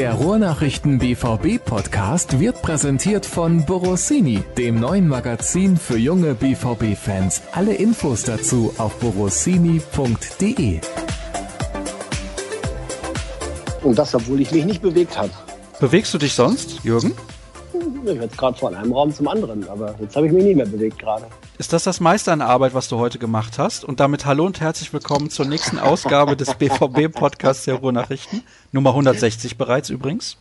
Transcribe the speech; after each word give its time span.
Der 0.00 0.14
Ruhrnachrichten 0.14 0.98
BVB 0.98 1.62
Podcast 1.62 2.40
wird 2.40 2.62
präsentiert 2.62 3.26
von 3.26 3.66
Borossini, 3.66 4.42
dem 4.56 4.80
neuen 4.80 5.06
Magazin 5.06 5.76
für 5.76 5.98
junge 5.98 6.34
BVB 6.34 6.96
Fans. 6.96 7.42
Alle 7.52 7.74
Infos 7.74 8.22
dazu 8.22 8.72
auf 8.78 8.98
borossini.de. 8.98 10.80
Und 13.82 13.98
das, 13.98 14.14
obwohl 14.14 14.40
ich 14.40 14.50
mich 14.52 14.64
nicht 14.64 14.80
bewegt 14.80 15.18
habe. 15.18 15.32
Bewegst 15.80 16.14
du 16.14 16.16
dich 16.16 16.32
sonst, 16.32 16.82
Jürgen? 16.82 17.12
Ich 18.02 18.20
jetzt 18.20 18.38
gerade 18.38 18.56
von 18.56 18.74
einem 18.74 18.92
Raum 18.92 19.12
zum 19.12 19.28
anderen, 19.28 19.68
aber 19.68 19.94
jetzt 20.00 20.16
habe 20.16 20.26
ich 20.26 20.32
mich 20.32 20.42
nicht 20.42 20.56
mehr 20.56 20.64
bewegt 20.64 20.98
gerade. 20.98 21.26
Ist 21.58 21.74
das 21.74 21.84
das 21.84 22.00
meiste 22.00 22.32
an 22.32 22.40
Arbeit, 22.40 22.72
was 22.72 22.88
du 22.88 22.98
heute 22.98 23.18
gemacht 23.18 23.58
hast? 23.58 23.84
Und 23.84 24.00
damit 24.00 24.24
hallo 24.24 24.46
und 24.46 24.58
herzlich 24.58 24.90
willkommen 24.94 25.28
zur 25.28 25.44
nächsten 25.44 25.78
Ausgabe 25.78 26.34
des 26.34 26.54
BVB-Podcasts 26.54 27.66
der 27.66 27.74
Ruhrnachrichten. 27.74 28.42
Nummer 28.72 28.90
160 28.90 29.58
bereits 29.58 29.90
übrigens. 29.90 30.38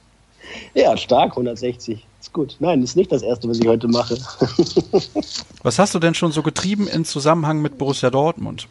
Ja, 0.74 0.96
stark, 0.96 1.32
160. 1.32 2.06
Ist 2.22 2.34
gut. 2.34 2.56
Nein, 2.60 2.82
ist 2.82 2.96
nicht 2.96 3.12
das 3.12 3.24
erste, 3.24 3.50
was 3.50 3.60
ich 3.60 3.68
heute 3.68 3.90
mache. 3.90 4.18
was 5.64 5.80
hast 5.80 5.94
du 5.94 6.00
denn 6.00 6.16
schon 6.16 6.32
so 6.32 6.42
getrieben 6.42 6.88
im 6.88 7.04
Zusammenhang 7.04 7.62
mit 7.62 7.78
Borussia 7.78 8.10
Dortmund? 8.10 8.68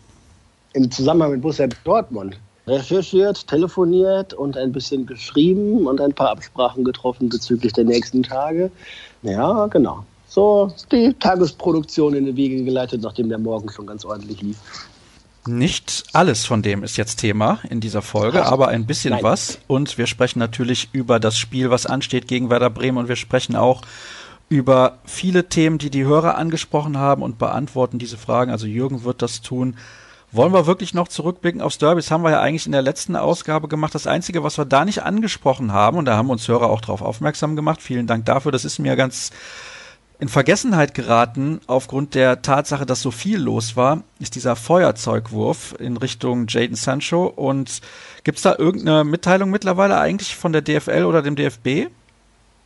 Im 0.73 0.91
Zusammenhang 0.91 1.33
mit 1.33 1.43
Borussia 1.43 1.69
Dortmund? 1.85 2.39
Recherchiert, 2.69 3.47
telefoniert 3.49 4.35
und 4.35 4.57
ein 4.57 4.73
bisschen 4.73 5.07
geschrieben 5.07 5.87
und 5.87 6.01
ein 6.01 6.13
paar 6.13 6.31
Absprachen 6.31 6.85
getroffen 6.85 7.29
bezüglich 7.29 7.73
der 7.73 7.85
nächsten 7.85 8.23
Tage. 8.23 8.71
Ja, 9.23 9.67
genau. 9.67 10.05
So 10.29 10.73
die 10.93 11.15
Tagesproduktion 11.15 12.15
in 12.15 12.27
die 12.27 12.37
Wege 12.37 12.63
geleitet, 12.63 13.03
nachdem 13.03 13.29
der 13.29 13.39
Morgen 13.39 13.71
schon 13.71 13.87
ganz 13.87 14.05
ordentlich 14.05 14.43
lief. 14.43 14.59
Nicht 15.47 16.05
alles 16.13 16.45
von 16.45 16.61
dem 16.61 16.85
ist 16.85 16.99
jetzt 16.99 17.17
Thema 17.17 17.61
in 17.71 17.81
dieser 17.81 18.03
Folge, 18.03 18.45
aber 18.45 18.69
ein 18.69 18.87
bisschen 18.87 19.13
Nein. 19.13 19.23
was. 19.23 19.59
Und 19.67 19.97
wir 19.97 20.07
sprechen 20.07 20.39
natürlich 20.39 20.91
über 20.93 21.19
das 21.19 21.39
Spiel, 21.39 21.71
was 21.71 21.87
ansteht 21.87 22.29
gegen 22.29 22.51
Werder 22.51 22.69
Bremen. 22.69 22.99
Und 22.99 23.09
wir 23.09 23.17
sprechen 23.17 23.57
auch 23.57 23.81
über 24.51 24.99
viele 25.05 25.49
Themen, 25.49 25.79
die 25.79 25.91
die 25.91 26.05
Hörer 26.05 26.37
angesprochen 26.37 26.99
haben 26.99 27.23
und 27.23 27.39
beantworten 27.39 27.99
diese 27.99 28.19
Fragen. 28.19 28.51
Also 28.51 28.67
Jürgen 28.67 29.05
wird 29.05 29.23
das 29.23 29.41
tun. 29.41 29.77
Wollen 30.31 30.53
wir 30.53 30.67
wirklich 30.67 30.93
noch 30.93 31.09
zurückblicken 31.09 31.63
aufs 31.63 31.79
Derby? 31.79 32.01
Das 32.01 32.11
haben 32.11 32.23
wir 32.23 32.31
ja 32.31 32.41
eigentlich 32.41 32.67
in 32.67 32.73
der 32.73 32.83
letzten 32.83 33.17
Ausgabe 33.17 33.67
gemacht. 33.67 33.95
Das 33.95 34.07
Einzige, 34.07 34.43
was 34.43 34.59
wir 34.59 34.67
da 34.67 34.85
nicht 34.85 35.03
angesprochen 35.03 35.73
haben, 35.73 35.97
und 35.97 36.05
da 36.05 36.17
haben 36.17 36.29
uns 36.29 36.47
Hörer 36.47 36.69
auch 36.69 36.83
darauf 36.83 37.01
aufmerksam 37.01 37.57
gemacht, 37.57 37.81
vielen 37.81 38.07
Dank 38.07 38.27
dafür, 38.27 38.53
das 38.53 38.67
ist 38.67 38.79
mir 38.79 38.95
ganz 38.95 39.31
in 40.21 40.29
Vergessenheit 40.29 40.95
geraten 40.95 41.61
aufgrund 41.67 42.15
der 42.15 42.43
Tatsache, 42.43 42.85
dass 42.85 43.01
so 43.01 43.11
viel 43.11 43.39
los 43.39 43.77
war, 43.77 44.03
ist 44.19 44.35
dieser 44.35 44.57
Feuerzeugwurf 44.57 45.77
in 45.79 45.97
Richtung 45.97 46.47
Jaden 46.49 46.75
Sancho. 46.75 47.27
Und 47.27 47.81
gibt 48.25 48.39
es 48.39 48.43
da 48.43 48.57
irgendeine 48.59 49.05
Mitteilung 49.05 49.51
mittlerweile 49.51 49.99
eigentlich 49.99 50.35
von 50.35 50.53
der 50.53 50.63
DFL 50.63 51.05
oder 51.05 51.23
dem 51.23 51.37
DFB? 51.37 51.91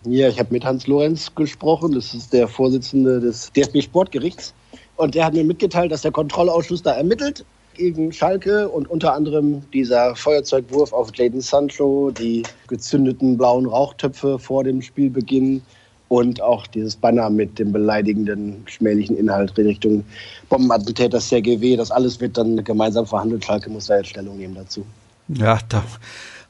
Ja, 0.05 0.29
ich 0.29 0.39
habe 0.41 0.53
mit 0.53 0.65
Hans 0.65 0.87
Lorenz 0.87 1.33
gesprochen, 1.35 1.93
das 1.93 2.15
ist 2.15 2.33
der 2.33 2.49
Vorsitzende 2.49 3.21
des 3.21 3.53
DFB 3.53 3.83
Sportgerichts. 3.83 4.55
Und 5.03 5.17
der 5.17 5.25
hat 5.25 5.34
mir 5.34 5.42
mitgeteilt, 5.42 5.91
dass 5.91 6.03
der 6.03 6.12
Kontrollausschuss 6.12 6.81
da 6.81 6.92
ermittelt 6.92 7.45
gegen 7.75 8.12
Schalke 8.12 8.69
und 8.69 8.89
unter 8.89 9.14
anderem 9.14 9.69
dieser 9.72 10.14
Feuerzeugwurf 10.14 10.92
auf 10.92 11.11
Jaden 11.12 11.41
Sancho, 11.41 12.12
die 12.12 12.45
gezündeten 12.69 13.36
blauen 13.36 13.67
Rauchtöpfe 13.67 14.39
vor 14.39 14.62
dem 14.62 14.80
Spielbeginn 14.80 15.61
und 16.06 16.41
auch 16.41 16.69
dieses 16.69 16.95
Banner 16.95 17.30
mit 17.30 17.58
dem 17.58 17.73
beleidigenden, 17.73 18.62
schmählichen 18.67 19.17
Inhalt 19.17 19.58
in 19.58 19.67
Richtung 19.67 20.05
Bombenattentäter 20.48 21.19
CGW. 21.19 21.75
Das 21.75 21.91
alles 21.91 22.20
wird 22.20 22.39
dann 22.39 22.62
gemeinsam 22.62 23.05
verhandelt. 23.05 23.45
Schalke 23.45 23.70
muss 23.70 23.86
da 23.86 23.97
jetzt 23.97 24.11
Stellung 24.11 24.39
nehmen 24.39 24.55
dazu. 24.55 24.86
Ja, 25.27 25.58
da 25.69 25.83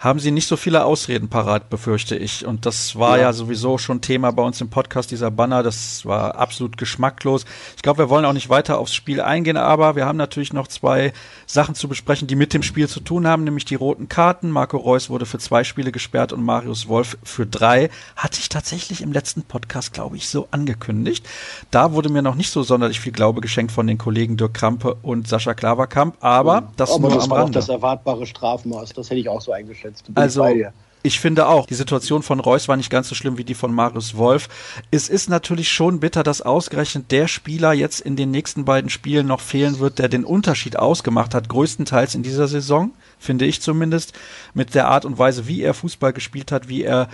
haben 0.02 0.18
sie 0.18 0.32
nicht 0.32 0.48
so 0.48 0.56
viele 0.56 0.84
Ausreden 0.84 1.28
parat, 1.28 1.70
befürchte 1.70 2.16
ich. 2.16 2.44
Und 2.44 2.66
das 2.66 2.96
war 2.96 3.18
ja. 3.18 3.22
ja. 3.24 3.32
sowieso 3.32 3.78
schon 3.78 4.00
Thema 4.00 4.32
bei 4.32 4.42
uns 4.42 4.60
im 4.60 4.68
Podcast, 4.68 5.12
dieser 5.12 5.30
Banner. 5.30 5.62
Das 5.62 6.04
war 6.04 6.34
absolut 6.34 6.76
geschmacklos. 6.76 7.44
Ich 7.76 7.82
glaube, 7.82 7.98
wir 7.98 8.10
wollen 8.10 8.24
auch 8.24 8.32
nicht 8.32 8.48
weiter 8.48 8.80
aufs 8.80 8.94
Spiel 8.94 9.20
eingehen, 9.20 9.56
aber 9.56 9.94
wir 9.94 10.04
haben 10.04 10.18
natürlich 10.18 10.52
noch 10.52 10.66
zwei 10.66 11.12
Sachen 11.46 11.76
zu 11.76 11.86
besprechen, 11.86 12.26
die 12.26 12.34
mit 12.34 12.52
dem 12.52 12.64
Spiel 12.64 12.88
zu 12.88 12.98
tun 12.98 13.28
haben, 13.28 13.44
nämlich 13.44 13.64
die 13.64 13.76
roten 13.76 14.08
Karten. 14.08 14.50
Marco 14.50 14.76
Reus 14.76 15.08
wurde 15.08 15.24
für 15.24 15.38
zwei 15.38 15.62
Spiele 15.62 15.92
gesperrt 15.92 16.32
und 16.32 16.42
Marius 16.42 16.88
Wolf 16.88 17.16
für 17.22 17.46
drei. 17.46 17.88
Hatte 18.16 18.40
ich 18.40 18.48
tatsächlich 18.48 19.02
im 19.02 19.12
letzten 19.12 19.42
Podcast, 19.42 19.92
glaube 19.92 20.16
ich, 20.16 20.28
so 20.28 20.48
angekündigt. 20.50 21.24
Da 21.70 21.92
wurde 21.92 22.08
mir 22.08 22.22
noch 22.22 22.34
nicht 22.34 22.50
so 22.50 22.64
sonderlich 22.64 22.98
viel 22.98 23.12
Glaube 23.12 23.40
geschenkt 23.40 23.70
von 23.70 23.86
den 23.86 23.98
Kollegen 23.98 24.36
Dirk 24.36 24.54
Krampe 24.54 24.96
und 25.02 25.28
Sascha 25.28 25.54
Klaverkamp, 25.54 26.16
aber 26.18 26.72
das 26.76 26.90
aber 26.90 27.02
nur 27.02 27.10
das 27.14 27.24
am 27.24 27.30
war 27.30 27.38
Rande. 27.38 27.52
Das 27.52 27.68
erwartbare 27.68 28.26
Strafmaß, 28.26 28.94
das 28.94 29.08
hätte 29.08 29.20
ich 29.20 29.28
auch 29.28 29.40
so 29.40 29.52
eingeschätzt 29.52 29.91
jetzt. 29.92 30.10
also, 30.14 30.46
ich 31.04 31.18
finde 31.18 31.48
auch, 31.48 31.66
die 31.66 31.74
Situation 31.74 32.22
von 32.22 32.38
Reus 32.38 32.68
war 32.68 32.76
nicht 32.76 32.90
ganz 32.90 33.08
so 33.08 33.16
schlimm 33.16 33.36
wie 33.36 33.44
die 33.44 33.54
von 33.54 33.74
Marius 33.74 34.16
Wolf. 34.16 34.48
Es 34.92 35.08
ist 35.08 35.28
natürlich 35.28 35.68
schon 35.68 35.98
bitter, 35.98 36.22
dass 36.22 36.42
ausgerechnet 36.42 37.10
der 37.10 37.26
Spieler 37.26 37.72
jetzt 37.72 38.00
in 38.00 38.14
den 38.14 38.30
nächsten 38.30 38.64
beiden 38.64 38.88
Spielen 38.88 39.26
noch 39.26 39.40
fehlen 39.40 39.80
wird, 39.80 39.98
der 39.98 40.08
den 40.08 40.24
Unterschied 40.24 40.78
ausgemacht 40.78 41.34
hat, 41.34 41.48
größtenteils 41.48 42.14
in 42.14 42.22
dieser 42.22 42.46
Saison, 42.46 42.92
finde 43.18 43.46
ich 43.46 43.60
zumindest, 43.60 44.12
mit 44.54 44.76
der 44.76 44.88
Art 44.88 45.04
und 45.04 45.18
Weise, 45.18 45.48
wie 45.48 45.62
er 45.62 45.74
Fußball 45.74 46.12
gespielt 46.12 46.52
hat, 46.52 46.68
wie 46.68 46.84
er 46.84 47.08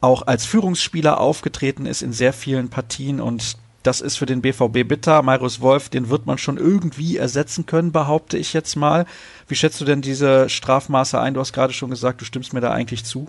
auch 0.00 0.22
als 0.22 0.44
Führungsspieler 0.44 1.20
aufgetreten 1.20 1.86
ist 1.86 2.02
in 2.02 2.12
sehr 2.12 2.32
vielen 2.32 2.68
Partien 2.68 3.20
und 3.20 3.58
das 3.82 4.00
ist 4.00 4.16
für 4.16 4.26
den 4.26 4.42
BVB 4.42 4.86
bitter. 4.86 5.22
Marius 5.22 5.60
Wolf, 5.60 5.88
den 5.88 6.10
wird 6.10 6.26
man 6.26 6.38
schon 6.38 6.58
irgendwie 6.58 7.16
ersetzen 7.16 7.66
können, 7.66 7.92
behaupte 7.92 8.36
ich 8.36 8.52
jetzt 8.52 8.76
mal. 8.76 9.06
Wie 9.48 9.54
schätzt 9.54 9.80
du 9.80 9.84
denn 9.84 10.02
diese 10.02 10.48
Strafmaße 10.48 11.18
ein? 11.18 11.34
Du 11.34 11.40
hast 11.40 11.52
gerade 11.52 11.72
schon 11.72 11.90
gesagt, 11.90 12.20
du 12.20 12.24
stimmst 12.24 12.52
mir 12.52 12.60
da 12.60 12.72
eigentlich 12.72 13.04
zu. 13.04 13.26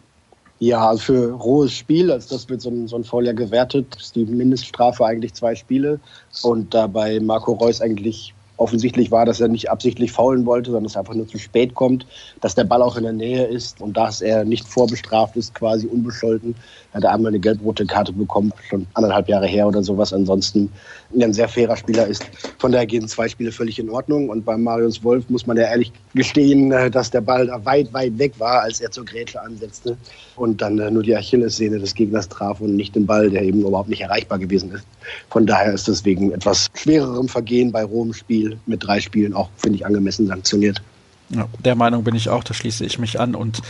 Ja, 0.59 0.89
also 0.89 1.01
für 1.01 1.31
rohes 1.31 1.73
Spiel, 1.73 2.11
also 2.11 2.35
das 2.35 2.47
wird 2.47 2.61
so 2.61 2.69
ein, 2.69 2.87
so 2.87 2.95
ein 2.95 3.03
Foul 3.03 3.33
gewertet, 3.33 3.95
ist 3.99 4.15
die 4.15 4.25
Mindeststrafe 4.25 5.03
eigentlich 5.05 5.33
zwei 5.33 5.55
Spiele. 5.55 5.99
Und 6.43 6.73
dabei 6.73 7.19
Marco 7.19 7.53
Reus 7.53 7.81
eigentlich 7.81 8.35
offensichtlich 8.61 9.11
war, 9.11 9.25
dass 9.25 9.41
er 9.41 9.47
nicht 9.47 9.69
absichtlich 9.69 10.11
faulen 10.11 10.45
wollte, 10.45 10.71
sondern 10.71 10.85
dass 10.85 10.95
er 10.95 10.99
einfach 10.99 11.15
nur 11.15 11.27
zu 11.27 11.39
spät 11.39 11.73
kommt, 11.73 12.05
dass 12.39 12.55
der 12.55 12.63
Ball 12.63 12.81
auch 12.81 12.95
in 12.95 13.03
der 13.03 13.13
Nähe 13.13 13.45
ist 13.45 13.81
und 13.81 13.97
dass 13.97 14.21
er 14.21 14.45
nicht 14.45 14.67
vorbestraft 14.67 15.35
ist, 15.35 15.55
quasi 15.55 15.87
unbescholten. 15.87 16.55
Er 16.93 16.97
hat 16.97 17.05
einmal 17.05 17.29
eine 17.29 17.39
gelb-rote 17.39 17.85
Karte 17.85 18.13
bekommen, 18.13 18.51
schon 18.69 18.85
anderthalb 18.93 19.29
Jahre 19.29 19.47
her 19.47 19.67
oder 19.67 19.81
sowas. 19.81 20.13
Ansonsten 20.13 20.71
ein 21.19 21.33
sehr 21.33 21.47
fairer 21.47 21.75
Spieler 21.75 22.07
ist. 22.07 22.25
Von 22.57 22.71
daher 22.71 22.85
gehen 22.85 23.07
zwei 23.07 23.27
Spiele 23.27 23.51
völlig 23.51 23.79
in 23.79 23.89
Ordnung. 23.89 24.29
Und 24.29 24.45
bei 24.45 24.57
Marius 24.57 25.03
Wolf 25.03 25.29
muss 25.29 25.47
man 25.47 25.57
ja 25.57 25.63
ehrlich 25.63 25.91
gestehen, 26.13 26.71
äh, 26.71 26.91
dass 26.91 27.09
der 27.09 27.21
Ball 27.21 27.47
da 27.47 27.63
weit, 27.65 27.93
weit 27.93 28.17
weg 28.17 28.33
war, 28.37 28.61
als 28.61 28.81
er 28.81 28.91
zur 28.91 29.05
Grätsche 29.05 29.41
ansetzte 29.41 29.97
und 30.35 30.61
dann 30.61 30.79
äh, 30.79 30.91
nur 30.91 31.03
die 31.03 31.15
Achillessehne 31.15 31.79
des 31.79 31.93
Gegners 31.93 32.27
traf 32.27 32.59
und 32.61 32.75
nicht 32.75 32.95
den 32.95 33.05
Ball, 33.05 33.29
der 33.29 33.43
eben 33.43 33.61
überhaupt 33.61 33.89
nicht 33.89 34.01
erreichbar 34.01 34.39
gewesen 34.39 34.71
ist. 34.71 34.85
Von 35.29 35.45
daher 35.45 35.73
ist 35.73 35.87
das 35.87 36.03
wegen 36.05 36.31
etwas 36.31 36.67
schwererem 36.73 37.27
Vergehen 37.27 37.71
bei 37.71 37.83
rohem 37.83 38.13
Spiel 38.13 38.50
mit 38.65 38.85
drei 38.85 38.99
Spielen 39.01 39.33
auch, 39.33 39.49
finde 39.57 39.77
ich, 39.77 39.85
angemessen 39.85 40.27
sanktioniert. 40.27 40.81
Ja, 41.33 41.47
der 41.63 41.75
Meinung 41.75 42.03
bin 42.03 42.13
ich 42.13 42.27
auch, 42.27 42.43
da 42.43 42.53
schließe 42.53 42.83
ich 42.83 42.99
mich 42.99 43.19
an. 43.19 43.35
Und 43.35 43.61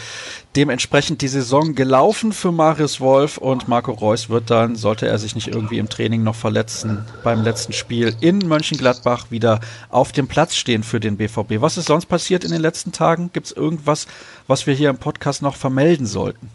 dementsprechend 0.56 1.22
die 1.22 1.28
Saison 1.28 1.76
gelaufen 1.76 2.32
für 2.32 2.52
Marius 2.52 3.00
Wolf 3.00 3.38
und 3.38 3.68
Marco 3.68 3.92
Reus 3.92 4.30
wird 4.30 4.50
dann, 4.50 4.76
sollte 4.76 5.08
er 5.08 5.20
sich 5.20 5.36
nicht 5.36 5.48
irgendwie 5.48 5.78
im 5.78 5.88
Training 5.88 6.24
noch 6.24 6.36
verletzen, 6.36 7.06
beim 7.24 7.44
letzten 7.44 7.74
Spiel 7.74 8.16
in 8.20 8.40
Mönchengladbach 8.40 9.30
wieder 9.30 9.60
auf 9.90 10.12
dem 10.12 10.28
Platz 10.28 10.56
stehen 10.56 10.82
für 10.82 11.00
den 11.00 11.18
BVB. 11.18 11.62
Was 11.62 11.78
ist 11.78 11.86
sonst 11.86 12.08
passiert 12.08 12.44
in 12.44 12.52
den 12.52 12.62
letzten 12.62 12.92
Tagen? 12.92 13.30
Gibt 13.32 13.48
es 13.48 13.52
irgendwas, 13.52 14.08
was 14.48 14.66
wir 14.66 14.74
hier 14.74 14.90
im 14.90 14.98
Podcast 14.98 15.44
noch 15.44 15.56
vermelden 15.56 16.08
sollten? 16.08 16.50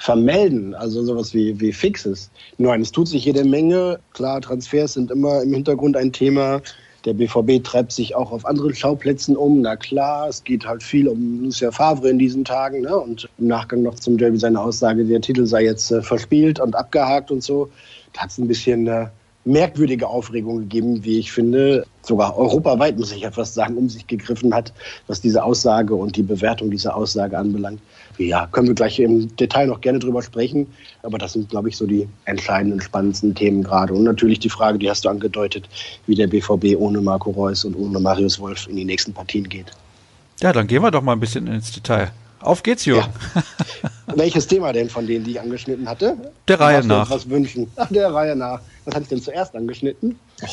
vermelden, 0.00 0.74
also 0.74 1.04
sowas 1.04 1.34
wie, 1.34 1.60
wie 1.60 1.74
Fixes. 1.74 2.30
Nein, 2.56 2.80
es 2.80 2.90
tut 2.90 3.06
sich 3.06 3.26
jede 3.26 3.44
Menge. 3.44 4.00
Klar, 4.14 4.40
Transfers 4.40 4.94
sind 4.94 5.10
immer 5.10 5.42
im 5.42 5.52
Hintergrund 5.52 5.94
ein 5.94 6.10
Thema. 6.10 6.62
Der 7.04 7.14
BVB 7.14 7.64
treibt 7.64 7.92
sich 7.92 8.14
auch 8.14 8.30
auf 8.30 8.44
anderen 8.44 8.74
Schauplätzen 8.74 9.36
um. 9.36 9.62
Na 9.62 9.76
klar, 9.76 10.28
es 10.28 10.44
geht 10.44 10.66
halt 10.66 10.82
viel 10.82 11.08
um 11.08 11.44
Lucia 11.44 11.70
Favre 11.70 12.10
in 12.10 12.18
diesen 12.18 12.44
Tagen. 12.44 12.82
Ne? 12.82 12.96
Und 12.96 13.28
im 13.38 13.46
Nachgang 13.46 13.82
noch 13.82 13.94
zum 13.94 14.18
Derby 14.18 14.38
seine 14.38 14.60
Aussage, 14.60 15.04
der 15.04 15.20
Titel 15.20 15.46
sei 15.46 15.64
jetzt 15.64 15.90
äh, 15.90 16.02
verspielt 16.02 16.60
und 16.60 16.76
abgehakt 16.76 17.30
und 17.30 17.42
so. 17.42 17.70
Da 18.12 18.22
hat 18.22 18.30
es 18.30 18.38
ein 18.38 18.48
bisschen 18.48 18.86
äh, 18.86 19.06
merkwürdige 19.44 20.06
Aufregung 20.06 20.58
gegeben, 20.58 21.02
wie 21.04 21.18
ich 21.18 21.32
finde. 21.32 21.86
Sogar 22.02 22.36
europaweit, 22.36 22.98
muss 22.98 23.12
ich 23.12 23.22
ja 23.22 23.30
fast 23.30 23.54
sagen, 23.54 23.76
um 23.76 23.88
sich 23.88 24.06
gegriffen 24.06 24.54
hat, 24.54 24.72
was 25.06 25.20
diese 25.20 25.42
Aussage 25.42 25.94
und 25.94 26.16
die 26.16 26.22
Bewertung 26.22 26.70
dieser 26.70 26.96
Aussage 26.96 27.38
anbelangt 27.38 27.80
ja, 28.26 28.46
können 28.46 28.68
wir 28.68 28.74
gleich 28.74 28.98
im 28.98 29.34
Detail 29.36 29.66
noch 29.66 29.80
gerne 29.80 29.98
drüber 29.98 30.22
sprechen. 30.22 30.66
Aber 31.02 31.18
das 31.18 31.32
sind, 31.32 31.48
glaube 31.48 31.68
ich, 31.68 31.76
so 31.76 31.86
die 31.86 32.08
entscheidenden, 32.26 32.80
spannendsten 32.80 33.34
Themen 33.34 33.62
gerade. 33.62 33.94
Und 33.94 34.04
natürlich 34.04 34.38
die 34.38 34.50
Frage, 34.50 34.78
die 34.78 34.90
hast 34.90 35.04
du 35.04 35.08
angedeutet, 35.08 35.68
wie 36.06 36.14
der 36.14 36.26
BVB 36.26 36.76
ohne 36.76 37.00
Marco 37.00 37.30
Reus 37.30 37.64
und 37.64 37.74
ohne 37.76 37.98
Marius 37.98 38.38
Wolf 38.38 38.66
in 38.68 38.76
die 38.76 38.84
nächsten 38.84 39.12
Partien 39.12 39.48
geht. 39.48 39.66
Ja, 40.40 40.52
dann 40.52 40.66
gehen 40.66 40.82
wir 40.82 40.90
doch 40.90 41.02
mal 41.02 41.12
ein 41.12 41.20
bisschen 41.20 41.46
ins 41.46 41.72
Detail. 41.72 42.12
Auf 42.40 42.62
geht's, 42.62 42.86
Jürgen. 42.86 43.08
Ja. 43.34 43.42
Welches 44.16 44.46
Thema 44.46 44.72
denn 44.72 44.88
von 44.88 45.06
denen, 45.06 45.24
die 45.24 45.32
ich 45.32 45.40
angeschnitten 45.40 45.88
hatte? 45.88 46.16
Der 46.48 46.58
Reihe 46.58 46.84
nach. 46.84 47.10
Was 47.10 47.28
wünschen? 47.28 47.70
Ach, 47.76 47.88
der 47.90 48.12
Reihe 48.12 48.34
nach. 48.34 48.60
Was 48.84 48.94
hatte 48.94 49.02
ich 49.02 49.08
denn 49.10 49.22
zuerst 49.22 49.54
angeschnitten? 49.54 50.18
Oh. 50.42 50.46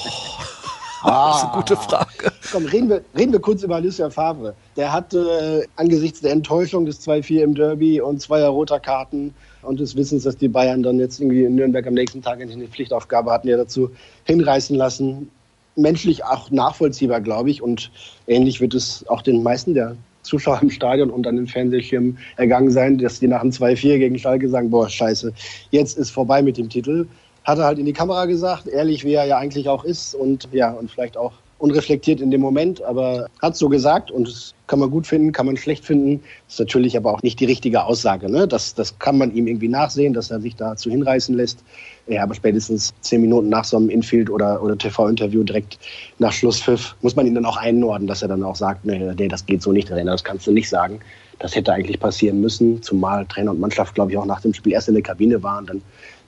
Ah, 1.04 1.30
das 1.32 1.38
ist 1.38 1.44
eine 1.44 1.54
gute 1.54 1.76
Frage. 1.76 2.32
Komm, 2.52 2.66
reden 2.66 2.90
wir, 2.90 3.02
reden 3.16 3.32
wir 3.32 3.40
kurz 3.40 3.64
über 3.64 3.80
Lucien 3.80 4.10
Favre. 4.10 4.56
Der 4.76 4.92
hatte 4.92 5.64
äh, 5.66 5.68
angesichts 5.76 6.22
der 6.22 6.32
Enttäuschung 6.32 6.86
des 6.86 7.06
2-4 7.08 7.42
im 7.42 7.56
Derby 7.56 8.02
und 8.02 8.22
zweier 8.22 8.50
roter 8.50 8.80
Karten 8.80 9.34
und 9.62 9.80
des 9.80 9.96
Wissens, 9.96 10.24
dass 10.24 10.38
die 10.38 10.48
Bayern 10.48 10.84
dann 10.84 11.00
jetzt 11.00 11.20
irgendwie 11.20 11.44
in 11.44 11.56
Nürnberg 11.56 11.86
am 11.86 11.94
nächsten 11.94 12.22
Tag 12.22 12.42
eine 12.42 12.68
Pflichtaufgabe 12.68 13.32
hatten, 13.32 13.48
ja 13.48 13.58
dazu 13.58 13.90
hinreißen 14.24 14.76
lassen. 14.76 15.30
Menschlich 15.76 16.24
auch 16.24 16.50
nachvollziehbar, 16.50 17.22
glaube 17.22 17.52
ich. 17.52 17.62
Und 17.62 17.92
ähnlich 18.26 18.60
wird 18.62 18.74
es 18.74 19.06
auch 19.08 19.22
den 19.22 19.44
meisten 19.44 19.74
der 19.74 19.96
Zuschauer 20.24 20.60
im 20.62 20.70
Stadion 20.70 21.10
und 21.10 21.26
an 21.28 21.38
den 21.38 21.48
Fernsehschirmen 21.48 22.18
ergangen 22.36 22.72
sein, 22.72 22.98
dass 22.98 23.20
die 23.20 23.28
nach 23.28 23.42
dem 23.42 23.52
2-4 23.52 23.98
gegen 23.98 24.20
Schalke 24.20 24.50
sagen, 24.50 24.70
boah, 24.70 24.90
scheiße, 24.90 25.32
jetzt 25.72 25.98
ist 25.98 26.12
vorbei 26.12 26.42
mit 26.42 26.58
dem 26.58 26.70
Titel. 26.70 27.08
Hat 27.48 27.60
er 27.60 27.64
halt 27.64 27.80
in 27.80 27.86
die 27.86 27.94
Kamera 27.94 28.26
gesagt, 28.26 28.68
ehrlich 28.68 29.06
wie 29.06 29.14
er 29.14 29.24
ja 29.24 29.38
eigentlich 29.38 29.70
auch 29.70 29.86
ist 29.86 30.14
und 30.14 30.50
ja, 30.52 30.70
und 30.70 30.92
vielleicht 30.92 31.16
auch 31.16 31.32
unreflektiert 31.60 32.20
in 32.20 32.30
dem 32.30 32.42
Moment, 32.42 32.82
aber 32.84 33.30
hat 33.42 33.56
so 33.56 33.70
gesagt 33.70 34.12
und 34.12 34.28
das 34.28 34.54
kann 34.68 34.80
man 34.80 34.92
gut 34.92 35.08
finden, 35.08 35.32
kann 35.32 35.46
man 35.46 35.56
schlecht 35.56 35.86
finden. 35.86 36.22
Ist 36.48 36.60
natürlich 36.60 36.98
aber 36.98 37.14
auch 37.14 37.24
nicht 37.24 37.40
die 37.40 37.46
richtige 37.46 37.86
Aussage. 37.86 38.30
Ne? 38.30 38.50
Das, 38.50 38.76
das 38.76 39.00
kann 39.00 39.18
man 39.18 39.34
ihm 39.34 39.48
irgendwie 39.48 39.70
nachsehen, 39.70 40.14
dass 40.14 40.30
er 40.30 40.42
sich 40.42 40.58
dazu 40.58 40.92
hinreißen 40.92 41.34
lässt. 41.36 41.64
Ja, 42.08 42.24
aber 42.24 42.36
spätestens 42.36 42.94
zehn 43.00 43.22
Minuten 43.22 43.48
nach 43.48 43.64
so 43.64 43.78
einem 43.78 43.90
Infield- 43.90 44.30
oder, 44.30 44.62
oder 44.62 44.78
TV-Interview 44.78 45.44
direkt 45.44 45.80
nach 46.20 46.34
Schlusspfiff 46.34 46.96
muss 47.02 47.16
man 47.16 47.26
ihn 47.26 47.36
dann 47.36 47.46
auch 47.46 47.58
einnorden, 47.58 48.08
dass 48.08 48.22
er 48.22 48.28
dann 48.28 48.44
auch 48.44 48.58
sagt, 48.58 48.86
nee, 48.86 49.00
nee 49.18 49.28
das 49.30 49.46
geht 49.46 49.62
so 49.62 49.72
nicht, 49.72 49.88
Trainer, 49.88 50.12
das 50.12 50.24
kannst 50.24 50.48
du 50.48 50.52
nicht 50.52 50.70
sagen. 50.70 51.00
Das 51.40 51.56
hätte 51.56 51.72
eigentlich 51.72 52.00
passieren 52.00 52.42
müssen, 52.42 52.82
zumal 52.82 53.26
Trainer 53.28 53.52
und 53.52 53.60
Mannschaft, 53.60 53.96
glaube 53.96 54.12
ich, 54.12 54.18
auch 54.18 54.26
nach 54.26 54.42
dem 54.42 54.54
Spiel 54.54 54.74
erst 54.74 54.88
in 54.88 54.96
der 54.96 55.04
Kabine 55.04 55.44
waren. 55.44 55.68
Dann 55.68 55.82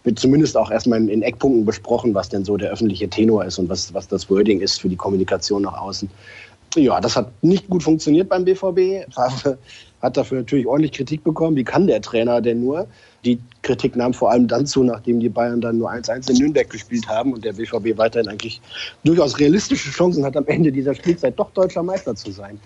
wird 0.04 0.20
zumindest 0.20 0.58
auch 0.58 0.72
erstmal 0.72 1.08
in, 1.10 1.22
Eckpunkten 1.22 1.66
besprochen, 1.66 2.14
was 2.14 2.30
denn 2.30 2.46
so 2.46 2.58
der 2.58 2.72
öffentliche 2.72 3.10
Tenor 3.10 3.46
ist 3.46 3.60
und 3.60 3.70
was, 3.70 3.94
was 3.94 4.08
das 4.08 4.30
Wording 4.30 4.62
ist 4.62 4.80
für 4.80 4.90
die 4.90 4.96
Kommunikation 4.96 5.64
nach 5.64 5.80
außen. 5.80 6.10
Ja, 6.76 7.02
das 7.02 7.16
hat 7.16 7.32
nicht 7.42 7.68
gut 7.68 7.84
funktioniert 7.84 8.30
beim 8.30 8.46
BVB. 8.46 9.08
Hat 10.02 10.16
dafür 10.16 10.40
natürlich 10.40 10.66
ordentlich 10.66 10.94
Kritik 10.94 11.24
bekommen. 11.24 11.58
Wie 11.58 11.64
kann 11.64 11.88
der 11.88 12.02
Trainer 12.02 12.42
denn 12.42 12.62
nur? 12.62 12.88
Die 13.26 13.40
Kritik 13.64 13.96
nahm 13.96 14.14
vor 14.14 14.32
allem 14.32 14.48
dann 14.48 14.66
zu, 14.66 14.84
nachdem 14.84 15.20
die 15.20 15.28
Bayern 15.28 15.60
dann 15.60 15.80
nur 15.80 15.92
1-1 15.92 16.30
in 16.30 16.38
Nürnberg 16.38 16.70
gespielt 16.70 17.08
haben 17.10 17.34
und 17.34 17.44
der 17.44 17.54
BVB 17.54 17.98
weiterhin 17.98 18.30
eigentlich 18.30 18.62
durchaus 19.04 19.38
realistische 19.40 19.90
Chancen 19.90 20.24
hat, 20.24 20.38
am 20.38 20.46
Ende 20.48 20.72
dieser 20.72 20.96
Spielzeit 20.96 21.38
doch 21.38 21.52
deutscher 21.52 21.84
Meister 21.84 22.16
zu 22.16 22.32
sein. 22.32 22.60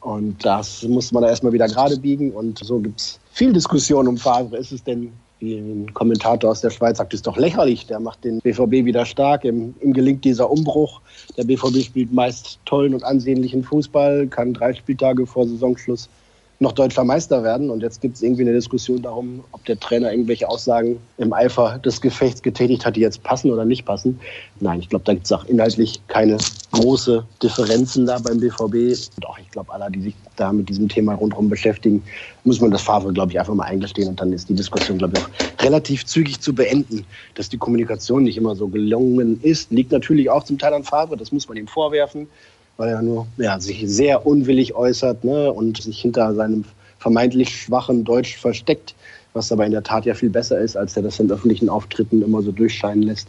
Und 0.00 0.42
das 0.44 0.84
muss 0.84 1.12
man 1.12 1.24
da 1.24 1.28
erstmal 1.28 1.52
wieder 1.52 1.66
gerade 1.66 1.98
biegen. 1.98 2.30
Und 2.30 2.60
so 2.60 2.78
gibt 2.78 3.00
es 3.00 3.20
viel 3.32 3.52
Diskussion 3.52 4.08
um 4.08 4.16
Favre. 4.16 4.56
Ist 4.56 4.72
es 4.72 4.82
denn 4.82 5.12
ein 5.40 5.92
Kommentator 5.94 6.50
aus 6.50 6.60
der 6.60 6.70
Schweiz 6.70 6.98
sagt, 6.98 7.14
ist 7.14 7.26
doch 7.26 7.36
lächerlich. 7.36 7.86
Der 7.86 8.00
macht 8.00 8.24
den 8.24 8.40
BVB 8.40 8.84
wieder 8.84 9.06
stark. 9.06 9.44
Ihm, 9.44 9.74
ihm, 9.80 9.92
gelingt 9.92 10.24
dieser 10.24 10.50
Umbruch. 10.50 11.00
Der 11.36 11.44
BVB 11.44 11.84
spielt 11.84 12.12
meist 12.12 12.58
tollen 12.64 12.94
und 12.94 13.04
ansehnlichen 13.04 13.62
Fußball, 13.62 14.26
kann 14.26 14.54
drei 14.54 14.74
Spieltage 14.74 15.26
vor 15.26 15.46
Saisonschluss 15.46 16.08
noch 16.60 16.72
deutscher 16.72 17.04
Meister 17.04 17.44
werden. 17.44 17.70
Und 17.70 17.82
jetzt 17.82 18.00
gibt 18.00 18.16
es 18.16 18.22
irgendwie 18.22 18.42
eine 18.42 18.52
Diskussion 18.52 19.00
darum, 19.00 19.44
ob 19.52 19.64
der 19.66 19.78
Trainer 19.78 20.10
irgendwelche 20.10 20.48
Aussagen 20.48 20.98
im 21.18 21.32
Eifer 21.32 21.78
des 21.78 22.00
Gefechts 22.00 22.42
getätigt 22.42 22.84
hat, 22.84 22.96
die 22.96 23.00
jetzt 23.00 23.22
passen 23.22 23.52
oder 23.52 23.64
nicht 23.64 23.84
passen. 23.84 24.18
Nein, 24.58 24.80
ich 24.80 24.88
glaube, 24.88 25.04
da 25.04 25.14
gibt 25.14 25.26
es 25.26 25.32
auch 25.32 25.44
inhaltlich 25.44 26.00
keine 26.08 26.36
große 26.72 27.24
Differenzen 27.42 28.06
da 28.06 28.18
beim 28.18 28.40
BVB. 28.40 28.98
Auch 29.24 29.38
ich 29.38 29.50
glaube, 29.50 29.72
alle, 29.72 29.90
die 29.90 30.02
sich 30.02 30.14
da 30.36 30.52
mit 30.52 30.68
diesem 30.68 30.88
Thema 30.88 31.14
rundherum 31.14 31.48
beschäftigen, 31.48 32.02
muss 32.44 32.60
man 32.60 32.70
das 32.72 32.82
Favre, 32.82 33.12
glaube 33.12 33.32
ich, 33.32 33.38
einfach 33.38 33.54
mal 33.54 33.64
eingestehen. 33.64 34.08
Und 34.08 34.20
dann 34.20 34.32
ist 34.32 34.48
die 34.48 34.54
Diskussion, 34.54 34.98
glaube 34.98 35.16
ich, 35.16 35.24
auch 35.24 35.64
relativ 35.64 36.06
zügig 36.06 36.40
zu 36.40 36.54
beenden. 36.54 37.04
Dass 37.36 37.48
die 37.48 37.58
Kommunikation 37.58 38.24
nicht 38.24 38.36
immer 38.36 38.56
so 38.56 38.66
gelungen 38.66 39.40
ist, 39.42 39.70
liegt 39.70 39.92
natürlich 39.92 40.28
auch 40.28 40.42
zum 40.42 40.58
Teil 40.58 40.74
an 40.74 40.82
Favre. 40.82 41.16
Das 41.16 41.30
muss 41.30 41.48
man 41.48 41.56
ihm 41.56 41.68
vorwerfen 41.68 42.26
weil 42.78 42.90
er 42.90 43.02
nur 43.02 43.26
ja, 43.36 43.60
sich 43.60 43.82
sehr 43.86 44.24
unwillig 44.24 44.74
äußert 44.74 45.24
ne, 45.24 45.52
und 45.52 45.82
sich 45.82 46.00
hinter 46.00 46.34
seinem 46.34 46.64
vermeintlich 46.98 47.50
schwachen 47.50 48.04
Deutsch 48.04 48.38
versteckt, 48.38 48.94
was 49.34 49.52
aber 49.52 49.66
in 49.66 49.72
der 49.72 49.82
Tat 49.82 50.06
ja 50.06 50.14
viel 50.14 50.30
besser 50.30 50.58
ist, 50.58 50.76
als 50.76 50.96
er 50.96 51.02
das 51.02 51.20
in 51.20 51.30
öffentlichen 51.30 51.68
Auftritten 51.68 52.22
immer 52.22 52.40
so 52.40 52.52
durchscheinen 52.52 53.02
lässt. 53.02 53.28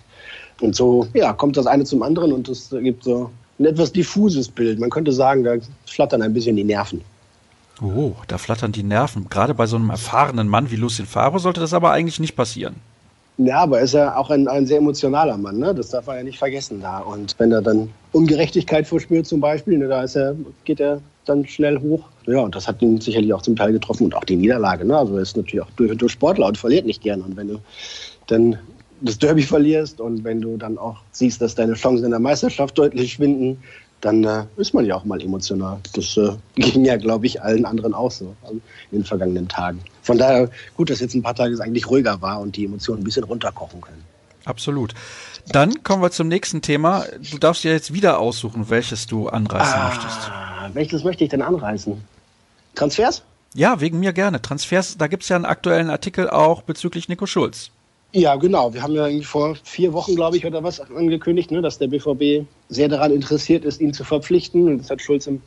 Und 0.62 0.76
so 0.76 1.08
ja, 1.14 1.34
kommt 1.34 1.58
das 1.58 1.66
eine 1.66 1.84
zum 1.84 2.04
anderen 2.04 2.32
und 2.32 2.48
es 2.48 2.70
gibt 2.70 3.04
so 3.04 3.32
ein 3.58 3.66
etwas 3.66 3.92
diffuses 3.92 4.48
Bild. 4.48 4.80
Man 4.80 4.90
könnte 4.90 5.12
sagen, 5.12 5.44
da 5.44 5.56
flattern 5.86 6.22
ein 6.22 6.34
bisschen 6.34 6.56
die 6.56 6.64
Nerven. 6.64 7.02
Oh, 7.82 8.14
da 8.28 8.38
flattern 8.38 8.72
die 8.72 8.84
Nerven. 8.84 9.30
Gerade 9.30 9.54
bei 9.56 9.66
so 9.66 9.78
einem 9.78 9.90
erfahrenen 9.90 10.48
Mann 10.48 10.70
wie 10.70 10.76
Lucien 10.76 11.08
Favre 11.08 11.40
sollte 11.40 11.62
das 11.62 11.74
aber 11.74 11.92
eigentlich 11.92 12.20
nicht 12.20 12.36
passieren. 12.36 12.76
Ja, 13.42 13.60
aber 13.60 13.78
er 13.78 13.86
ist 13.86 13.94
ja 13.94 14.18
auch 14.18 14.30
ein, 14.32 14.50
ein 14.50 14.66
sehr 14.66 14.80
emotionaler 14.80 15.38
Mann, 15.38 15.60
ne? 15.60 15.74
Das 15.74 15.90
darf 15.90 16.08
man 16.08 16.18
ja 16.18 16.24
nicht 16.24 16.38
vergessen 16.38 16.82
da. 16.82 17.00
Und 17.00 17.36
wenn 17.38 17.54
er 17.54 17.62
dann 17.62 17.90
Ungerechtigkeit 18.12 18.86
verspürt 18.86 19.28
zum 19.28 19.40
Beispiel, 19.40 19.78
ne, 19.78 19.88
da 19.88 20.04
ist 20.04 20.18
er, 20.18 20.36
geht 20.66 20.82
er 20.82 21.00
dann 21.24 21.48
schnell 21.48 21.80
hoch. 21.80 22.04
Ja, 22.26 22.40
und 22.40 22.54
das 22.54 22.68
hat 22.68 22.82
ihn 22.82 23.00
sicherlich 23.00 23.34
auch 23.34 23.42
zum 23.42 23.56
Teil 23.56 23.72
getroffen 23.72 24.04
und 24.04 24.16
auch 24.16 24.26
die 24.26 24.36
Niederlage. 24.36 24.84
Ne? 24.84 24.98
Also 24.98 25.16
er 25.16 25.22
ist 25.22 25.38
natürlich 25.38 25.62
auch 25.62 25.72
durch, 25.78 25.96
durch 25.98 26.12
Sportler 26.12 26.48
und 26.48 26.58
verliert 26.58 26.86
nicht 26.86 27.02
gern. 27.02 27.22
Und 27.22 27.38
wenn 27.38 27.48
du 27.48 27.60
dann 28.28 28.60
das 29.00 29.18
Derby 29.18 29.44
verlierst 29.44 30.02
und 30.02 30.26
wenn 30.26 30.42
du 30.42 30.58
dann 30.58 30.78
auch 30.78 30.98
siehst, 31.12 31.42
dass 31.42 31.56
deine 31.56 31.76
Chancen 31.76 32.04
in 32.04 32.12
der 32.12 32.20
Meisterschaft 32.20 32.78
deutlich 32.78 33.14
schwinden, 33.14 33.58
dann 34.02 34.24
äh, 34.24 34.46
ist 34.58 34.74
man 34.74 34.86
ja 34.86 34.96
auch 34.96 35.06
mal 35.06 35.22
emotional. 35.22 35.80
Das 35.94 36.18
äh, 36.18 36.32
ging 36.56 36.86
ja, 36.86 36.98
glaube 36.98 37.26
ich, 37.26 37.42
allen 37.42 37.66
anderen 37.66 37.94
auch 37.94 38.12
so 38.12 38.36
in 38.52 38.62
den 38.92 39.06
vergangenen 39.06 39.48
Tagen. 39.48 39.80
Von 40.02 40.18
daher 40.18 40.50
gut, 40.76 40.90
dass 40.90 41.00
jetzt 41.00 41.14
ein 41.16 41.22
paar 41.22 41.36
Tage 41.36 41.60
eigentlich 41.62 41.90
ruhiger 41.90 42.22
war 42.22 42.40
und 42.40 42.56
die 42.56 42.66
Emotionen 42.66 43.02
ein 43.02 43.04
bisschen 43.04 43.24
runterkochen 43.24 43.82
können. 43.82 44.04
Absolut. 44.46 44.94
Dann 45.48 45.84
kommen 45.84 46.02
wir 46.02 46.12
zum 46.12 46.28
nächsten 46.28 46.62
Thema. 46.62 47.06
Du 47.32 47.38
darfst 47.38 47.64
dir 47.64 47.72
jetzt 47.72 47.94
wieder 47.94 48.20
aussuchen, 48.20 48.70
welches 48.70 49.08
du 49.08 49.28
anreißen 49.28 49.76
ah, 49.76 49.90
möchtest. 49.90 50.32
Welches 50.74 51.04
möchte 51.04 51.24
ich 51.24 51.30
denn 51.30 51.42
anreißen? 51.42 52.02
Transfers? 52.76 53.24
Ja, 53.54 53.82
wegen 53.82 54.00
mir 54.00 54.14
gerne. 54.14 54.42
Transfers, 54.42 54.98
da 54.98 55.08
gibt 55.08 55.24
es 55.24 55.30
ja 55.30 55.36
einen 55.36 55.46
aktuellen 55.46 55.90
Artikel 55.90 56.30
auch 56.30 56.62
bezüglich 56.62 57.10
Nico 57.10 57.26
Schulz. 57.26 57.72
Ja, 58.12 58.36
genau. 58.38 58.74
Wir 58.74 58.82
haben 58.82 58.96
ja 58.96 59.08
vor 59.22 59.56
vier 59.64 59.94
Wochen, 59.94 60.16
glaube 60.16 60.36
ich, 60.36 60.46
oder 60.46 60.64
was 60.64 60.80
angekündigt, 60.80 61.52
ne, 61.52 61.62
dass 61.62 61.78
der 61.78 61.88
BVB 61.88 62.48
sehr 62.68 62.88
daran 62.88 63.12
interessiert 63.12 63.66
ist, 63.66 63.80
ihn 63.82 63.94
zu 63.94 64.04
verpflichten. 64.04 64.68
Und 64.68 64.80
das 64.80 64.90
hat 64.90 65.02
Schulz 65.02 65.28
im 65.28 65.42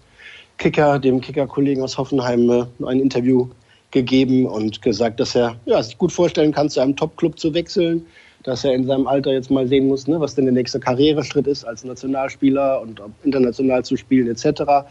Kicker, 0.59 1.01
dem 1.01 1.21
Kicker-Kollegen 1.21 1.83
aus 1.83 1.99
Hoffenheim, 1.99 2.49
äh, 2.51 2.65
ein 2.87 3.01
Interview 3.01 3.49
gegeben 3.91 4.47
und 4.47 4.81
gesagt, 4.81 5.19
dass 5.19 5.35
er 5.35 5.57
ja, 5.67 5.83
sich 5.83 5.99
gut 5.99 6.13
vorstellen 6.13 6.53
kann, 6.53 6.71
zu 6.71 6.79
einem 6.79 6.95
Top-Club 6.95 7.37
zu 7.37 7.53
wechseln, 7.53 8.07
dass 8.45 8.65
er 8.65 8.75
in 8.75 8.87
seinem 8.87 9.09
Alter 9.09 9.33
jetzt 9.33 9.51
mal 9.51 9.67
sehen 9.67 9.89
muss, 9.89 10.07
ne, 10.07 10.21
was 10.21 10.37
denn 10.37 10.45
der 10.45 10.55
nächste 10.55 10.79
Karriereschritt 10.79 11.49
ist 11.49 11.65
als 11.65 11.83
Nationalspieler 11.83 12.81
und 12.81 13.03
international 13.25 13.85
zu 13.85 13.97
spielen 13.97 14.29
etc. 14.31 14.87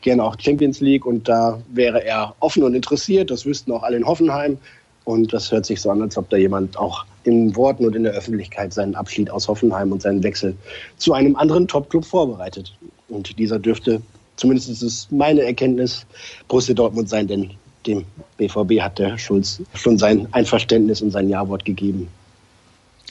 Gerne 0.00 0.22
auch 0.22 0.36
Champions 0.38 0.80
League 0.80 1.04
und 1.04 1.28
da 1.28 1.60
wäre 1.72 2.04
er 2.04 2.36
offen 2.38 2.62
und 2.62 2.74
interessiert. 2.74 3.32
Das 3.32 3.44
wüssten 3.44 3.72
auch 3.72 3.82
alle 3.82 3.96
in 3.96 4.06
Hoffenheim. 4.06 4.58
Und 5.04 5.32
das 5.32 5.52
hört 5.52 5.66
sich 5.66 5.80
so 5.80 5.90
an, 5.90 6.02
als 6.02 6.18
ob 6.18 6.28
da 6.30 6.36
jemand 6.36 6.76
auch 6.76 7.04
in 7.26 7.54
Worten 7.56 7.84
und 7.84 7.96
in 7.96 8.04
der 8.04 8.12
Öffentlichkeit 8.12 8.72
seinen 8.72 8.94
Abschied 8.94 9.30
aus 9.30 9.48
Hoffenheim 9.48 9.92
und 9.92 10.00
seinen 10.00 10.22
Wechsel 10.22 10.56
zu 10.96 11.12
einem 11.12 11.36
anderen 11.36 11.66
Top-Club 11.66 12.04
vorbereitet. 12.04 12.72
Und 13.08 13.38
dieser 13.38 13.58
dürfte, 13.58 14.00
zumindest 14.36 14.68
ist 14.68 14.82
es 14.82 15.08
meine 15.10 15.42
Erkenntnis, 15.42 16.06
Borussia 16.48 16.74
Dortmund 16.74 17.08
sein, 17.08 17.26
denn 17.26 17.50
dem 17.86 18.04
BVB 18.36 18.80
hat 18.80 18.98
der 18.98 19.18
Schulz 19.18 19.60
schon 19.74 19.98
sein 19.98 20.28
Einverständnis 20.32 21.02
und 21.02 21.10
sein 21.10 21.28
Ja-Wort 21.28 21.64
gegeben. 21.64 22.08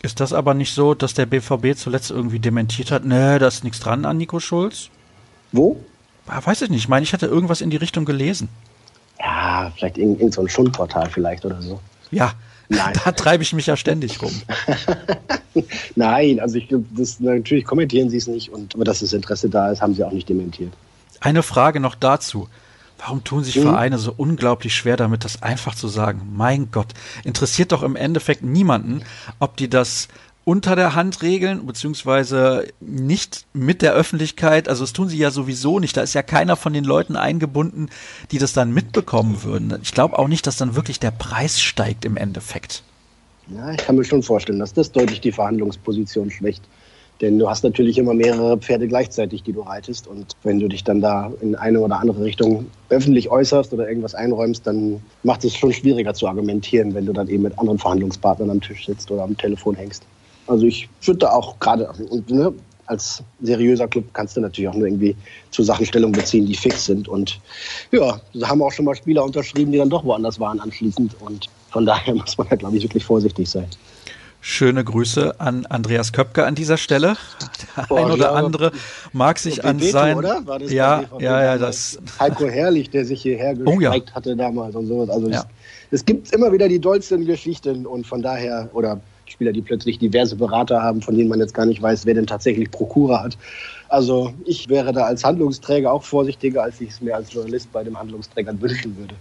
Ist 0.02 0.20
das 0.20 0.34
aber 0.34 0.54
nicht 0.54 0.74
so, 0.74 0.94
dass 0.94 1.14
der 1.14 1.26
BVB 1.26 1.76
zuletzt 1.76 2.12
irgendwie 2.12 2.40
dementiert 2.40 2.92
hat, 2.92 3.06
ne, 3.06 3.40
da 3.40 3.48
ist 3.48 3.64
nichts 3.64 3.80
dran 3.80 4.06
an 4.06 4.18
Nico 4.18 4.40
Schulz? 4.40 4.90
Wo? 5.52 5.78
Ah, 6.28 6.42
weiß 6.44 6.64
ich 6.64 6.70
nicht. 6.70 6.80
Ich 6.80 6.90
meine, 6.90 7.04
ich 7.04 7.14
hatte 7.14 7.28
irgendwas 7.28 7.62
in 7.62 7.70
die 7.70 7.78
Richtung 7.78 8.06
gelesen. 8.06 8.50
Ja, 9.20 9.72
vielleicht 9.76 9.98
irgend, 9.98 10.20
irgend 10.20 10.34
so 10.34 10.42
ein 10.42 10.50
Schundportal 10.50 11.10
vielleicht 11.10 11.46
oder 11.46 11.62
so. 11.62 11.80
Ja, 12.12 12.34
Nein. 12.70 12.94
da 13.04 13.12
treibe 13.12 13.44
ich 13.44 13.54
mich 13.54 13.68
ja 13.68 13.78
ständig 13.78 14.22
rum. 14.22 14.32
Nein, 15.96 16.40
also 16.40 16.58
ich 16.58 16.68
glaube, 16.68 16.86
natürlich 17.20 17.66
kommentieren 17.66 18.10
sie 18.10 18.18
es 18.18 18.28
nicht, 18.28 18.50
und, 18.50 18.76
aber 18.76 18.84
dass 18.84 19.00
das 19.00 19.14
Interesse 19.14 19.50
da 19.50 19.72
ist, 19.72 19.82
haben 19.82 19.94
sie 19.94 20.04
auch 20.04 20.12
nicht 20.12 20.28
dementiert. 20.28 20.74
Eine 21.22 21.44
Frage 21.44 21.80
noch 21.80 21.96
dazu. 21.96 22.50
Warum 22.98 23.24
tun 23.24 23.44
sich 23.44 23.58
mhm. 23.58 23.64
Vereine 23.64 23.98
so 23.98 24.14
unglaublich 24.16 24.74
schwer 24.74 24.98
damit, 24.98 25.26
das 25.26 25.44
einfach 25.44 25.76
zu 25.76 25.88
sagen? 25.88 26.34
Mein 26.34 26.72
Gott, 26.72 26.88
interessiert 27.24 27.72
doch 27.72 27.84
im 27.84 27.96
Endeffekt 27.96 28.44
niemanden, 28.44 29.04
ob 29.40 29.58
die 29.58 29.70
das 29.70 30.08
unter 30.46 30.76
der 30.76 30.94
Hand 30.94 31.24
regeln, 31.24 31.66
beziehungsweise 31.66 32.68
nicht 32.80 33.46
mit 33.54 33.82
der 33.82 33.94
Öffentlichkeit. 33.94 34.70
Also 34.70 34.84
das 34.84 34.94
tun 34.94 35.10
sie 35.10 35.18
ja 35.18 35.32
sowieso 35.32 35.80
nicht. 35.80 35.98
Da 35.98 36.02
ist 36.02 36.14
ja 36.14 36.22
keiner 36.22 36.56
von 36.56 36.72
den 36.72 36.84
Leuten 36.84 37.16
eingebunden, 37.16 37.90
die 38.32 38.38
das 38.38 38.54
dann 38.54 38.72
mitbekommen 38.72 39.44
würden. 39.44 39.78
Ich 39.82 39.92
glaube 39.92 40.18
auch 40.18 40.28
nicht, 40.28 40.46
dass 40.46 40.56
dann 40.56 40.76
wirklich 40.76 41.00
der 41.00 41.12
Preis 41.12 41.60
steigt 41.60 42.06
im 42.06 42.16
Endeffekt. 42.16 42.84
Ja, 43.48 43.72
ich 43.72 43.78
kann 43.78 43.96
mir 43.96 44.06
schon 44.06 44.24
vorstellen, 44.24 44.60
dass 44.60 44.74
das 44.74 44.92
deutlich 44.92 45.20
die 45.20 45.32
Verhandlungsposition 45.32 46.30
schwächt. 46.30 46.64
Denn 47.22 47.40
du 47.40 47.50
hast 47.50 47.64
natürlich 47.64 47.98
immer 47.98 48.14
mehrere 48.14 48.58
Pferde 48.58 48.88
gleichzeitig, 48.88 49.42
die 49.42 49.54
du 49.54 49.62
reitest. 49.62 50.06
Und 50.06 50.36
wenn 50.44 50.60
du 50.60 50.68
dich 50.68 50.84
dann 50.84 51.02
da 51.02 51.32
in 51.42 51.56
eine 51.56 51.80
oder 51.80 52.00
andere 52.00 52.24
Richtung 52.24 52.68
öffentlich 52.90 53.30
äußerst 53.30 53.74
oder 53.74 53.88
irgendwas 53.88 54.14
einräumst, 54.14 54.68
dann 54.68 55.02
macht 55.24 55.46
es 55.46 55.56
schon 55.56 55.72
schwieriger 55.72 56.14
zu 56.14 56.28
argumentieren, 56.28 56.94
wenn 56.94 57.06
du 57.06 57.14
dann 57.14 57.30
eben 57.30 57.44
mit 57.44 57.58
anderen 57.58 57.80
Verhandlungspartnern 57.80 58.50
am 58.50 58.62
Tisch 58.62 58.86
sitzt 58.86 59.10
oder 59.12 59.24
am 59.24 59.38
Telefon 59.38 59.76
hängst. 59.76 60.04
Also 60.48 60.66
ich 60.66 60.90
würde 61.02 61.20
da 61.20 61.32
auch 61.32 61.60
gerade, 61.60 61.88
und 62.10 62.30
ne, 62.30 62.54
als 62.88 63.24
seriöser 63.42 63.88
Club 63.88 64.06
kannst 64.14 64.38
du 64.38 64.42
natürlich 64.42 64.70
auch 64.70 64.76
nur 64.76 64.88
irgendwie 64.88 65.16
zu 65.52 65.64
Sachen 65.64 65.86
Stellung 65.86 66.12
beziehen, 66.12 66.46
die 66.46 66.56
fix 66.56 66.86
sind. 66.86 67.08
Und 67.08 67.40
ja, 67.92 68.20
da 68.34 68.50
haben 68.50 68.62
auch 68.62 68.72
schon 68.72 68.86
mal 68.86 68.96
Spieler 68.96 69.24
unterschrieben, 69.24 69.72
die 69.72 69.80
dann 69.80 69.90
doch 69.90 70.04
woanders 70.04 70.40
waren 70.40 70.60
anschließend. 70.60 71.16
Und 71.22 71.48
von 71.72 71.86
daher 71.86 72.14
muss 72.16 72.38
man 72.38 72.48
da, 72.50 72.56
glaube 72.56 72.78
ich, 72.78 72.84
wirklich 72.84 73.04
vorsichtig 73.04 73.50
sein. 73.50 73.68
Schöne 74.42 74.84
Grüße 74.84 75.40
an 75.40 75.66
Andreas 75.66 76.14
Köpke 76.14 76.46
an 76.46 76.54
dieser 76.54 76.78
Stelle. 76.78 77.18
Der 77.78 77.88
oh, 77.90 77.96
ein 77.96 78.12
oder 78.12 78.26
ja, 78.26 78.32
andere 78.34 78.72
mag 79.12 79.40
sich 79.40 79.66
an 79.66 79.80
sein. 79.80 80.18
Oder? 80.18 80.46
War 80.46 80.60
das 80.60 80.72
ja, 80.72 81.04
ja, 81.18 81.44
ja, 81.44 81.58
das. 81.58 81.98
Heiko 82.20 82.46
Herrlich, 82.46 82.92
der 82.92 83.06
sich 83.06 83.24
hierher 83.24 83.56
gestreckt 83.56 83.76
oh, 83.76 83.82
ja. 83.82 84.14
hatte 84.14 84.36
damals 84.36 84.76
und 84.76 84.86
sowas. 84.86 85.10
Also 85.10 85.30
ja. 85.30 85.44
es 85.90 86.06
gibt 86.06 86.32
immer 86.32 86.52
wieder 86.52 86.70
die 86.70 86.80
dollsten 86.80 87.26
Geschichten 87.26 87.88
und 87.88 88.06
von 88.06 88.22
daher, 88.22 88.70
oder 88.74 89.02
Spieler, 89.28 89.52
die 89.52 89.62
plötzlich 89.62 90.00
diverse 90.00 90.36
Berater 90.36 90.82
haben, 90.82 91.02
von 91.02 91.16
denen 91.16 91.30
man 91.30 91.40
jetzt 91.40 91.54
gar 91.54 91.66
nicht 91.66 91.82
weiß, 91.82 92.06
wer 92.06 92.14
denn 92.14 92.28
tatsächlich 92.28 92.72
Prokura 92.72 93.24
hat. 93.24 93.38
Also 93.90 94.34
ich 94.46 94.70
wäre 94.70 94.94
da 94.94 95.04
als 95.04 95.24
Handlungsträger 95.24 95.92
auch 95.92 96.04
vorsichtiger, 96.04 96.64
als 96.64 96.82
ich 96.82 96.90
es 96.90 97.02
mir 97.02 97.16
als 97.16 97.32
Journalist 97.34 97.72
bei 97.72 97.84
dem 97.84 97.98
Handlungsträger 97.98 98.60
wünschen 98.60 98.98
würde. 98.98 99.16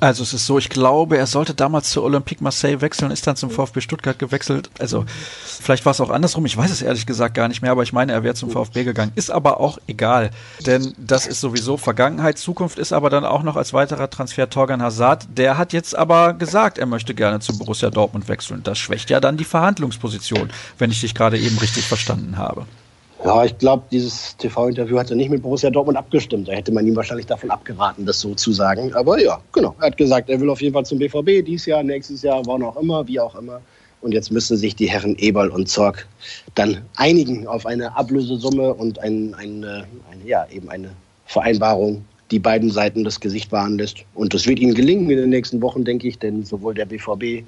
Also 0.00 0.22
es 0.22 0.34
ist 0.34 0.46
so, 0.46 0.58
ich 0.58 0.68
glaube, 0.68 1.16
er 1.16 1.26
sollte 1.26 1.54
damals 1.54 1.90
zur 1.90 2.04
Olympique 2.04 2.42
Marseille 2.42 2.80
wechseln, 2.80 3.10
ist 3.10 3.26
dann 3.26 3.36
zum 3.36 3.50
VfB 3.50 3.80
Stuttgart 3.80 4.18
gewechselt. 4.18 4.70
Also 4.78 5.04
vielleicht 5.44 5.84
war 5.84 5.92
es 5.92 6.00
auch 6.00 6.10
andersrum, 6.10 6.44
ich 6.46 6.56
weiß 6.56 6.70
es 6.70 6.82
ehrlich 6.82 7.06
gesagt 7.06 7.34
gar 7.34 7.48
nicht 7.48 7.62
mehr, 7.62 7.72
aber 7.72 7.82
ich 7.82 7.92
meine, 7.92 8.12
er 8.12 8.22
wäre 8.22 8.34
zum 8.34 8.50
VfB 8.50 8.84
gegangen. 8.84 9.12
Ist 9.14 9.30
aber 9.30 9.60
auch 9.60 9.78
egal, 9.86 10.30
denn 10.66 10.92
das 10.98 11.26
ist 11.26 11.40
sowieso 11.40 11.76
Vergangenheit. 11.76 12.38
Zukunft 12.38 12.78
ist 12.78 12.92
aber 12.92 13.10
dann 13.10 13.24
auch 13.24 13.42
noch 13.42 13.56
als 13.56 13.72
weiterer 13.72 14.10
Transfer 14.10 14.50
Torgan 14.50 14.82
Hazard. 14.82 15.26
Der 15.36 15.58
hat 15.58 15.72
jetzt 15.72 15.96
aber 15.96 16.34
gesagt, 16.34 16.78
er 16.78 16.86
möchte 16.86 17.14
gerne 17.14 17.40
zu 17.40 17.56
Borussia 17.58 17.90
Dortmund 17.90 18.28
wechseln. 18.28 18.62
Das 18.62 18.78
schwächt 18.78 19.10
ja 19.10 19.20
dann 19.20 19.36
die 19.36 19.44
Verhandlungsposition, 19.44 20.50
wenn 20.78 20.90
ich 20.90 21.00
dich 21.00 21.14
gerade 21.14 21.38
eben 21.38 21.58
richtig 21.58 21.84
verstanden 21.84 22.36
habe. 22.36 22.66
Ja, 23.24 23.44
ich 23.44 23.56
glaube, 23.58 23.84
dieses 23.90 24.36
TV-Interview 24.36 24.98
hat 24.98 25.10
er 25.10 25.16
nicht 25.16 25.30
mit 25.30 25.42
Borussia 25.42 25.70
Dortmund 25.70 25.96
abgestimmt. 25.96 26.48
Da 26.48 26.52
hätte 26.52 26.70
man 26.70 26.86
ihm 26.86 26.94
wahrscheinlich 26.94 27.26
davon 27.26 27.50
abgeraten, 27.50 28.04
das 28.04 28.20
so 28.20 28.34
zu 28.34 28.52
sagen. 28.52 28.94
Aber 28.94 29.20
ja, 29.20 29.40
genau. 29.52 29.74
Er 29.80 29.86
hat 29.86 29.96
gesagt, 29.96 30.28
er 30.28 30.40
will 30.40 30.50
auf 30.50 30.60
jeden 30.60 30.74
Fall 30.74 30.84
zum 30.84 30.98
BVB 30.98 31.44
dieses 31.44 31.66
Jahr, 31.66 31.82
nächstes 31.82 32.22
Jahr, 32.22 32.42
wann 32.46 32.62
auch 32.62 32.76
immer, 32.76 33.06
wie 33.08 33.18
auch 33.18 33.34
immer. 33.34 33.60
Und 34.02 34.12
jetzt 34.12 34.30
müssten 34.30 34.56
sich 34.56 34.76
die 34.76 34.88
Herren 34.88 35.16
Eberl 35.16 35.48
und 35.48 35.68
Zorg 35.68 36.06
dann 36.54 36.82
einigen 36.96 37.46
auf 37.46 37.64
eine 37.64 37.96
Ablösesumme 37.96 38.74
und 38.74 38.98
ein, 38.98 39.34
ein, 39.34 39.64
eine, 39.64 39.86
ja, 40.24 40.46
eben 40.50 40.68
eine 40.68 40.90
Vereinbarung, 41.24 42.04
die 42.30 42.38
beiden 42.38 42.70
Seiten 42.70 43.02
das 43.02 43.18
Gesicht 43.18 43.50
wahren 43.50 43.78
lässt. 43.78 44.04
Und 44.14 44.34
das 44.34 44.46
wird 44.46 44.58
ihnen 44.58 44.74
gelingen 44.74 45.10
in 45.10 45.16
den 45.16 45.30
nächsten 45.30 45.62
Wochen, 45.62 45.84
denke 45.84 46.06
ich, 46.06 46.18
denn 46.18 46.44
sowohl 46.44 46.74
der 46.74 46.84
BVB, 46.84 47.44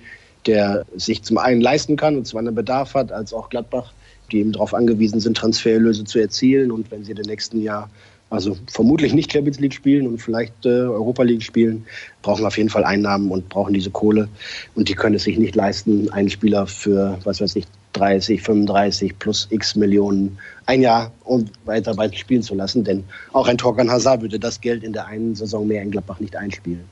der 0.46 0.84
sich 0.96 1.22
zum 1.22 1.36
einen 1.38 1.60
leisten 1.60 1.96
kann 1.96 2.16
und 2.16 2.26
zwar 2.26 2.40
einen 2.40 2.54
Bedarf 2.54 2.94
hat, 2.94 3.12
als 3.12 3.32
auch 3.32 3.50
Gladbach, 3.50 3.92
die 4.30 4.38
eben 4.38 4.52
darauf 4.52 4.74
angewiesen 4.74 5.20
sind, 5.20 5.36
Transfererlöse 5.36 6.04
zu 6.04 6.18
erzielen. 6.18 6.70
Und 6.70 6.90
wenn 6.90 7.04
sie 7.04 7.12
im 7.12 7.22
nächsten 7.22 7.60
Jahr 7.60 7.90
also 8.30 8.56
vermutlich 8.70 9.14
nicht 9.14 9.32
Champions 9.32 9.58
League 9.58 9.72
spielen 9.72 10.06
und 10.06 10.18
vielleicht 10.18 10.66
äh, 10.66 10.68
Europa 10.68 11.22
League 11.22 11.42
spielen, 11.42 11.86
brauchen 12.22 12.44
auf 12.44 12.58
jeden 12.58 12.68
Fall 12.68 12.84
Einnahmen 12.84 13.30
und 13.30 13.48
brauchen 13.48 13.72
diese 13.72 13.90
Kohle. 13.90 14.28
Und 14.74 14.88
die 14.88 14.94
können 14.94 15.14
es 15.14 15.24
sich 15.24 15.38
nicht 15.38 15.54
leisten, 15.54 16.10
einen 16.12 16.28
Spieler 16.28 16.66
für, 16.66 17.18
was 17.24 17.40
weiß 17.40 17.56
ich, 17.56 17.64
30, 17.94 18.42
35 18.42 19.18
plus 19.18 19.48
x 19.50 19.76
Millionen 19.76 20.38
ein 20.66 20.82
Jahr 20.82 21.10
und 21.24 21.50
weiter 21.64 21.96
weiter 21.96 22.16
spielen 22.16 22.42
zu 22.42 22.54
lassen. 22.54 22.84
Denn 22.84 23.04
auch 23.32 23.48
ein 23.48 23.56
Torgan 23.56 23.90
Hazard 23.90 24.20
würde 24.20 24.38
das 24.38 24.60
Geld 24.60 24.84
in 24.84 24.92
der 24.92 25.06
einen 25.06 25.34
Saison 25.34 25.66
mehr 25.66 25.82
in 25.82 25.90
Gladbach 25.90 26.20
nicht 26.20 26.36
einspielen. 26.36 26.84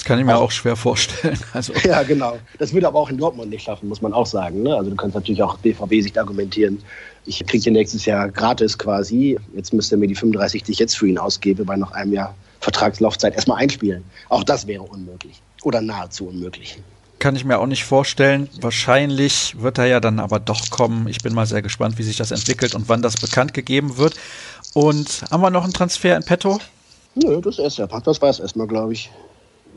Das 0.00 0.06
kann 0.06 0.18
ich 0.18 0.24
mir 0.24 0.32
also, 0.32 0.44
auch 0.44 0.50
schwer 0.50 0.76
vorstellen. 0.76 1.38
Also. 1.52 1.74
Ja, 1.84 2.02
genau. 2.02 2.38
Das 2.58 2.72
würde 2.72 2.86
aber 2.86 2.98
auch 2.98 3.10
in 3.10 3.18
Dortmund 3.18 3.50
nicht 3.50 3.64
schaffen, 3.64 3.86
muss 3.86 4.00
man 4.00 4.14
auch 4.14 4.24
sagen. 4.24 4.62
Ne? 4.62 4.74
Also 4.74 4.88
du 4.88 4.96
kannst 4.96 5.14
natürlich 5.14 5.42
auch 5.42 5.58
BVB-Sicht 5.58 6.16
argumentieren. 6.16 6.82
Ich 7.26 7.44
kriege 7.44 7.62
hier 7.62 7.72
nächstes 7.72 8.06
Jahr 8.06 8.30
gratis 8.30 8.78
quasi. 8.78 9.38
Jetzt 9.54 9.74
müsste 9.74 9.96
er 9.96 9.98
mir 9.98 10.06
die 10.06 10.14
35, 10.14 10.62
die 10.62 10.72
ich 10.72 10.78
jetzt 10.78 10.96
für 10.96 11.06
ihn 11.06 11.18
ausgebe, 11.18 11.66
bei 11.66 11.76
noch 11.76 11.92
einem 11.92 12.14
Jahr 12.14 12.34
Vertragslaufzeit 12.60 13.34
erstmal 13.34 13.58
einspielen. 13.58 14.02
Auch 14.30 14.42
das 14.42 14.66
wäre 14.66 14.82
unmöglich. 14.82 15.42
Oder 15.64 15.82
nahezu 15.82 16.28
unmöglich. 16.28 16.78
Kann 17.18 17.36
ich 17.36 17.44
mir 17.44 17.58
auch 17.58 17.66
nicht 17.66 17.84
vorstellen. 17.84 18.48
Wahrscheinlich 18.58 19.60
wird 19.60 19.76
er 19.76 19.84
ja 19.84 20.00
dann 20.00 20.18
aber 20.18 20.40
doch 20.40 20.70
kommen. 20.70 21.08
Ich 21.08 21.18
bin 21.18 21.34
mal 21.34 21.44
sehr 21.44 21.60
gespannt, 21.60 21.98
wie 21.98 22.04
sich 22.04 22.16
das 22.16 22.30
entwickelt 22.30 22.74
und 22.74 22.88
wann 22.88 23.02
das 23.02 23.16
bekannt 23.16 23.52
gegeben 23.52 23.98
wird. 23.98 24.14
Und 24.72 25.24
haben 25.30 25.42
wir 25.42 25.50
noch 25.50 25.64
einen 25.64 25.74
Transfer 25.74 26.16
in 26.16 26.22
petto? 26.22 26.58
Nö, 27.16 27.42
das 27.42 27.58
ist 27.58 27.76
ja. 27.76 27.86
Das 27.86 28.22
war 28.22 28.30
es 28.30 28.40
erstmal, 28.40 28.66
glaube 28.66 28.94
ich. 28.94 29.10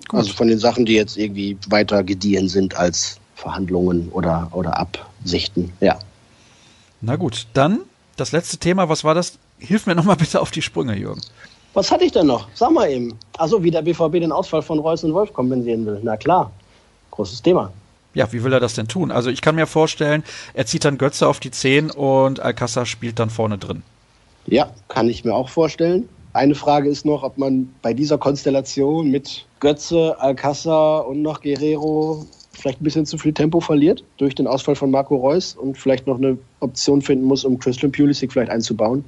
Gut. 0.08 0.20
Also 0.20 0.34
von 0.34 0.48
den 0.48 0.60
Sachen, 0.60 0.86
die 0.86 0.94
jetzt 0.94 1.18
irgendwie 1.18 1.58
weiter 1.68 2.04
gediehen 2.04 2.48
sind 2.50 2.76
als 2.76 3.20
Verhandlungen 3.36 4.10
oder, 4.10 4.50
oder 4.52 4.78
Absichten, 4.78 5.74
ja. 5.80 5.98
Na 7.02 7.16
gut, 7.16 7.48
dann 7.54 7.82
das 8.16 8.32
letzte 8.32 8.58
Thema, 8.58 8.90
was 8.90 9.04
war 9.04 9.16
das? 9.16 9.38
Hilf 9.60 9.86
mir 9.86 9.96
nochmal 9.96 10.16
bitte 10.16 10.42
auf 10.42 10.52
die 10.52 10.62
Sprünge, 10.62 10.96
Jürgen. 10.96 11.22
Was 11.74 11.92
hatte 11.92 12.06
ich 12.06 12.12
denn 12.12 12.28
noch? 12.28 12.48
Sag 12.54 12.72
mal 12.72 12.90
eben. 12.90 13.18
Also 13.38 13.64
wie 13.64 13.72
der 13.72 13.82
BVB 13.82 14.14
den 14.14 14.32
Ausfall 14.32 14.62
von 14.62 14.80
Reus 14.80 15.04
und 15.04 15.14
Wolf 15.14 15.34
kompensieren 15.34 15.86
will. 15.86 16.00
Na 16.04 16.18
klar, 16.18 16.52
großes 17.12 17.42
Thema. 17.42 17.74
Ja, 18.14 18.32
wie 18.32 18.44
will 18.44 18.54
er 18.54 18.60
das 18.60 18.76
denn 18.76 18.88
tun? 18.88 19.12
Also 19.12 19.32
ich 19.32 19.42
kann 19.42 19.56
mir 19.56 19.66
vorstellen, 19.66 20.24
er 20.54 20.68
zieht 20.68 20.86
dann 20.86 21.00
Götze 21.00 21.28
auf 21.28 21.40
die 21.40 21.50
10 21.50 21.90
und 21.90 22.40
Alcázar 22.44 22.86
spielt 22.86 23.18
dann 23.18 23.32
vorne 23.32 23.58
drin. 23.58 23.82
Ja, 24.46 24.72
kann 24.88 25.10
ich 25.10 25.26
mir 25.26 25.34
auch 25.34 25.50
vorstellen. 25.50 26.08
Eine 26.34 26.56
Frage 26.56 26.90
ist 26.90 27.06
noch, 27.06 27.22
ob 27.22 27.38
man 27.38 27.72
bei 27.84 27.94
dieser 27.94 28.18
Konstellation 28.18 29.12
mit 29.12 29.46
Götze, 29.60 30.20
Alcázar 30.20 31.08
und 31.08 31.22
noch 31.22 31.42
Guerrero 31.42 32.26
vielleicht 32.54 32.82
ein 32.82 32.84
bisschen 32.84 33.06
zu 33.06 33.20
viel 33.20 33.34
Tempo 33.34 33.60
verliert 33.60 34.04
durch 34.18 34.34
den 34.34 34.48
Ausfall 34.48 34.76
von 34.76 34.90
Marco 34.90 35.16
Reus 35.16 35.56
und 35.56 35.78
vielleicht 35.78 36.08
noch 36.08 36.18
eine 36.18 36.38
Option 36.60 37.04
finden 37.04 37.26
muss, 37.26 37.46
um 37.46 37.60
Christian 37.60 37.92
Pulisic 37.92 38.32
vielleicht 38.32 38.52
einzubauen, 38.52 39.06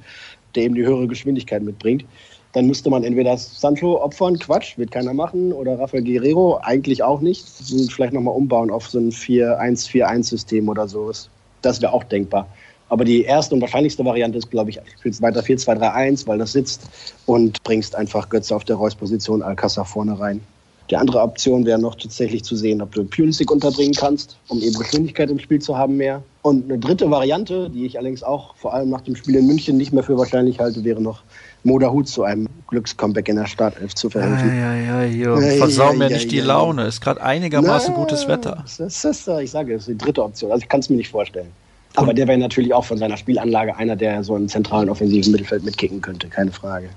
der 0.54 0.64
eben 0.64 0.76
die 0.76 0.84
höhere 0.84 1.08
Geschwindigkeit 1.08 1.62
mitbringt. 1.62 2.04
Dann 2.52 2.66
müsste 2.66 2.90
man 2.90 3.02
entweder 3.02 3.36
Sancho 3.36 4.00
opfern, 4.00 4.38
Quatsch, 4.38 4.78
wird 4.78 4.92
keiner 4.92 5.12
machen, 5.12 5.52
oder 5.52 5.78
Rafael 5.78 6.04
Guerrero, 6.04 6.60
eigentlich 6.62 7.02
auch 7.02 7.20
nicht. 7.20 7.44
Vielleicht 7.90 8.12
nochmal 8.12 8.36
umbauen 8.36 8.70
auf 8.70 8.88
so 8.88 8.98
ein 8.98 9.10
4-1-4-1-System 9.10 10.68
oder 10.68 10.86
sowas. 10.86 11.28
Das 11.62 11.82
wäre 11.82 11.92
auch 11.92 12.04
denkbar. 12.04 12.46
Aber 12.88 13.04
die 13.04 13.22
erste 13.24 13.54
und 13.54 13.60
wahrscheinlichste 13.60 14.04
Variante 14.04 14.38
ist, 14.38 14.50
glaube 14.50 14.70
ich, 14.70 14.80
spielst 14.98 15.20
weiter 15.20 15.40
4-2-3-1, 15.40 16.26
weil 16.26 16.38
das 16.38 16.52
sitzt 16.52 16.82
und 17.26 17.62
bringst 17.64 17.96
einfach 17.96 18.28
Götze 18.28 18.54
auf 18.54 18.64
der 18.64 18.76
Reus-Position, 18.76 19.42
Alcázar 19.42 19.84
vorne 19.84 20.18
rein. 20.18 20.40
Die 20.88 20.96
andere 20.96 21.20
Option 21.20 21.66
wäre 21.66 21.80
noch 21.80 21.96
tatsächlich 21.96 22.44
zu 22.44 22.54
sehen, 22.54 22.80
ob 22.80 22.92
du 22.92 23.02
Pulisic 23.04 23.50
unterbringen 23.50 23.94
kannst, 23.94 24.36
um 24.46 24.62
eben 24.62 24.78
Geschwindigkeit 24.78 25.28
im 25.30 25.40
Spiel 25.40 25.60
zu 25.60 25.76
haben 25.76 25.96
mehr. 25.96 26.22
Und 26.42 26.70
eine 26.70 26.78
dritte 26.78 27.10
Variante, 27.10 27.68
die 27.70 27.86
ich 27.86 27.98
allerdings 27.98 28.22
auch 28.22 28.54
vor 28.54 28.72
allem 28.72 28.90
nach 28.90 29.00
dem 29.00 29.16
Spiel 29.16 29.34
in 29.34 29.48
München 29.48 29.76
nicht 29.76 29.92
mehr 29.92 30.04
für 30.04 30.16
wahrscheinlich 30.16 30.60
halte, 30.60 30.84
wäre 30.84 31.02
noch 31.02 31.22
Moda 31.64 31.90
Hut 31.90 32.08
zu 32.08 32.22
einem 32.22 32.48
Glückscomeback 32.68 33.28
in 33.28 33.34
der 33.34 33.46
Startelf 33.46 33.96
zu 33.96 34.10
verhelfen. 34.10 34.56
Ja, 34.56 34.76
ja, 34.76 35.02
ja, 35.02 35.34
ja. 35.34 35.56
Versau 35.58 35.92
mir 35.92 36.08
nicht 36.08 36.30
die 36.30 36.38
Laune. 36.38 36.86
Ist 36.86 37.00
gerade 37.00 37.20
einigermaßen 37.20 37.92
Na, 37.92 38.00
gutes 38.00 38.28
Wetter. 38.28 38.62
Das 38.78 39.04
ist, 39.04 39.26
ich 39.26 39.50
sage, 39.50 39.72
das 39.72 39.82
ist 39.82 39.88
die 39.88 39.98
dritte 39.98 40.22
Option. 40.22 40.52
Also 40.52 40.62
ich 40.62 40.68
kann 40.68 40.78
es 40.78 40.88
mir 40.88 40.96
nicht 40.96 41.10
vorstellen. 41.10 41.50
Aber 41.96 42.14
der 42.14 42.28
wäre 42.28 42.38
natürlich 42.38 42.72
auch 42.72 42.84
von 42.84 42.98
seiner 42.98 43.16
Spielanlage 43.16 43.76
einer, 43.76 43.96
der 43.96 44.22
so 44.22 44.34
einen 44.34 44.48
zentralen 44.48 44.88
offensiven 44.88 45.32
Mittelfeld 45.32 45.64
mitkicken 45.64 46.00
könnte, 46.00 46.28
keine 46.28 46.52
Frage. 46.52 46.90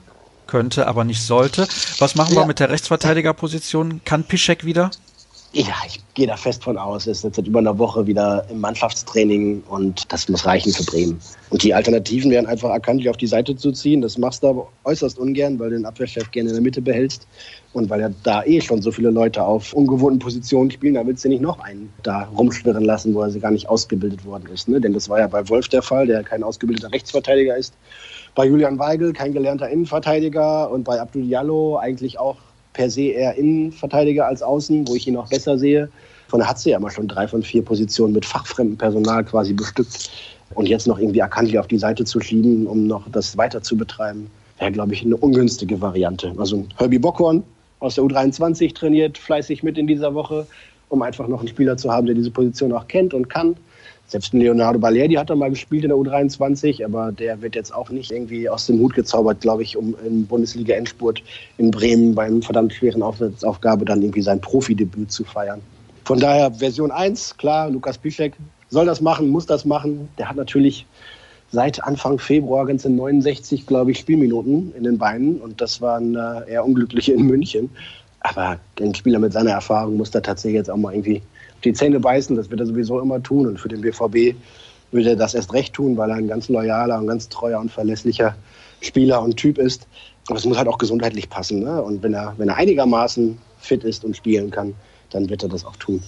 Könnte, 0.46 0.88
aber 0.88 1.04
nicht 1.04 1.22
sollte. 1.22 1.68
Was 2.00 2.16
machen 2.16 2.36
ja. 2.36 2.42
wir 2.42 2.46
mit 2.46 2.60
der 2.60 2.70
Rechtsverteidigerposition? 2.70 4.02
Kann 4.04 4.24
Pischek 4.24 4.66
wieder? 4.66 4.92
Ja, 5.52 5.74
ich 5.88 6.00
gehe 6.14 6.28
da 6.28 6.38
fest 6.38 6.64
von 6.64 6.78
aus. 6.78 7.08
Er 7.08 7.14
ist 7.14 7.24
jetzt 7.24 7.38
seit 7.38 7.48
über 7.48 7.58
einer 7.58 7.80
Woche 7.80 8.06
wieder 8.06 8.46
im 8.52 8.60
Mannschaftstraining 8.60 9.64
und 9.68 10.12
das 10.14 10.30
muss 10.30 10.46
reichen 10.46 10.72
für 10.72 10.84
Bremen. 10.84 11.20
Und 11.50 11.64
die 11.64 11.74
Alternativen 11.74 12.30
wären 12.30 12.46
einfach 12.46 12.70
Akanji 12.70 13.10
auf 13.10 13.18
die 13.18 13.26
Seite 13.26 13.56
zu 13.56 13.72
ziehen. 13.72 14.02
Das 14.02 14.20
machst 14.20 14.44
du 14.44 14.50
aber 14.50 14.68
äußerst 14.84 15.18
ungern, 15.18 15.58
weil 15.58 15.72
du 15.72 15.78
den 15.78 15.86
Abwehrchef 15.88 16.30
gerne 16.30 16.50
in 16.50 16.56
der 16.56 16.62
Mitte 16.62 16.84
behältst. 16.84 17.28
Und 17.74 17.90
weil 17.90 18.00
ja 18.00 18.10
da 18.22 18.44
eh 18.44 18.62
schon 18.62 18.84
so 18.84 18.92
viele 18.92 19.10
Leute 19.10 19.44
auf 19.44 19.74
ungewohnten 19.74 20.20
Positionen 20.20 20.70
spielen, 20.70 20.94
da 20.94 21.08
willst 21.08 21.26
du 21.26 21.30
nicht 21.30 21.42
noch 21.42 21.60
einen 21.62 21.92
da 22.04 22.26
rumschwirren 22.26 22.86
lassen, 22.86 23.16
wo 23.16 23.22
er 23.22 23.32
sie 23.32 23.40
gar 23.40 23.52
nicht 23.52 23.70
ausgebildet 23.70 24.24
worden 24.26 24.48
ist. 24.54 24.68
Ne? 24.68 24.80
Denn 24.80 24.94
das 24.94 25.10
war 25.10 25.18
ja 25.18 25.28
bei 25.28 25.50
Wolf 25.50 25.68
der 25.70 25.82
Fall, 25.82 26.06
der 26.06 26.22
kein 26.24 26.44
ausgebildeter 26.44 26.92
Rechtsverteidiger 26.92 27.58
ist. 27.58 27.74
Bei 28.36 28.46
Julian 28.46 28.78
Weigel 28.78 29.14
kein 29.14 29.34
gelernter 29.34 29.68
Innenverteidiger 29.68 30.70
und 30.70 30.84
bei 30.84 31.02
Abdul 31.02 31.24
Diallo 31.24 31.78
eigentlich 31.78 32.20
auch 32.20 32.38
per 32.74 32.90
se 32.90 33.10
eher 33.10 33.36
Innenverteidiger 33.36 34.28
als 34.28 34.42
Außen, 34.42 34.88
wo 34.88 34.96
ich 34.96 35.08
ihn 35.08 35.18
auch 35.18 35.30
besser 35.30 35.58
sehe. 35.58 35.90
Von 36.28 36.40
der 36.40 36.50
hat 36.50 36.60
sie 36.60 36.70
ja 36.70 36.78
immer 36.78 36.92
schon 36.92 37.08
drei 37.08 37.28
von 37.28 37.42
vier 37.42 37.64
Positionen 37.64 38.14
mit 38.14 38.26
fachfremdem 38.26 38.78
Personal 38.78 39.24
quasi 39.24 39.54
bestückt. 39.54 40.12
Und 40.56 40.68
jetzt 40.68 40.88
noch 40.88 41.00
irgendwie 41.00 41.22
Akanji 41.22 41.58
auf 41.58 41.68
die 41.68 41.78
Seite 41.78 42.06
zu 42.06 42.20
schieben, 42.20 42.68
um 42.68 42.88
noch 42.88 43.10
das 43.12 43.38
weiter 43.38 43.62
zu 43.62 43.78
betreiben, 43.78 44.30
wäre, 44.58 44.72
glaube 44.72 44.94
ich, 44.94 45.04
eine 45.04 45.16
ungünstige 45.18 45.80
Variante. 45.80 46.34
Also 46.38 46.66
Herbie 46.78 47.00
Bockhorn 47.00 47.44
aus 47.80 47.96
der 47.96 48.04
U23 48.04 48.74
trainiert 48.74 49.18
fleißig 49.18 49.64
mit 49.64 49.78
in 49.78 49.88
dieser 49.88 50.14
Woche, 50.14 50.48
um 50.90 51.02
einfach 51.02 51.28
noch 51.28 51.40
einen 51.40 51.48
Spieler 51.48 51.78
zu 51.78 51.92
haben, 51.92 52.08
der 52.08 52.16
diese 52.16 52.32
Position 52.32 52.74
auch 52.74 52.88
kennt 52.88 53.14
und 53.14 53.30
kann. 53.30 53.56
Selbst 54.10 54.34
ein 54.34 54.40
Leonardo 54.40 54.80
Balerdi 54.80 55.14
hat 55.14 55.30
da 55.30 55.36
mal 55.36 55.52
gespielt 55.52 55.84
in 55.84 55.90
der 55.90 55.98
U23, 55.98 56.84
aber 56.84 57.12
der 57.12 57.44
wird 57.44 57.54
jetzt 57.54 57.72
auch 57.72 57.92
nicht 57.92 58.12
irgendwie 58.12 58.50
aus 58.50 58.66
dem 58.66 58.80
Hut 58.80 58.96
gezaubert, 58.96 59.40
glaube 59.40 59.62
ich, 59.62 59.78
um 59.78 59.96
im 60.04 60.26
Bundesliga-Endspurt 60.26 61.22
in 61.60 61.70
Bremen 61.70 62.16
beim 62.16 62.42
verdammt 62.42 62.74
schweren 62.74 63.04
Aufgabe 63.04 63.86
dann 63.86 64.02
irgendwie 64.02 64.24
sein 64.24 64.42
Profidebüt 64.42 65.12
zu 65.12 65.24
feiern. 65.24 65.62
Von 66.06 66.20
daher 66.20 66.52
Version 66.52 66.90
1, 66.90 67.38
klar, 67.38 67.70
Lukas 67.70 68.00
Piszek 68.00 68.34
soll 68.70 68.88
das 68.88 69.00
machen, 69.00 69.30
muss 69.30 69.46
das 69.46 69.64
machen. 69.64 70.10
Der 70.18 70.28
hat 70.28 70.38
natürlich 70.38 70.88
seit 71.52 71.84
Anfang 71.84 72.18
Februar 72.18 72.66
ganze 72.66 72.90
69, 72.90 73.68
glaube 73.68 73.92
ich, 73.92 74.00
Spielminuten 74.00 74.74
in 74.76 74.86
den 74.86 74.98
Beinen 74.98 75.40
und 75.40 75.62
das 75.62 75.82
waren 75.82 76.16
äh, 76.16 76.50
eher 76.50 76.66
unglückliche 76.66 77.14
in 77.14 77.28
München. 77.28 77.70
Aber 78.22 78.60
ein 78.80 78.96
Spieler 78.96 79.20
mit 79.20 79.34
seiner 79.34 79.52
Erfahrung 79.52 79.98
muss 79.98 80.10
da 80.10 80.20
tatsächlich 80.20 80.58
jetzt 80.58 80.72
auch 80.72 80.78
mal 80.78 80.94
irgendwie 80.94 81.22
die 81.64 81.74
Zähne 81.74 82.00
beißen. 82.00 82.36
Das 82.36 82.50
wird 82.50 82.60
er 82.60 82.66
sowieso 82.66 83.00
immer 83.00 83.22
tun 83.22 83.48
und 83.48 83.60
für 83.60 83.70
den 83.70 83.82
BVB 83.82 84.36
würde 84.92 85.10
er 85.12 85.16
das 85.16 85.34
erst 85.34 85.54
recht 85.54 85.74
tun, 85.74 85.98
weil 85.98 86.10
er 86.10 86.16
ein 86.16 86.28
ganz 86.28 86.50
loyaler 86.50 86.98
und 86.98 87.08
ganz 87.08 87.30
treuer 87.30 87.60
und 87.60 87.72
verlässlicher 87.72 88.36
Spieler 88.82 89.22
und 89.22 89.38
Typ 89.38 89.58
ist. 89.58 89.88
Aber 90.28 90.38
es 90.38 90.46
muss 90.46 90.58
halt 90.58 90.68
auch 90.68 90.78
gesundheitlich 90.78 91.30
passen. 91.30 91.64
Ne? 91.64 91.82
Und 91.82 92.04
wenn 92.04 92.14
er, 92.14 92.34
wenn 92.38 92.50
er 92.50 92.58
einigermaßen 92.58 93.38
fit 93.60 93.84
ist 93.84 94.04
und 94.04 94.16
spielen 94.16 94.52
kann, 94.52 94.74
dann 95.12 95.30
wird 95.30 95.44
er 95.44 95.50
das 95.50 95.66
auch 95.66 95.76
tun. 95.76 96.02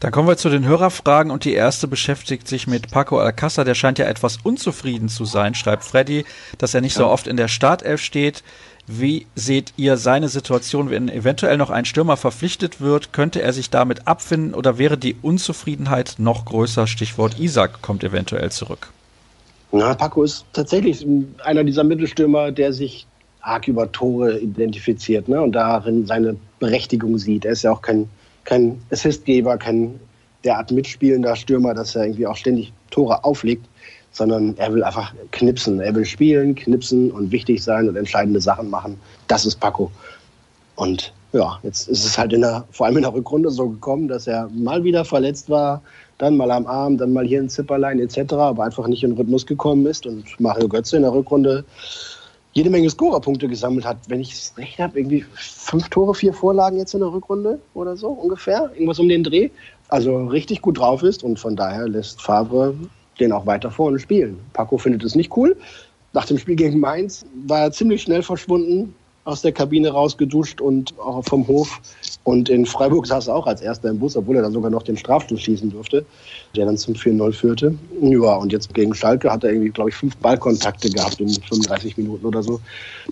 Dann 0.00 0.12
kommen 0.12 0.28
wir 0.28 0.36
zu 0.36 0.50
den 0.50 0.66
Hörerfragen 0.66 1.32
und 1.32 1.46
die 1.46 1.54
erste 1.54 1.88
beschäftigt 1.88 2.46
sich 2.48 2.66
mit 2.66 2.90
Paco 2.90 3.18
Alcázar. 3.18 3.64
Der 3.64 3.74
scheint 3.74 3.98
ja 3.98 4.04
etwas 4.04 4.38
unzufrieden 4.42 5.08
zu 5.08 5.24
sein, 5.24 5.54
schreibt 5.54 5.84
Freddy, 5.84 6.26
dass 6.58 6.74
er 6.74 6.82
nicht 6.82 6.92
so 6.92 7.06
oft 7.06 7.26
in 7.26 7.38
der 7.38 7.48
Startelf 7.48 8.02
steht. 8.02 8.42
Wie 8.88 9.26
seht 9.34 9.72
ihr 9.76 9.96
seine 9.96 10.28
Situation, 10.28 10.90
wenn 10.90 11.08
eventuell 11.08 11.56
noch 11.56 11.70
ein 11.70 11.84
Stürmer 11.84 12.16
verpflichtet 12.16 12.80
wird? 12.80 13.12
Könnte 13.12 13.42
er 13.42 13.52
sich 13.52 13.68
damit 13.68 14.06
abfinden 14.06 14.54
oder 14.54 14.78
wäre 14.78 14.96
die 14.96 15.16
Unzufriedenheit 15.22 16.14
noch 16.18 16.44
größer? 16.44 16.86
Stichwort 16.86 17.40
Isaac 17.40 17.82
kommt 17.82 18.04
eventuell 18.04 18.52
zurück. 18.52 18.92
Na, 19.72 19.94
Paco 19.94 20.22
ist 20.22 20.44
tatsächlich 20.52 21.04
einer 21.44 21.64
dieser 21.64 21.82
Mittelstürmer, 21.82 22.52
der 22.52 22.72
sich 22.72 23.06
arg 23.40 23.66
über 23.66 23.90
Tore 23.90 24.38
identifiziert 24.38 25.28
ne? 25.28 25.40
und 25.40 25.52
darin 25.52 26.06
seine 26.06 26.36
Berechtigung 26.60 27.18
sieht. 27.18 27.44
Er 27.44 27.52
ist 27.52 27.62
ja 27.62 27.72
auch 27.72 27.82
kein, 27.82 28.08
kein 28.44 28.80
Assistgeber, 28.90 29.58
kein 29.58 29.98
derart 30.44 30.70
mitspielender 30.70 31.34
Stürmer, 31.34 31.74
dass 31.74 31.96
er 31.96 32.04
irgendwie 32.04 32.26
auch 32.26 32.36
ständig 32.36 32.72
Tore 32.90 33.24
auflegt, 33.24 33.66
sondern 34.16 34.56
er 34.56 34.72
will 34.72 34.82
einfach 34.82 35.12
knipsen. 35.32 35.80
Er 35.80 35.94
will 35.94 36.06
spielen, 36.06 36.54
knipsen 36.54 37.10
und 37.10 37.30
wichtig 37.32 37.62
sein 37.62 37.86
und 37.86 37.96
entscheidende 37.96 38.40
Sachen 38.40 38.70
machen. 38.70 38.98
Das 39.26 39.44
ist 39.44 39.60
Paco. 39.60 39.90
Und 40.76 41.12
ja, 41.32 41.58
jetzt 41.62 41.88
ist 41.88 42.04
es 42.04 42.16
halt 42.16 42.32
in 42.32 42.40
der, 42.40 42.64
vor 42.70 42.86
allem 42.86 42.96
in 42.96 43.02
der 43.02 43.12
Rückrunde 43.12 43.50
so 43.50 43.68
gekommen, 43.68 44.08
dass 44.08 44.26
er 44.26 44.48
mal 44.54 44.84
wieder 44.84 45.04
verletzt 45.04 45.50
war, 45.50 45.82
dann 46.16 46.36
mal 46.38 46.50
am 46.50 46.66
Arm, 46.66 46.96
dann 46.96 47.12
mal 47.12 47.26
hier 47.26 47.40
ein 47.40 47.50
Zipperlein 47.50 48.00
etc., 48.00 48.32
aber 48.32 48.64
einfach 48.64 48.86
nicht 48.86 49.04
in 49.04 49.10
den 49.10 49.18
Rhythmus 49.18 49.44
gekommen 49.44 49.84
ist. 49.84 50.06
Und 50.06 50.24
Mario 50.40 50.66
Götze 50.66 50.96
in 50.96 51.02
der 51.02 51.12
Rückrunde 51.12 51.64
jede 52.54 52.70
Menge 52.70 52.88
Scorerpunkte 52.88 53.48
gesammelt 53.48 53.84
hat. 53.84 53.98
Wenn 54.08 54.20
ich 54.20 54.32
es 54.32 54.54
recht 54.56 54.78
habe, 54.78 54.98
irgendwie 54.98 55.26
fünf 55.34 55.90
Tore, 55.90 56.14
vier 56.14 56.32
Vorlagen 56.32 56.78
jetzt 56.78 56.94
in 56.94 57.00
der 57.00 57.12
Rückrunde 57.12 57.58
oder 57.74 57.98
so 57.98 58.08
ungefähr. 58.08 58.70
Irgendwas 58.72 58.98
um 58.98 59.10
den 59.10 59.24
Dreh. 59.24 59.50
Also 59.88 60.24
richtig 60.28 60.62
gut 60.62 60.78
drauf 60.78 61.02
ist 61.02 61.22
und 61.22 61.38
von 61.38 61.54
daher 61.54 61.86
lässt 61.86 62.22
Favre 62.22 62.74
den 63.20 63.32
auch 63.32 63.46
weiter 63.46 63.70
vorne 63.70 63.98
spielen. 63.98 64.38
Paco 64.52 64.78
findet 64.78 65.04
es 65.04 65.14
nicht 65.14 65.36
cool. 65.36 65.56
Nach 66.12 66.24
dem 66.24 66.38
Spiel 66.38 66.56
gegen 66.56 66.80
Mainz 66.80 67.26
war 67.46 67.60
er 67.60 67.72
ziemlich 67.72 68.02
schnell 68.02 68.22
verschwunden, 68.22 68.94
aus 69.24 69.42
der 69.42 69.52
Kabine 69.52 69.90
rausgeduscht 69.90 70.60
und 70.60 70.96
auch 70.98 71.22
vom 71.24 71.46
Hof. 71.48 71.80
Und 72.22 72.48
in 72.48 72.64
Freiburg 72.64 73.06
saß 73.06 73.26
er 73.26 73.34
auch 73.34 73.46
als 73.46 73.60
erster 73.60 73.90
im 73.90 73.98
Bus, 73.98 74.16
obwohl 74.16 74.36
er 74.36 74.42
dann 74.42 74.52
sogar 74.52 74.70
noch 74.70 74.84
den 74.84 74.96
Strafstoß 74.96 75.40
schießen 75.40 75.70
durfte, 75.70 76.06
der 76.54 76.64
dann 76.64 76.76
zum 76.76 76.94
4-0 76.94 77.32
führte. 77.32 77.74
Ja, 78.00 78.36
und 78.36 78.52
jetzt 78.52 78.72
gegen 78.72 78.94
Schalke 78.94 79.30
hat 79.30 79.44
er 79.44 79.50
irgendwie, 79.50 79.70
glaube 79.70 79.90
ich, 79.90 79.96
fünf 79.96 80.16
Ballkontakte 80.18 80.90
gehabt 80.90 81.20
in 81.20 81.28
35 81.28 81.96
Minuten 81.96 82.24
oder 82.24 82.42
so. 82.42 82.60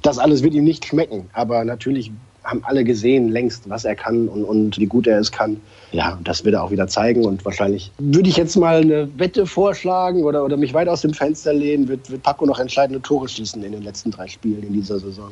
Das 0.02 0.18
alles 0.18 0.42
wird 0.42 0.54
ihm 0.54 0.64
nicht 0.64 0.84
schmecken. 0.84 1.28
Aber 1.32 1.64
natürlich 1.64 2.12
haben 2.45 2.61
alle 2.65 2.85
gesehen 2.85 3.29
längst, 3.29 3.69
was 3.69 3.85
er 3.85 3.95
kann 3.95 4.29
und, 4.29 4.45
und 4.45 4.79
wie 4.79 4.87
gut 4.87 5.07
er 5.07 5.19
es 5.19 5.33
kann. 5.33 5.61
Ja, 5.93 6.19
das 6.23 6.45
wird 6.45 6.55
er 6.55 6.63
auch 6.63 6.71
wieder 6.71 6.87
zeigen 6.87 7.25
und 7.25 7.45
wahrscheinlich 7.45 7.91
würde 7.99 8.29
ich 8.29 8.37
jetzt 8.37 8.57
mal 8.57 8.83
eine 8.83 9.09
Wette 9.19 9.47
vorschlagen 9.47 10.25
oder, 10.25 10.45
oder 10.45 10.57
mich 10.57 10.75
weit 10.75 10.89
aus 10.89 11.01
dem 11.01 11.15
Fenster 11.15 11.53
lehnen, 11.53 11.89
wird, 11.89 12.11
wird 12.11 12.23
Paco 12.23 12.47
noch 12.47 12.59
entscheidende 12.59 13.01
Tore 13.01 13.29
schießen 13.29 13.63
in 13.63 13.73
den 13.73 13.83
letzten 13.83 14.11
drei 14.11 14.29
Spielen 14.29 14.63
in 14.63 14.73
dieser 14.73 14.99
Saison. 14.99 15.31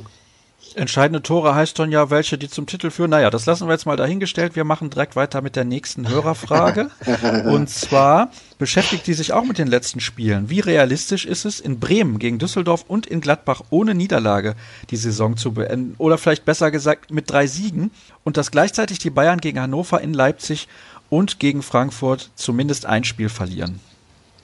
Entscheidende 0.75 1.23
Tore 1.23 1.55
heißt 1.55 1.79
dann 1.79 1.93
ja, 1.93 2.11
welche 2.11 2.39
die 2.39 2.49
zum 2.49 2.67
Titel 2.67 2.91
führen. 2.91 3.11
Naja, 3.11 3.31
das 3.31 3.47
lassen 3.47 3.67
wir 3.69 3.73
jetzt 3.73 3.85
mal 3.85 3.97
dahingestellt. 3.97 4.57
Wir 4.57 4.65
machen 4.65 4.91
direkt 4.91 5.17
weiter 5.17 5.43
mit 5.43 5.57
der 5.57 5.65
nächsten 5.65 6.09
Hörerfrage. 6.09 6.91
Und 7.47 7.69
zwar 7.69 8.31
beschäftigt 8.59 9.07
die 9.07 9.13
sich 9.13 9.33
auch 9.33 9.45
mit 9.45 9.59
den 9.59 9.69
letzten 9.69 10.01
Spielen. 10.01 10.49
Wie 10.49 10.61
realistisch 10.61 11.27
ist 11.27 11.45
es, 11.45 11.61
in 11.61 11.79
Bremen 11.79 12.19
gegen 12.19 12.39
Düsseldorf 12.39 12.85
und 12.89 13.07
in 13.07 13.21
Gladbach 13.21 13.63
ohne 13.71 13.95
Niederlage 13.95 14.55
die 14.91 14.97
Saison 14.97 15.37
zu 15.37 15.53
beenden? 15.53 15.95
Oder 15.99 16.17
vielleicht 16.17 16.45
besser 16.45 16.71
gesagt 16.71 17.11
mit 17.11 17.31
drei 17.31 17.47
Siegen 17.47 17.91
und 18.25 18.37
dass 18.37 18.51
gleichzeitig 18.51 18.99
die 18.99 19.11
Bayern 19.11 19.41
gegen 19.41 19.61
Hannover 19.61 20.01
in 20.01 20.15
Leipzig 20.15 20.69
und 21.11 21.39
gegen 21.39 21.63
Frankfurt 21.63 22.31
zumindest 22.35 22.87
ein 22.87 23.05
Spiel 23.05 23.29
verlieren? 23.29 23.81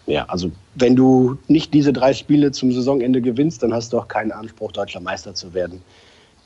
Ja, 0.06 0.24
also 0.26 0.50
wenn 0.74 0.96
du 0.96 1.38
nicht 1.48 1.72
diese 1.74 1.92
drei 1.92 2.14
Spiele 2.14 2.50
zum 2.50 2.72
Saisonende 2.72 3.20
gewinnst, 3.20 3.62
dann 3.62 3.72
hast 3.72 3.92
du 3.92 3.98
auch 3.98 4.08
keinen 4.08 4.32
Anspruch, 4.32 4.72
deutscher 4.72 5.00
Meister 5.00 5.34
zu 5.34 5.54
werden 5.54 5.82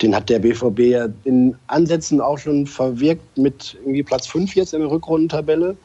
den 0.02 0.14
hat 0.14 0.28
der 0.28 0.40
BVB 0.40 0.80
ja 0.80 1.08
in 1.24 1.54
Ansätzen 1.68 2.20
auch 2.20 2.38
schon 2.38 2.66
verwirkt 2.66 3.38
mit 3.38 3.76
irgendwie 3.80 4.02
Platz 4.02 4.26
5 4.26 4.54
jetzt 4.54 4.74
in 4.74 4.80
der 4.80 4.90
Rückrundentabelle 4.90 5.76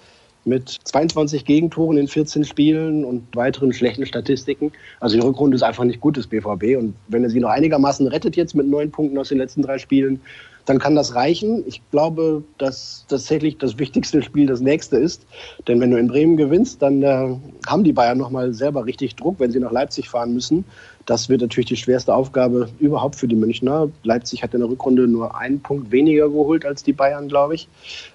mit 0.45 0.77
22 0.85 1.45
Gegentoren 1.45 1.97
in 1.97 2.07
14 2.07 2.45
Spielen 2.45 3.03
und 3.03 3.23
weiteren 3.35 3.73
schlechten 3.73 4.05
Statistiken. 4.05 4.71
Also 4.99 5.19
die 5.19 5.25
Rückrunde 5.25 5.55
ist 5.55 5.63
einfach 5.63 5.83
nicht 5.83 5.99
gut 5.99 6.17
des 6.17 6.27
BVB 6.27 6.77
und 6.77 6.95
wenn 7.09 7.23
er 7.23 7.29
sie 7.29 7.39
noch 7.39 7.49
einigermaßen 7.49 8.07
rettet 8.07 8.35
jetzt 8.37 8.55
mit 8.55 8.67
neun 8.67 8.89
Punkten 8.89 9.17
aus 9.17 9.29
den 9.29 9.37
letzten 9.37 9.61
drei 9.61 9.77
Spielen, 9.77 10.21
dann 10.67 10.79
kann 10.79 10.95
das 10.95 11.15
reichen. 11.15 11.63
Ich 11.65 11.81
glaube, 11.91 12.43
dass 12.57 13.05
tatsächlich 13.07 13.57
das 13.57 13.79
wichtigste 13.79 14.21
Spiel 14.21 14.47
das 14.47 14.59
nächste 14.59 14.97
ist. 14.97 15.25
Denn 15.65 15.79
wenn 15.79 15.91
du 15.91 15.97
in 15.97 16.09
Bremen 16.09 16.35
gewinnst, 16.35 16.81
dann 16.81 17.01
äh, 17.01 17.35
haben 17.65 17.85
die 17.85 17.93
Bayern 17.93 18.17
nochmal 18.17 18.53
selber 18.53 18.85
richtig 18.85 19.15
Druck, 19.15 19.39
wenn 19.39 19.49
sie 19.49 19.61
nach 19.61 19.71
Leipzig 19.71 20.09
fahren 20.09 20.33
müssen. 20.33 20.65
Das 21.05 21.29
wird 21.29 21.39
natürlich 21.39 21.69
die 21.69 21.77
schwerste 21.77 22.13
Aufgabe 22.13 22.67
überhaupt 22.79 23.15
für 23.15 23.29
die 23.29 23.37
Münchner. 23.37 23.87
Leipzig 24.03 24.43
hat 24.43 24.53
in 24.53 24.59
der 24.59 24.67
Rückrunde 24.67 25.07
nur 25.07 25.37
einen 25.37 25.61
Punkt 25.61 25.89
weniger 25.89 26.27
geholt 26.27 26.65
als 26.65 26.83
die 26.83 26.91
Bayern, 26.91 27.29
glaube 27.29 27.55
ich. 27.55 27.69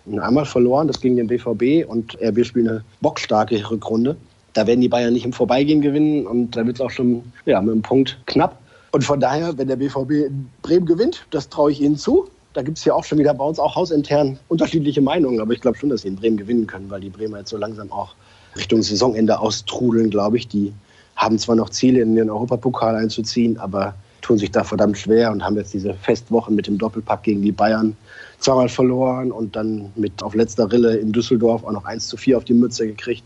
Und 0.04 0.20
einmal 0.20 0.44
verloren, 0.44 0.88
das 0.88 1.00
ging 1.00 1.16
den 1.16 1.28
BVB 1.28 1.88
und 1.88 2.18
RB 2.20 2.44
spielt 2.44 2.68
eine 2.68 2.84
bockstarke 3.00 3.70
Rückrunde. 3.70 4.14
Da 4.52 4.66
werden 4.66 4.82
die 4.82 4.90
Bayern 4.90 5.14
nicht 5.14 5.24
im 5.24 5.32
Vorbeigehen 5.32 5.80
gewinnen 5.80 6.26
und 6.26 6.54
da 6.54 6.66
wird 6.66 6.76
es 6.76 6.82
auch 6.82 6.90
schon 6.90 7.22
ja, 7.46 7.62
mit 7.62 7.72
einem 7.72 7.80
Punkt 7.80 8.20
knapp. 8.26 8.58
Und 8.90 9.04
von 9.04 9.20
daher, 9.20 9.56
wenn 9.56 9.68
der 9.68 9.76
BVB 9.76 10.10
in 10.26 10.50
Bremen 10.60 10.84
gewinnt, 10.84 11.24
das 11.30 11.48
traue 11.48 11.72
ich 11.72 11.80
ihnen 11.80 11.96
zu 11.96 12.28
da 12.52 12.62
gibt 12.62 12.78
es 12.78 12.84
ja 12.84 12.94
auch 12.94 13.04
schon 13.04 13.18
wieder 13.18 13.34
bei 13.34 13.44
uns 13.44 13.58
auch 13.58 13.74
hausintern 13.74 14.38
unterschiedliche 14.48 15.00
Meinungen, 15.00 15.40
aber 15.40 15.52
ich 15.52 15.60
glaube 15.60 15.78
schon, 15.78 15.90
dass 15.90 16.02
sie 16.02 16.08
in 16.08 16.16
Bremen 16.16 16.36
gewinnen 16.36 16.66
können, 16.66 16.90
weil 16.90 17.00
die 17.00 17.10
Bremer 17.10 17.38
jetzt 17.38 17.50
so 17.50 17.56
langsam 17.56 17.90
auch 17.92 18.14
Richtung 18.56 18.82
Saisonende 18.82 19.38
austrudeln, 19.38 20.10
glaube 20.10 20.36
ich. 20.36 20.48
Die 20.48 20.72
haben 21.16 21.38
zwar 21.38 21.56
noch 21.56 21.70
Ziele, 21.70 22.00
in 22.00 22.16
den 22.16 22.30
Europapokal 22.30 22.96
einzuziehen, 22.96 23.58
aber 23.58 23.94
tun 24.20 24.38
sich 24.38 24.50
da 24.50 24.64
verdammt 24.64 24.98
schwer 24.98 25.32
und 25.32 25.42
haben 25.42 25.56
jetzt 25.56 25.74
diese 25.74 25.94
Festwochen 25.94 26.54
mit 26.54 26.66
dem 26.66 26.78
Doppelpack 26.78 27.24
gegen 27.24 27.42
die 27.42 27.52
Bayern 27.52 27.96
zweimal 28.38 28.68
verloren 28.68 29.32
und 29.32 29.56
dann 29.56 29.92
mit 29.94 30.22
auf 30.22 30.34
letzter 30.34 30.70
Rille 30.70 30.96
in 30.96 31.12
Düsseldorf 31.12 31.64
auch 31.64 31.72
noch 31.72 31.84
1 31.84 32.08
zu 32.08 32.16
4 32.16 32.38
auf 32.38 32.44
die 32.44 32.54
Mütze 32.54 32.86
gekriegt. 32.86 33.22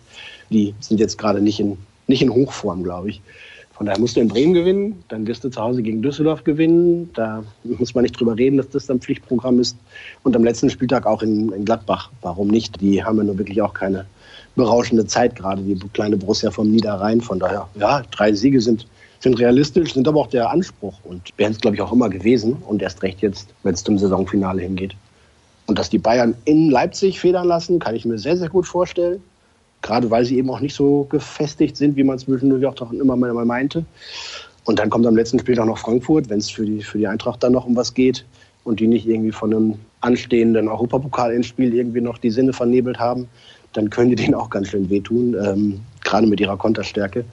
Die 0.51 0.75
sind 0.81 1.01
jetzt 1.01 1.19
gerade 1.19 1.41
nicht 1.41 1.61
in, 1.61 1.77
nicht 2.07 2.23
in 2.23 2.31
Hochform, 2.31 2.83
glaube 2.83 3.11
ich. 3.11 3.21
Von 3.77 3.85
daher 3.85 4.01
musst 4.01 4.17
du 4.17 4.21
in 4.21 4.29
Bremen 4.29 4.55
gewinnen, 4.55 5.05
dann 5.09 5.27
wirst 5.27 5.45
du 5.45 5.51
zu 5.51 5.61
Hause 5.61 5.83
gegen 5.83 6.01
Düsseldorf 6.01 6.45
gewinnen. 6.45 7.11
Da 7.13 7.45
muss 7.63 7.95
man 7.95 8.03
nicht 8.05 8.19
drüber 8.19 8.37
reden, 8.37 8.57
dass 8.57 8.71
das 8.71 8.87
dann 8.87 9.01
Pflichtprogramm 9.01 9.61
ist. 9.61 9.77
Und 10.23 10.35
am 10.35 10.45
letzten 10.45 10.71
Spieltag 10.71 11.05
auch 11.05 11.23
in, 11.23 11.53
in 11.53 11.67
Gladbach. 11.67 12.11
Warum 12.23 12.49
nicht? 12.49 12.81
Die 12.81 13.05
haben 13.05 13.19
ja 13.19 13.25
nur 13.25 13.37
wirklich 13.37 13.61
auch 13.61 13.75
keine 13.75 14.07
berauschende 14.55 15.07
Zeit, 15.07 15.37
gerade 15.37 15.61
die 15.61 15.79
kleine 15.93 16.17
Borussia 16.17 16.51
vom 16.51 16.71
Niederrhein. 16.71 17.21
Von 17.21 17.39
daher, 17.39 17.69
ja, 17.75 18.03
drei 18.11 18.33
Siege 18.33 18.63
sind, 18.63 18.87
sind 19.21 19.39
realistisch, 19.39 19.93
sind 19.93 20.09
aber 20.09 20.21
auch 20.21 20.29
der 20.29 20.49
Anspruch 20.49 20.95
und 21.05 21.35
wären 21.37 21.53
es, 21.53 21.61
glaube 21.61 21.77
ich, 21.77 21.83
auch 21.83 21.93
immer 21.93 22.09
gewesen. 22.09 22.55
Und 22.67 22.81
erst 22.81 23.03
recht 23.03 23.21
jetzt, 23.21 23.51
wenn 23.63 23.75
es 23.75 23.85
zum 23.85 23.99
Saisonfinale 23.99 24.63
hingeht. 24.63 24.97
Und 25.67 25.79
dass 25.79 25.91
die 25.91 25.99
Bayern 25.99 26.35
in 26.47 26.71
Leipzig 26.71 27.21
federn 27.21 27.47
lassen, 27.47 27.79
kann 27.79 27.95
ich 27.95 28.07
mir 28.07 28.19
sehr, 28.19 28.39
sehr 28.39 28.49
gut 28.49 28.67
vorstellen. 28.67 29.23
Gerade 29.83 30.11
weil 30.11 30.25
sie 30.25 30.39
eben 30.39 30.51
auch 30.51 30.61
nicht 30.61 30.75
so 30.75 31.05
gefestigt 31.05 31.77
sind, 31.77 31.97
wie 31.97 32.05
man 32.05 32.17
es 32.17 32.23
zwischendurch 32.23 32.81
auch 32.81 32.93
immer 32.93 33.17
mal 33.17 33.45
meinte. 33.45 33.85
Und 34.65 34.81
dann 34.81 34.91
kommt 34.91 35.07
am 35.07 35.17
letzten 35.17 35.39
Spiel 35.39 35.59
auch 35.61 35.67
noch 35.67 35.79
Frankfurt, 35.79 36.29
wenn 36.29 36.39
es 36.39 36.51
für 36.51 36.67
die, 36.67 36.83
für 36.83 36.99
die 36.99 37.07
Eintracht 37.07 37.43
dann 37.43 37.53
noch 37.53 37.67
um 37.67 37.77
was 37.77 37.95
geht 37.95 38.25
und 38.65 38.81
die 38.81 38.89
nicht 38.89 39.07
irgendwie 39.07 39.33
von 39.33 39.55
einem 39.55 39.75
anstehenden 40.01 40.69
Europapokal-Endspiel 40.69 41.73
irgendwie 41.73 42.01
noch 42.01 42.19
die 42.19 42.31
Sinne 42.31 42.53
vernebelt 42.53 42.99
haben, 42.99 43.29
dann 43.73 43.91
können 43.91 44.11
die 44.11 44.17
denen 44.23 44.35
auch 44.35 44.51
ganz 44.51 44.69
schön 44.69 44.91
wehtun, 44.91 45.37
ähm, 45.41 45.81
gerade 46.05 46.27
mit 46.27 46.41
ihrer 46.41 46.57
Konterstärke. 46.57 47.25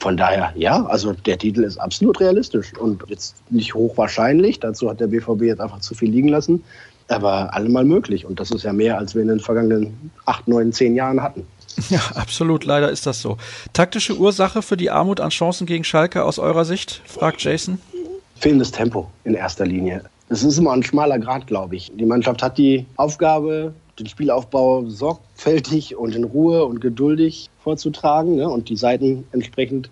Von 0.00 0.16
daher, 0.16 0.52
ja, 0.56 0.84
also 0.86 1.12
der 1.12 1.38
Titel 1.38 1.62
ist 1.62 1.78
absolut 1.78 2.18
realistisch 2.18 2.76
und 2.76 3.04
jetzt 3.06 3.36
nicht 3.50 3.72
hochwahrscheinlich. 3.74 4.58
Dazu 4.58 4.90
hat 4.90 4.98
der 4.98 5.06
BVB 5.06 5.42
jetzt 5.42 5.60
einfach 5.60 5.78
zu 5.78 5.94
viel 5.94 6.10
liegen 6.10 6.26
lassen, 6.26 6.64
aber 7.06 7.54
allemal 7.54 7.84
möglich. 7.84 8.26
Und 8.26 8.40
das 8.40 8.50
ist 8.50 8.64
ja 8.64 8.72
mehr, 8.72 8.98
als 8.98 9.14
wir 9.14 9.22
in 9.22 9.28
den 9.28 9.38
vergangenen 9.38 10.10
acht, 10.26 10.48
neun, 10.48 10.72
zehn 10.72 10.96
Jahren 10.96 11.22
hatten. 11.22 11.46
Ja, 11.90 12.00
absolut. 12.14 12.64
Leider 12.64 12.90
ist 12.90 13.06
das 13.06 13.20
so. 13.20 13.36
Taktische 13.72 14.16
Ursache 14.16 14.62
für 14.62 14.76
die 14.76 14.90
Armut 14.90 15.20
an 15.20 15.30
Chancen 15.30 15.66
gegen 15.66 15.84
Schalke 15.84 16.24
aus 16.24 16.38
eurer 16.38 16.64
Sicht? 16.64 17.02
fragt 17.06 17.42
Jason. 17.42 17.78
Fehlendes 18.36 18.72
Tempo 18.72 19.08
in 19.24 19.34
erster 19.34 19.66
Linie. 19.66 20.02
Es 20.28 20.42
ist 20.42 20.58
immer 20.58 20.72
ein 20.72 20.82
schmaler 20.82 21.18
Grad, 21.18 21.46
glaube 21.46 21.76
ich. 21.76 21.92
Die 21.94 22.06
Mannschaft 22.06 22.42
hat 22.42 22.58
die 22.58 22.86
Aufgabe, 22.96 23.74
den 23.98 24.06
Spielaufbau 24.06 24.88
sorgfältig 24.88 25.96
und 25.96 26.14
in 26.14 26.24
Ruhe 26.24 26.64
und 26.64 26.80
geduldig 26.80 27.50
vorzutragen 27.62 28.36
ne, 28.36 28.48
und 28.48 28.68
die 28.68 28.76
Seiten 28.76 29.24
entsprechend 29.32 29.90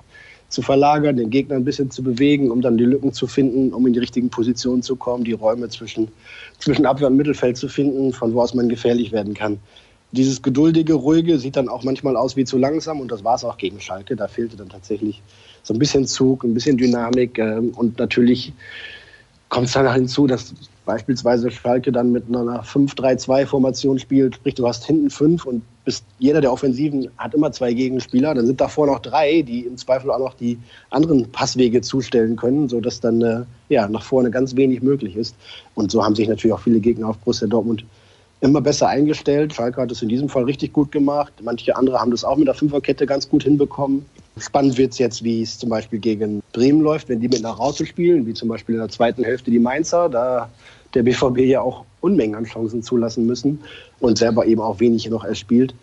zu 0.48 0.62
verlagern, 0.62 1.16
den 1.16 1.30
Gegner 1.30 1.56
ein 1.56 1.64
bisschen 1.64 1.90
zu 1.90 2.02
bewegen, 2.02 2.50
um 2.50 2.60
dann 2.60 2.76
die 2.76 2.84
Lücken 2.84 3.12
zu 3.12 3.26
finden, 3.26 3.72
um 3.72 3.86
in 3.86 3.92
die 3.92 4.00
richtigen 4.00 4.30
Positionen 4.30 4.82
zu 4.82 4.96
kommen, 4.96 5.24
die 5.24 5.32
Räume 5.32 5.68
zwischen, 5.68 6.08
zwischen 6.58 6.86
Abwehr 6.86 7.06
und 7.06 7.16
Mittelfeld 7.16 7.56
zu 7.56 7.68
finden, 7.68 8.12
von 8.12 8.34
wo 8.34 8.40
aus 8.40 8.54
man 8.54 8.68
gefährlich 8.68 9.12
werden 9.12 9.34
kann. 9.34 9.60
Dieses 10.12 10.42
geduldige, 10.42 10.94
ruhige 10.94 11.38
sieht 11.38 11.56
dann 11.56 11.68
auch 11.68 11.84
manchmal 11.84 12.16
aus 12.16 12.36
wie 12.36 12.44
zu 12.44 12.58
langsam 12.58 13.00
und 13.00 13.12
das 13.12 13.22
war 13.22 13.36
es 13.36 13.44
auch 13.44 13.56
gegen 13.58 13.80
Schalke. 13.80 14.16
Da 14.16 14.26
fehlte 14.26 14.56
dann 14.56 14.68
tatsächlich 14.68 15.22
so 15.62 15.72
ein 15.72 15.78
bisschen 15.78 16.06
Zug, 16.06 16.42
ein 16.44 16.54
bisschen 16.54 16.76
Dynamik 16.76 17.38
äh, 17.38 17.58
und 17.58 17.98
natürlich 17.98 18.52
kommt 19.50 19.66
es 19.66 19.72
dann 19.72 19.92
hinzu, 19.92 20.26
dass 20.26 20.54
beispielsweise 20.86 21.50
Schalke 21.50 21.92
dann 21.92 22.12
mit 22.12 22.24
einer 22.28 22.64
5-3-2-Formation 22.64 23.98
spielt, 23.98 24.36
sprich 24.36 24.54
du 24.54 24.66
hast 24.66 24.86
hinten 24.86 25.10
fünf 25.10 25.44
und 25.44 25.62
bist, 25.84 26.04
jeder 26.18 26.40
der 26.40 26.52
Offensiven 26.52 27.08
hat 27.16 27.34
immer 27.34 27.52
zwei 27.52 27.72
Gegenspieler, 27.72 28.34
dann 28.34 28.46
sind 28.46 28.60
davor 28.60 28.86
noch 28.86 29.00
drei, 29.00 29.42
die 29.42 29.60
im 29.60 29.76
Zweifel 29.76 30.10
auch 30.10 30.18
noch 30.18 30.34
die 30.34 30.58
anderen 30.90 31.30
Passwege 31.30 31.80
zustellen 31.80 32.36
können, 32.36 32.68
sodass 32.68 33.00
dann 33.00 33.22
äh, 33.22 33.42
ja, 33.68 33.88
nach 33.88 34.02
vorne 34.02 34.30
ganz 34.30 34.56
wenig 34.56 34.82
möglich 34.82 35.16
ist. 35.16 35.34
Und 35.74 35.90
so 35.90 36.04
haben 36.04 36.14
sich 36.14 36.28
natürlich 36.28 36.54
auch 36.54 36.60
viele 36.60 36.80
Gegner 36.80 37.08
auf 37.08 37.18
Borussia 37.18 37.48
Dortmund 37.48 37.84
immer 38.40 38.60
besser 38.60 38.88
eingestellt. 38.88 39.54
Schalke 39.54 39.80
hat 39.80 39.90
es 39.90 40.02
in 40.02 40.08
diesem 40.08 40.28
Fall 40.28 40.44
richtig 40.44 40.72
gut 40.72 40.92
gemacht. 40.92 41.32
Manche 41.42 41.76
andere 41.76 42.00
haben 42.00 42.10
das 42.10 42.24
auch 42.24 42.36
mit 42.36 42.48
der 42.48 42.54
Fünferkette 42.54 43.06
ganz 43.06 43.28
gut 43.28 43.42
hinbekommen. 43.42 44.04
Spannend 44.38 44.78
wird 44.78 44.92
es 44.92 44.98
jetzt, 44.98 45.22
wie 45.22 45.42
es 45.42 45.58
zum 45.58 45.68
Beispiel 45.68 45.98
gegen 45.98 46.42
Bremen 46.52 46.80
läuft, 46.80 47.08
wenn 47.08 47.20
die 47.20 47.28
mit 47.28 47.42
nach 47.42 47.58
Raute 47.58 47.84
spielen, 47.84 48.26
wie 48.26 48.32
zum 48.32 48.48
Beispiel 48.48 48.76
in 48.76 48.80
der 48.80 48.88
zweiten 48.88 49.24
Hälfte 49.24 49.50
die 49.50 49.58
Mainzer. 49.58 50.08
Da 50.08 50.48
der 50.94 51.02
BVB 51.02 51.40
ja 51.40 51.60
auch 51.60 51.84
Unmengen 52.00 52.34
an 52.34 52.44
Chancen 52.44 52.82
zulassen 52.82 53.26
müssen 53.26 53.60
und 54.00 54.18
selber 54.18 54.46
eben 54.46 54.60
auch 54.60 54.80
wenig 54.80 55.08
noch 55.10 55.24
erspielt. 55.24 55.74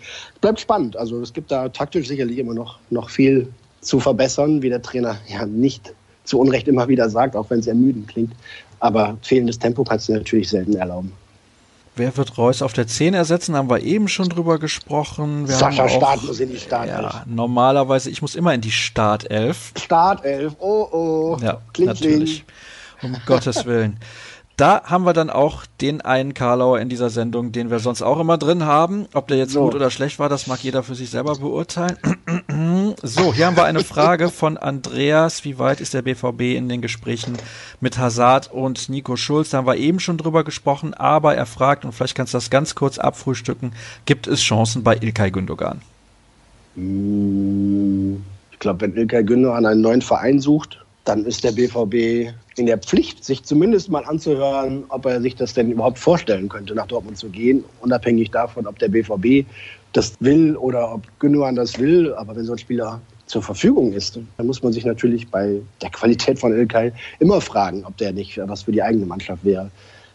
Bleibt 0.41 0.59
spannend. 0.59 0.97
Also 0.97 1.21
es 1.21 1.33
gibt 1.33 1.51
da 1.51 1.69
taktisch 1.69 2.07
sicherlich 2.07 2.39
immer 2.39 2.53
noch, 2.53 2.79
noch 2.89 3.09
viel 3.09 3.47
zu 3.81 3.99
verbessern, 3.99 4.61
wie 4.61 4.69
der 4.69 4.81
Trainer 4.81 5.17
ja 5.27 5.45
nicht 5.45 5.93
zu 6.23 6.39
Unrecht 6.39 6.67
immer 6.67 6.87
wieder 6.87 7.09
sagt, 7.09 7.35
auch 7.35 7.49
wenn 7.49 7.59
es 7.59 7.67
ermüdend 7.67 8.07
klingt. 8.07 8.33
Aber 8.79 9.17
fehlendes 9.21 9.59
Tempo 9.59 9.83
kannst 9.83 10.09
du 10.09 10.13
natürlich 10.13 10.49
selten 10.49 10.75
erlauben. 10.75 11.11
Wer 11.97 12.15
wird 12.15 12.37
Reus 12.37 12.61
auf 12.61 12.73
der 12.73 12.85
10 12.85 13.15
ersetzen? 13.15 13.55
Haben 13.55 13.69
wir 13.69 13.81
eben 13.81 14.07
schon 14.07 14.29
drüber 14.29 14.59
gesprochen. 14.59 15.47
Wir 15.47 15.55
Sascha 15.55 15.89
Start 15.89 16.23
muss 16.23 16.39
in 16.39 16.51
die 16.51 16.59
Startelf. 16.59 17.01
Ja, 17.01 17.23
normalerweise, 17.25 18.11
ich 18.11 18.21
muss 18.21 18.35
immer 18.35 18.53
in 18.53 18.61
die 18.61 18.71
Startelf. 18.71 19.71
Startelf, 19.77 20.55
oh 20.59 20.87
oh. 20.91 21.37
Ja, 21.41 21.59
kling, 21.73 21.87
natürlich. 21.87 22.45
Kling. 22.99 23.15
Um 23.15 23.21
Gottes 23.25 23.65
Willen. 23.65 23.99
Da 24.57 24.81
haben 24.85 25.05
wir 25.05 25.13
dann 25.13 25.29
auch 25.29 25.67
den 25.81 26.01
einen 26.01 26.33
Karlauer 26.33 26.79
in 26.79 26.89
dieser 26.89 27.11
Sendung, 27.11 27.51
den 27.51 27.69
wir 27.69 27.77
sonst 27.77 28.01
auch 28.01 28.19
immer 28.19 28.39
drin 28.39 28.65
haben. 28.65 29.05
Ob 29.13 29.27
der 29.27 29.37
jetzt 29.37 29.51
so. 29.51 29.65
gut 29.65 29.75
oder 29.75 29.91
schlecht 29.91 30.17
war, 30.17 30.29
das 30.29 30.47
mag 30.47 30.63
jeder 30.63 30.81
für 30.81 30.95
sich 30.95 31.11
selber 31.11 31.35
beurteilen. 31.35 31.95
so, 33.03 33.35
hier 33.35 33.45
haben 33.45 33.55
wir 33.55 33.65
eine 33.65 33.83
Frage 33.83 34.29
von 34.29 34.57
Andreas. 34.57 35.45
Wie 35.45 35.59
weit 35.59 35.79
ist 35.79 35.93
der 35.93 36.01
BVB 36.01 36.57
in 36.57 36.69
den 36.69 36.81
Gesprächen 36.81 37.37
mit 37.81 37.99
Hazard 37.99 38.51
und 38.51 38.89
Nico 38.89 39.15
Schulz? 39.15 39.51
Da 39.51 39.59
haben 39.59 39.67
wir 39.67 39.77
eben 39.77 39.99
schon 39.99 40.17
drüber 40.17 40.43
gesprochen, 40.43 40.95
aber 40.95 41.35
er 41.35 41.45
fragt, 41.45 41.85
und 41.85 41.91
vielleicht 41.91 42.15
kannst 42.15 42.33
du 42.33 42.37
das 42.37 42.49
ganz 42.49 42.73
kurz 42.73 42.97
abfrühstücken, 42.97 43.73
gibt 44.07 44.25
es 44.25 44.41
Chancen 44.41 44.81
bei 44.81 44.95
Ilkay 44.95 45.29
Gündogan? 45.29 45.81
Hm, 46.73 48.23
ich 48.51 48.57
glaube, 48.57 48.81
wenn 48.81 48.97
Ilkay 48.97 49.23
Gündogan 49.23 49.67
einen 49.67 49.81
neuen 49.81 50.01
Verein 50.01 50.39
sucht, 50.39 50.83
dann 51.05 51.25
ist 51.25 51.43
der 51.43 51.51
BVB 51.51 52.33
in 52.57 52.65
der 52.65 52.77
Pflicht, 52.77 53.23
sich 53.23 53.43
zumindest 53.43 53.89
mal 53.89 54.05
anzuhören, 54.05 54.85
ob 54.89 55.05
er 55.05 55.21
sich 55.21 55.35
das 55.35 55.53
denn 55.53 55.71
überhaupt 55.71 55.99
vorstellen 55.99 56.49
könnte, 56.49 56.73
nach 56.75 56.87
Dortmund 56.87 57.17
zu 57.17 57.29
gehen, 57.29 57.63
unabhängig 57.81 58.31
davon, 58.31 58.67
ob 58.67 58.79
der 58.79 58.89
BVB 58.89 59.47
das 59.93 60.15
will 60.19 60.55
oder 60.55 60.93
ob 60.93 61.01
Gündogan 61.19 61.55
das 61.55 61.79
will. 61.79 62.13
Aber 62.13 62.35
wenn 62.35 62.45
so 62.45 62.53
ein 62.53 62.57
Spieler 62.57 63.01
zur 63.25 63.43
Verfügung 63.43 63.93
ist, 63.93 64.19
dann 64.37 64.47
muss 64.47 64.63
man 64.63 64.73
sich 64.73 64.85
natürlich 64.85 65.29
bei 65.29 65.59
der 65.81 65.89
Qualität 65.89 66.39
von 66.39 66.53
Ilkay 66.53 66.91
immer 67.19 67.41
fragen, 67.41 67.83
ob 67.85 67.97
der 67.97 68.13
nicht 68.13 68.39
was 68.47 68.63
für 68.63 68.71
die 68.71 68.81
eigene 68.81 69.05
Mannschaft 69.05 69.43
wäre. 69.43 69.69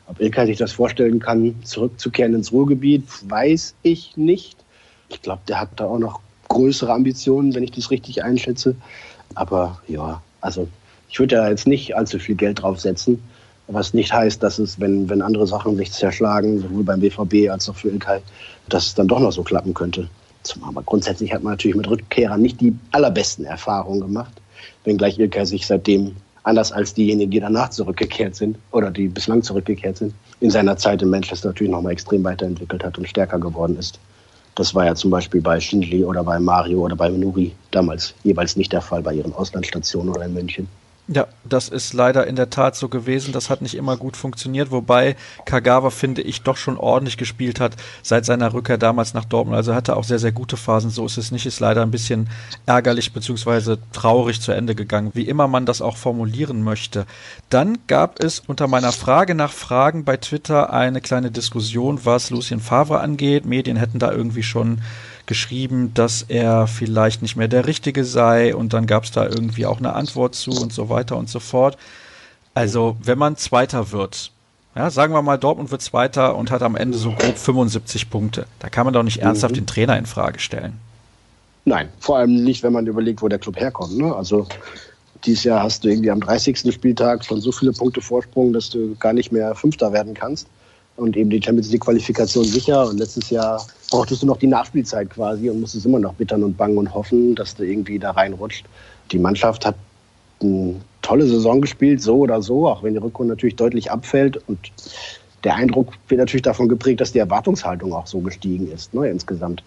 Ob 0.07 0.21
Ilkay 0.21 0.47
sich 0.47 0.59
das 0.59 0.73
vorstellen 0.73 1.21
kann, 1.21 1.55
zurückzukehren 1.63 2.35
ins 2.35 2.53
Ruhrgebiet, 2.53 3.05
weiß 3.29 3.75
ich 3.83 4.17
nicht. 4.17 4.57
Ich 5.09 5.23
glaube, 5.23 5.43
der 5.47 5.61
hat 5.61 5.69
da 5.77 5.87
auch 5.87 5.99
noch 5.99 6.21
größere 6.49 6.93
Ambitionen, 6.93 7.55
wenn 7.55 7.63
ich 7.63 7.71
das 7.71 7.91
richtig 7.91 8.25
einschätze. 8.25 8.75
Aber 9.35 9.81
ja, 9.89 10.23
also 10.41 10.69
ich 11.13 11.19
würde 11.21 11.37
da 11.37 11.49
jetzt 11.51 11.67
nicht 11.67 11.95
allzu 11.95 12.19
viel 12.19 12.35
Geld 12.35 12.63
draufsetzen, 12.63 13.23
was 13.69 13.93
nicht 13.93 14.15
heißt, 14.15 14.43
dass 14.43 14.59
es, 14.59 14.81
wenn, 14.81 15.11
wenn 15.11 15.21
andere 15.21 15.47
Sachen 15.47 15.77
sich 15.77 15.93
zerschlagen, 15.93 16.61
sowohl 16.61 16.85
beim 16.85 17.01
BVB 17.01 17.51
als 17.51 17.69
auch 17.69 17.77
für 17.77 17.91
Ilkay, 17.91 18.21
dass 18.71 18.87
es 18.87 18.95
dann 18.95 19.09
doch 19.09 19.21
noch 19.21 19.31
so 19.31 19.43
klappen 19.43 19.75
könnte. 19.75 20.09
Aber 20.63 20.83
grundsätzlich 20.83 21.33
hat 21.33 21.43
man 21.43 21.53
natürlich 21.53 21.77
mit 21.77 21.89
Rückkehrern 21.89 22.41
nicht 22.41 22.63
die 22.63 22.75
allerbesten 22.93 23.45
Erfahrungen 23.45 24.01
gemacht, 24.01 24.33
wenngleich 24.85 25.19
Ilkay 25.19 25.45
sich 25.45 25.67
seitdem 25.67 26.17
anders 26.45 26.73
als 26.73 26.95
diejenigen, 26.95 27.31
die 27.31 27.41
danach 27.41 27.69
zurückgekehrt 27.69 28.35
sind 28.35 28.57
oder 28.71 28.91
die 28.91 29.09
bislang 29.09 29.43
zurückgekehrt 29.43 29.99
sind, 29.99 30.15
in 30.41 30.51
seiner 30.51 30.79
Zeit 30.79 31.03
in 31.03 31.11
Manchester 31.11 31.49
natürlich 31.49 31.71
nochmal 31.71 31.93
extrem 31.93 32.25
weiterentwickelt 32.25 32.83
hat 32.83 32.97
und 32.97 33.07
stärker 33.07 33.39
geworden 33.39 33.77
ist. 33.79 34.01
Das 34.55 34.75
war 34.75 34.87
ja 34.87 34.95
zum 34.95 35.11
Beispiel 35.11 35.43
bei 35.43 35.61
Schindli 35.61 36.05
oder 36.05 36.25
bei 36.25 36.41
Mario 36.41 36.81
oder 36.81 36.97
bei 36.97 37.11
Nuri 37.11 37.53
damals 37.71 38.15
jeweils 38.25 38.57
nicht 38.57 38.73
der 38.73 38.81
Fall 38.81 39.03
bei 39.03 39.13
ihren 39.13 39.35
Auslandsstationen 39.35 40.09
oder 40.09 40.25
in 40.25 40.33
München. 40.33 40.69
Ja, 41.09 41.27
das 41.45 41.69
ist 41.69 41.95
leider 41.95 42.29
in 42.29 42.37
der 42.37 42.49
Tat 42.49 42.77
so 42.77 42.89
gewesen. 42.89 43.33
Das 43.33 43.51
hat 43.51 43.61
nicht 43.61 43.75
immer 43.75 43.97
gut 43.97 44.17
funktioniert, 44.17 44.71
wobei 44.71 45.17
Kagawa, 45.45 45.91
finde 45.91 46.23
ich, 46.23 46.43
doch 46.43 46.57
schon 46.57 46.79
ordentlich 46.79 47.17
gespielt 47.17 47.59
hat 47.59 47.75
seit 48.03 48.25
seiner 48.25 48.55
Rückkehr 48.55 48.79
damals 48.79 49.13
nach 49.13 49.25
Dortmund. 49.25 49.57
Also 49.57 49.75
hatte 49.75 49.97
auch 49.97 50.05
sehr, 50.05 50.21
sehr 50.21 50.31
gute 50.31 50.57
Phasen. 50.57 50.91
So 50.91 51.05
ist 51.05 51.19
es 51.19 51.33
nicht. 51.33 51.45
Ist 51.45 51.59
leider 51.59 51.83
ein 51.83 51.91
bisschen 51.91 52.31
ärgerlich 52.67 53.13
bzw. 53.13 53.79
traurig 53.93 54.41
zu 54.41 54.53
Ende 54.53 54.77
gegangen, 54.77 55.11
wie 55.15 55.27
immer 55.27 55.49
man 55.49 55.67
das 55.67 55.83
auch 55.83 55.97
formulieren 55.97 56.63
möchte. 56.63 57.05
Dann 57.51 57.79
gab 57.89 58.23
es 58.23 58.39
unter 58.39 58.69
meiner 58.69 58.93
Frage 58.93 59.35
nach 59.35 59.53
Fragen 59.53 60.05
bei 60.05 60.17
Twitter 60.17 60.73
eine 60.73 61.01
kleine 61.01 61.33
Diskussion, 61.33 62.05
was 62.05 62.31
Lucien 62.31 62.61
Favre 62.61 63.01
angeht. 63.01 63.45
Medien 63.45 63.77
hätten 63.77 63.99
da 63.99 64.13
irgendwie 64.13 64.45
schon 64.45 64.81
geschrieben, 65.27 65.93
dass 65.95 66.23
er 66.23 66.67
vielleicht 66.67 67.23
nicht 67.23 67.37
mehr 67.37 67.49
der 67.49 67.67
Richtige 67.67 68.05
sei 68.05 68.55
und 68.55 68.73
dann 68.73 68.87
gab 68.87 69.05
es 69.05 69.13
da 69.13 69.27
irgendwie 69.27 69.67
auch 69.67 69.79
eine 69.79 69.95
Antwort 69.95 70.35
zu 70.35 70.51
und 70.51 70.73
so 70.73 70.89
weiter 70.89 71.17
und 71.17 71.29
so 71.29 71.41
fort. 71.41 71.77
Also, 72.55 72.97
wenn 73.03 73.19
man 73.19 73.37
Zweiter 73.37 73.93
wird, 73.93 74.31
ja, 74.75 74.91
sagen 74.91 75.13
wir 75.13 75.23
mal, 75.23 75.39
Dortmund 75.39 75.71
wird 75.71 75.83
Zweiter 75.83 76.37
und 76.37 76.51
hat 76.51 76.63
am 76.63 76.77
Ende 76.77 76.99
so 76.99 77.13
grob 77.13 77.39
75 77.39 78.11
Punkte, 78.11 78.47
da 78.59 78.69
kann 78.69 78.85
man 78.85 78.95
doch 78.95 79.03
nicht 79.03 79.19
ernsthaft 79.19 79.55
mhm. 79.55 79.61
den 79.61 79.67
Trainer 79.67 79.99
in 79.99 80.07
Frage 80.07 80.39
stellen. 80.39 80.79
Nein, 81.65 81.89
vor 82.01 82.19
allem 82.19 82.43
nicht, 82.43 82.63
wenn 82.63 82.73
man 82.73 82.87
überlegt, 82.87 83.23
wo 83.23 83.29
der 83.29 83.39
Club 83.39 83.57
herkommt. 83.57 83.97
Ne? 83.97 84.15
Also 84.15 84.47
dieses 85.25 85.45
Jahr 85.45 85.63
hast 85.63 85.85
du 85.85 85.89
irgendwie 85.89 86.11
am 86.11 86.21
30. 86.21 86.73
Spieltag 86.73 87.25
schon 87.25 87.41
so 87.41 87.53
viele 87.53 87.73
Punkte 87.73 88.01
Vorsprung, 88.01 88.53
dass 88.53 88.71
du 88.71 88.97
gar 88.97 89.13
nicht 89.13 89.31
mehr 89.31 89.55
Fünfter 89.55 89.93
werden 89.93 90.15
kannst 90.15 90.49
und 90.97 91.17
eben 91.17 91.31
die 91.31 91.41
Champions 91.43 91.71
League 91.71 91.83
Qualifikation 91.83 92.45
sicher. 92.45 92.89
Und 92.89 92.99
letztes 92.99 93.31
Jahr 93.31 93.65
brauchtest 93.93 94.23
du 94.23 94.27
noch 94.27 94.39
die 94.39 94.47
Nachspielzeit 94.47 95.11
quasi 95.11 95.51
und 95.51 95.61
musstest 95.61 95.85
immer 95.85 95.99
noch 95.99 96.15
bittern 96.15 96.43
und 96.43 96.57
bangen 96.57 96.79
und 96.79 96.95
hoffen, 96.95 97.35
dass 97.35 97.55
du 97.55 97.63
irgendwie 97.63 97.99
da 97.99 98.13
reinrutscht. 98.13 98.65
Die 99.13 99.19
Mannschaft 99.19 99.67
hat 99.67 99.77
eine 100.41 100.77
tolle 101.03 101.27
Saison 101.27 101.61
gespielt, 101.61 102.01
so 102.01 102.17
oder 102.17 102.41
so, 102.41 102.67
auch 102.69 102.83
wenn 102.83 102.95
die 102.95 102.99
Rückrunde 102.99 103.35
natürlich 103.35 103.57
deutlich 103.57 103.91
abfällt. 103.91 104.41
Und 104.49 104.59
der 105.45 105.57
Eindruck 105.57 105.93
wird 106.09 106.21
natürlich 106.21 106.43
davon 106.43 106.69
geprägt, 106.69 107.03
dass 107.03 107.13
die 107.13 107.19
Erwartungshaltung 107.19 107.93
auch 107.93 108.07
so 108.07 108.21
gestiegen 108.21 108.73
ist, 108.73 108.95
ne, 108.95 109.09
insgesamt. 109.09 109.63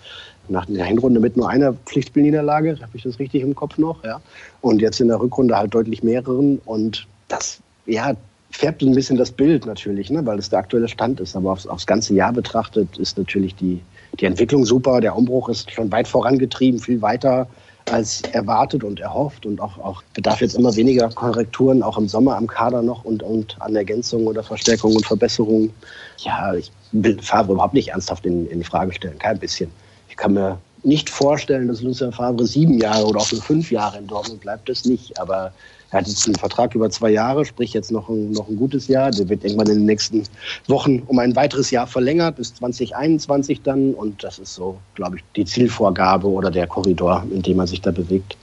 Nach 0.47 0.65
der 0.65 0.85
Hinrunde 0.85 1.19
mit 1.19 1.37
nur 1.37 1.49
einer 1.49 1.73
Pflichtspielniederlage, 1.73 2.79
habe 2.81 2.91
ich 2.93 3.03
das 3.03 3.19
richtig 3.19 3.41
im 3.41 3.55
Kopf 3.55 3.77
noch, 3.77 4.03
ja. 4.03 4.21
Und 4.61 4.81
jetzt 4.81 4.99
in 5.01 5.07
der 5.07 5.19
Rückrunde 5.19 5.55
halt 5.55 5.73
deutlich 5.73 6.03
mehreren. 6.03 6.59
Und 6.65 7.07
das, 7.27 7.59
ja, 7.85 8.15
färbt 8.51 8.81
ein 8.81 8.95
bisschen 8.95 9.17
das 9.17 9.31
Bild 9.31 9.65
natürlich, 9.65 10.09
ne, 10.09 10.25
weil 10.25 10.39
es 10.39 10.49
der 10.49 10.59
aktuelle 10.59 10.87
Stand 10.87 11.19
ist. 11.19 11.35
Aber 11.35 11.51
aufs, 11.51 11.67
aufs 11.67 11.85
ganze 11.85 12.13
Jahr 12.13 12.33
betrachtet 12.33 12.97
ist 12.97 13.17
natürlich 13.17 13.55
die, 13.55 13.81
die 14.19 14.25
Entwicklung 14.25 14.65
super. 14.65 15.01
Der 15.01 15.15
Umbruch 15.15 15.49
ist 15.49 15.71
schon 15.71 15.91
weit 15.91 16.07
vorangetrieben, 16.07 16.79
viel 16.79 17.01
weiter 17.01 17.47
als 17.91 18.21
erwartet 18.21 18.83
und 18.83 18.99
erhofft 18.99 19.45
und 19.45 19.61
auch, 19.61 19.77
auch 19.77 20.01
bedarf 20.13 20.41
jetzt 20.41 20.55
immer 20.55 20.75
weniger 20.75 21.09
Korrekturen, 21.09 21.83
auch 21.83 21.97
im 21.97 22.07
Sommer 22.07 22.35
am 22.35 22.47
Kader 22.47 22.81
noch 22.81 23.05
und, 23.05 23.21
und 23.21 23.55
an 23.59 23.75
Ergänzungen 23.75 24.27
oder 24.27 24.43
Verstärkungen 24.43 24.95
und 24.95 25.05
Verbesserungen. 25.05 25.71
Ja, 26.17 26.53
ich 26.55 26.71
will 26.91 27.21
Favre 27.21 27.53
überhaupt 27.53 27.75
nicht 27.75 27.89
ernsthaft 27.89 28.25
in, 28.25 28.47
in 28.47 28.63
Frage 28.63 28.91
stellen, 28.93 29.19
kein 29.19 29.37
bisschen. 29.37 29.69
Ich 30.09 30.17
kann 30.17 30.33
mir 30.33 30.57
nicht 30.83 31.09
vorstellen, 31.09 31.67
dass 31.67 31.81
Lucien 31.81 32.11
Favre 32.11 32.45
sieben 32.45 32.79
Jahre 32.79 33.05
oder 33.05 33.19
auch 33.19 33.31
nur 33.31 33.41
fünf 33.41 33.71
Jahre 33.71 33.97
in 33.97 34.07
Dortmund 34.07 34.41
bleibt, 34.41 34.69
das 34.69 34.85
nicht. 34.85 35.19
Aber 35.19 35.51
er 35.95 36.01
hat 36.01 36.07
jetzt 36.09 36.25
einen 36.25 36.35
Vertrag 36.35 36.75
über 36.75 36.89
zwei 36.89 37.09
Jahre, 37.09 37.45
sprich 37.45 37.71
jetzt 37.71 37.89
noch 37.89 38.09
ein, 38.09 38.31
noch 38.31 38.49
ein 38.49 38.57
gutes 38.57 38.89
Jahr. 38.89 39.11
Der 39.11 39.29
wird 39.29 39.45
irgendwann 39.45 39.69
in 39.69 39.77
den 39.77 39.85
nächsten 39.85 40.23
Wochen 40.67 41.01
um 41.07 41.19
ein 41.19 41.37
weiteres 41.37 41.71
Jahr 41.71 41.87
verlängert, 41.87 42.35
bis 42.35 42.53
2021 42.55 43.61
dann. 43.61 43.93
Und 43.93 44.21
das 44.21 44.37
ist 44.37 44.55
so, 44.55 44.77
glaube 44.95 45.15
ich, 45.15 45.23
die 45.37 45.45
Zielvorgabe 45.45 46.27
oder 46.27 46.51
der 46.51 46.67
Korridor, 46.67 47.25
in 47.31 47.41
dem 47.41 47.55
man 47.55 47.67
sich 47.67 47.79
da 47.79 47.91
bewegt. 47.91 48.35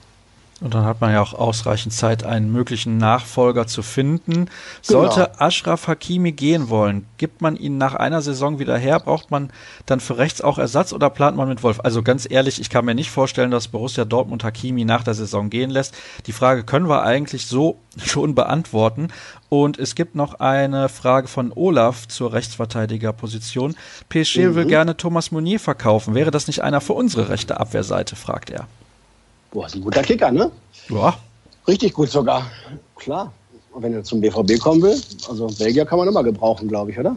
Und 0.63 0.75
dann 0.75 0.85
hat 0.85 1.01
man 1.01 1.13
ja 1.13 1.21
auch 1.21 1.35
ausreichend 1.35 1.93
Zeit, 1.93 2.23
einen 2.23 2.53
möglichen 2.53 2.97
Nachfolger 2.97 3.67
zu 3.67 3.83
finden. 3.83 4.49
Sollte 4.81 5.25
genau. 5.25 5.39
Ashraf 5.39 5.89
Hakimi 5.89 6.31
gehen 6.31 6.69
wollen, 6.69 7.05
gibt 7.19 7.43
man 7.43 7.57
ihn 7.57 7.79
nach 7.79 7.97
einer 7.97 8.23
Saison 8.23 8.61
wieder 8.61 8.79
her? 8.79 9.01
Braucht 9.01 9.33
man 9.33 9.51
dann 9.87 9.99
für 9.99 10.19
rechts 10.19 10.41
auch 10.41 10.59
Ersatz 10.59 10.93
oder 10.93 11.11
plant 11.11 11.37
man 11.37 11.49
mit 11.49 11.65
Wolf? 11.65 11.81
Also 11.83 12.05
ganz 12.05 12.31
ehrlich, 12.31 12.61
ich 12.61 12.71
kann 12.71 12.85
mir 12.85 12.95
nicht 12.95 13.11
vorstellen, 13.11 13.51
dass 13.51 13.69
Borussia 13.69 14.05
Dortmund 14.05 14.45
Hakimi 14.45 14.85
nach 14.85 15.03
der 15.03 15.15
Saison 15.15 15.51
gehen 15.51 15.71
lässt. 15.71 15.97
Die 16.27 16.33
Frage 16.33 16.63
können 16.63 16.89
wir 16.89 17.03
eigentlich 17.03 17.47
so 17.47 17.81
schon 17.97 18.37
beantworten. 18.37 19.09
Und 19.49 19.81
es 19.81 19.97
gibt 19.97 20.15
noch 20.15 20.35
eine 20.35 20.89
Frage 20.89 21.27
von 21.27 21.53
Olaf 21.53 22.07
zur 22.07 22.33
Rechtsverteidigerposition. 22.33 23.75
PSG 24.11 24.39
mhm. 24.39 24.55
will 24.55 24.67
gerne 24.67 24.97
Thomas 24.97 25.33
Meunier 25.33 25.59
verkaufen. 25.59 26.15
Wäre 26.15 26.31
das 26.31 26.47
nicht 26.47 26.63
einer 26.63 26.81
für 26.81 26.93
unsere 26.93 27.31
rechte 27.31 27.59
Abwehrseite, 27.59 28.15
fragt 28.15 28.49
er. 28.51 28.69
Boah, 29.53 29.67
ist 29.67 29.75
ein 29.75 29.83
guter 29.83 30.03
Kicker, 30.03 30.33
ne? 30.33 30.51
Ja. 30.89 31.15
Richtig 31.69 31.93
gut 31.93 32.09
sogar. 32.09 32.51
Klar. 32.97 33.33
Und 33.73 33.83
wenn 33.83 33.93
er 33.93 34.03
zum 34.03 34.21
BVB 34.21 34.59
kommen 34.59 34.83
will, 34.83 35.01
also 35.29 35.47
Belgier 35.47 35.85
kann 35.87 35.99
man 35.99 36.09
immer 36.09 36.25
gebrauchen, 36.25 36.69
glaube 36.69 36.91
ich, 36.91 36.99
oder? 36.99 37.17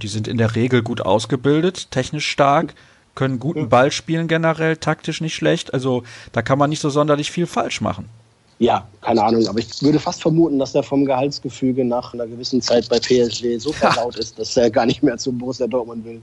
Die 0.00 0.08
sind 0.08 0.28
in 0.28 0.38
der 0.38 0.54
Regel 0.54 0.82
gut 0.82 1.00
ausgebildet, 1.00 1.90
technisch 1.90 2.28
stark, 2.28 2.74
können 3.14 3.38
guten 3.38 3.68
Ball 3.68 3.90
spielen 3.90 4.28
generell, 4.28 4.76
taktisch 4.76 5.20
nicht 5.20 5.34
schlecht. 5.34 5.74
Also 5.74 6.04
da 6.32 6.42
kann 6.42 6.58
man 6.58 6.70
nicht 6.70 6.80
so 6.80 6.90
sonderlich 6.90 7.30
viel 7.30 7.46
falsch 7.46 7.80
machen. 7.80 8.08
Ja, 8.58 8.86
keine 9.00 9.22
Ahnung, 9.24 9.46
aber 9.46 9.58
ich 9.58 9.82
würde 9.82 9.98
fast 9.98 10.20
vermuten, 10.20 10.58
dass 10.58 10.74
er 10.74 10.82
vom 10.82 11.06
Gehaltsgefüge 11.06 11.82
nach 11.84 12.12
einer 12.12 12.26
gewissen 12.26 12.60
Zeit 12.60 12.88
bei 12.90 12.98
PSG 12.98 13.58
so 13.58 13.72
verlaut 13.72 14.16
ist, 14.16 14.38
dass 14.38 14.54
er 14.56 14.70
gar 14.70 14.84
nicht 14.84 15.02
mehr 15.02 15.16
zu 15.16 15.32
Borussia 15.32 15.66
Dortmund 15.66 16.04
will. 16.04 16.20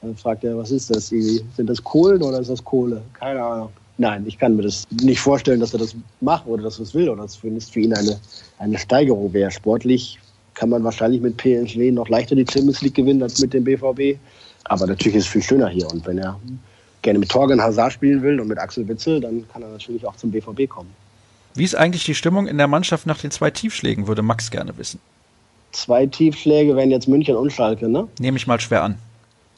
Dann 0.00 0.16
fragt 0.16 0.44
er, 0.44 0.56
was 0.56 0.70
ist 0.70 0.88
das? 0.88 1.08
Sind 1.08 1.44
das 1.58 1.84
Kohlen 1.84 2.22
oder 2.22 2.40
ist 2.40 2.50
das 2.50 2.64
Kohle? 2.64 3.02
Keine 3.12 3.42
Ahnung. 3.42 3.70
Nein, 3.96 4.24
ich 4.26 4.38
kann 4.38 4.56
mir 4.56 4.62
das 4.62 4.86
nicht 4.90 5.20
vorstellen, 5.20 5.60
dass 5.60 5.72
er 5.72 5.78
das 5.78 5.94
macht 6.20 6.46
oder 6.46 6.64
dass 6.64 6.78
er 6.78 6.82
es 6.82 6.94
will 6.94 7.08
oder 7.08 7.22
dass 7.22 7.38
es 7.44 7.68
für 7.70 7.80
ihn 7.80 7.94
eine, 7.94 8.18
eine 8.58 8.78
Steigerung 8.78 9.32
wäre. 9.32 9.50
Sportlich 9.50 10.18
kann 10.54 10.68
man 10.68 10.82
wahrscheinlich 10.82 11.20
mit 11.20 11.36
PSG 11.36 11.92
noch 11.92 12.08
leichter 12.08 12.34
die 12.34 12.46
Champions 12.48 12.82
League 12.82 12.94
gewinnen 12.94 13.22
als 13.22 13.40
mit 13.40 13.52
dem 13.52 13.64
BVB. 13.64 14.18
Aber 14.64 14.86
natürlich 14.86 15.16
ist 15.16 15.24
es 15.24 15.30
viel 15.30 15.42
schöner 15.42 15.68
hier. 15.68 15.88
Und 15.90 16.06
wenn 16.06 16.18
er 16.18 16.38
gerne 17.02 17.18
mit 17.18 17.28
Torgen 17.28 17.62
Hazard 17.62 17.92
spielen 17.92 18.22
will 18.22 18.40
und 18.40 18.48
mit 18.48 18.58
Axel 18.58 18.88
Witzel, 18.88 19.20
dann 19.20 19.46
kann 19.52 19.62
er 19.62 19.68
natürlich 19.68 20.04
auch 20.06 20.16
zum 20.16 20.30
BVB 20.30 20.68
kommen. 20.68 20.90
Wie 21.54 21.64
ist 21.64 21.76
eigentlich 21.76 22.04
die 22.04 22.14
Stimmung 22.14 22.48
in 22.48 22.58
der 22.58 22.66
Mannschaft 22.66 23.06
nach 23.06 23.18
den 23.18 23.30
zwei 23.30 23.50
Tiefschlägen, 23.50 24.08
würde 24.08 24.22
Max 24.22 24.50
gerne 24.50 24.76
wissen. 24.76 24.98
Zwei 25.70 26.06
Tiefschläge 26.06 26.74
wären 26.74 26.90
jetzt 26.90 27.06
München 27.06 27.36
und 27.36 27.52
Schalke, 27.52 27.88
ne? 27.88 28.08
Nehme 28.18 28.36
ich 28.38 28.46
mal 28.46 28.60
schwer 28.60 28.82
an. 28.82 28.98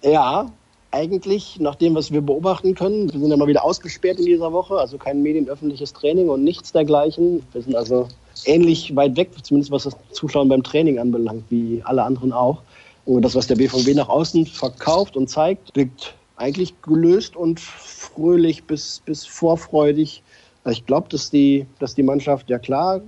Ja, 0.03 0.51
eigentlich, 0.97 1.61
nach 1.61 1.75
dem, 1.75 1.95
was 1.95 2.11
wir 2.11 2.23
beobachten 2.23 2.75
können, 2.75 3.13
wir 3.13 3.21
sind 3.21 3.31
ja 3.31 3.37
mal 3.37 3.47
wieder 3.47 3.65
ausgesperrt 3.65 4.19
in 4.19 4.25
dieser 4.25 4.51
Woche, 4.53 4.79
also 4.79 4.97
kein 4.97 5.23
medienöffentliches 5.23 5.93
Training 5.93 6.31
und 6.31 6.43
nichts 6.43 6.73
dergleichen. 6.73 7.43
Wir 7.53 7.61
sind 7.63 7.77
also 7.77 8.09
ähnlich 8.47 8.97
weit 8.97 9.15
weg, 9.17 9.31
zumindest 9.43 9.71
was 9.71 9.85
das 9.85 9.97
Zuschauen 10.13 10.49
beim 10.49 10.63
Training 10.63 10.99
anbelangt, 10.99 11.45
wie 11.51 11.83
alle 11.85 12.03
anderen 12.03 12.33
auch. 12.33 12.63
Und 13.05 13.23
das, 13.23 13.35
was 13.35 13.47
der 13.47 13.57
BVB 13.57 13.95
nach 13.95 14.09
außen 14.09 14.47
verkauft 14.47 15.17
und 15.17 15.29
zeigt, 15.29 15.77
wirkt 15.77 16.15
eigentlich 16.37 16.75
gelöst 16.81 17.37
und 17.37 17.61
fröhlich 17.61 18.65
bis, 18.65 19.03
bis 19.05 19.27
vorfreudig. 19.27 20.23
Ich 20.71 20.87
glaube, 20.87 21.09
dass 21.11 21.31
die, 21.31 21.67
dass 21.79 21.95
die 21.95 22.03
Mannschaft 22.03 22.49
ja 22.49 22.59
klar 22.59 23.03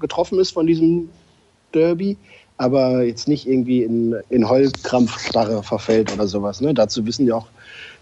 getroffen 0.00 0.38
ist 0.38 0.52
von 0.52 0.66
diesem 0.66 1.10
Derby, 1.74 2.16
aber 2.56 3.02
jetzt 3.02 3.28
nicht 3.28 3.48
irgendwie 3.48 3.82
in, 3.82 4.14
in 4.30 4.48
Heulkrampfstarre 4.48 5.62
verfällt 5.62 6.12
oder 6.12 6.28
sowas. 6.28 6.60
Ne? 6.60 6.72
Dazu 6.72 7.04
wissen 7.04 7.26
die 7.26 7.32
auch 7.32 7.46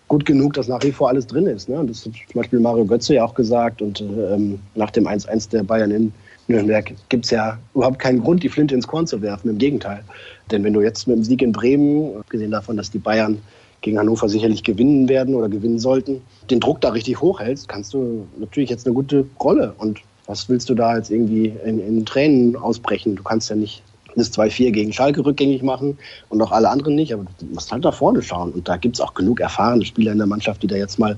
gut 0.08 0.26
genug, 0.26 0.52
dass 0.52 0.68
nach 0.68 0.82
wie 0.82 0.92
vor 0.92 1.08
alles 1.08 1.26
drin 1.26 1.46
ist. 1.46 1.68
Ne? 1.68 1.82
Das 1.86 2.04
hat 2.04 2.12
zum 2.12 2.40
Beispiel 2.40 2.60
Mario 2.60 2.84
Götze 2.84 3.14
ja 3.14 3.24
auch 3.24 3.34
gesagt 3.34 3.80
und 3.80 4.00
ähm, 4.00 4.58
nach 4.74 4.90
dem 4.90 5.06
1-1 5.06 5.50
der 5.50 5.62
Bayern 5.62 5.90
in 5.90 6.12
Nürnberg 6.48 6.92
gibt 7.08 7.24
es 7.24 7.30
ja 7.30 7.58
überhaupt 7.74 7.98
keinen 7.98 8.20
Grund, 8.22 8.42
die 8.42 8.48
Flinte 8.48 8.74
ins 8.74 8.86
Korn 8.86 9.06
zu 9.06 9.22
werfen. 9.22 9.48
Im 9.48 9.58
Gegenteil. 9.58 10.04
Denn 10.50 10.64
wenn 10.64 10.74
du 10.74 10.82
jetzt 10.82 11.06
mit 11.06 11.16
dem 11.16 11.24
Sieg 11.24 11.40
in 11.40 11.52
Bremen, 11.52 12.16
abgesehen 12.18 12.50
davon, 12.50 12.76
dass 12.76 12.90
die 12.90 12.98
Bayern 12.98 13.40
gegen 13.80 13.98
Hannover 13.98 14.28
sicherlich 14.28 14.62
gewinnen 14.62 15.08
werden 15.08 15.34
oder 15.34 15.48
gewinnen 15.48 15.78
sollten, 15.78 16.20
den 16.50 16.60
Druck 16.60 16.80
da 16.80 16.90
richtig 16.90 17.20
hochhältst, 17.20 17.68
kannst 17.68 17.94
du 17.94 18.26
natürlich 18.38 18.70
jetzt 18.70 18.86
eine 18.86 18.94
gute 18.94 19.24
Rolle. 19.40 19.74
Und 19.78 20.00
was 20.26 20.48
willst 20.48 20.68
du 20.68 20.74
da 20.74 20.96
jetzt 20.96 21.10
irgendwie 21.10 21.52
in, 21.64 21.80
in 21.80 22.04
Tränen 22.04 22.54
ausbrechen? 22.54 23.16
Du 23.16 23.22
kannst 23.22 23.50
ja 23.50 23.56
nicht 23.56 23.82
das 24.18 24.32
2-4 24.32 24.70
gegen 24.70 24.92
Schalke 24.92 25.24
rückgängig 25.24 25.62
machen 25.62 25.98
und 26.28 26.40
auch 26.42 26.52
alle 26.52 26.68
anderen 26.68 26.94
nicht. 26.94 27.12
Aber 27.12 27.24
du 27.38 27.46
musst 27.46 27.72
halt 27.72 27.84
da 27.84 27.92
vorne 27.92 28.22
schauen. 28.22 28.52
Und 28.52 28.68
da 28.68 28.76
gibt 28.76 28.96
es 28.96 29.00
auch 29.00 29.14
genug 29.14 29.40
erfahrene 29.40 29.84
Spieler 29.84 30.12
in 30.12 30.18
der 30.18 30.26
Mannschaft, 30.26 30.62
die 30.62 30.66
da 30.66 30.76
jetzt 30.76 30.98
mal 30.98 31.16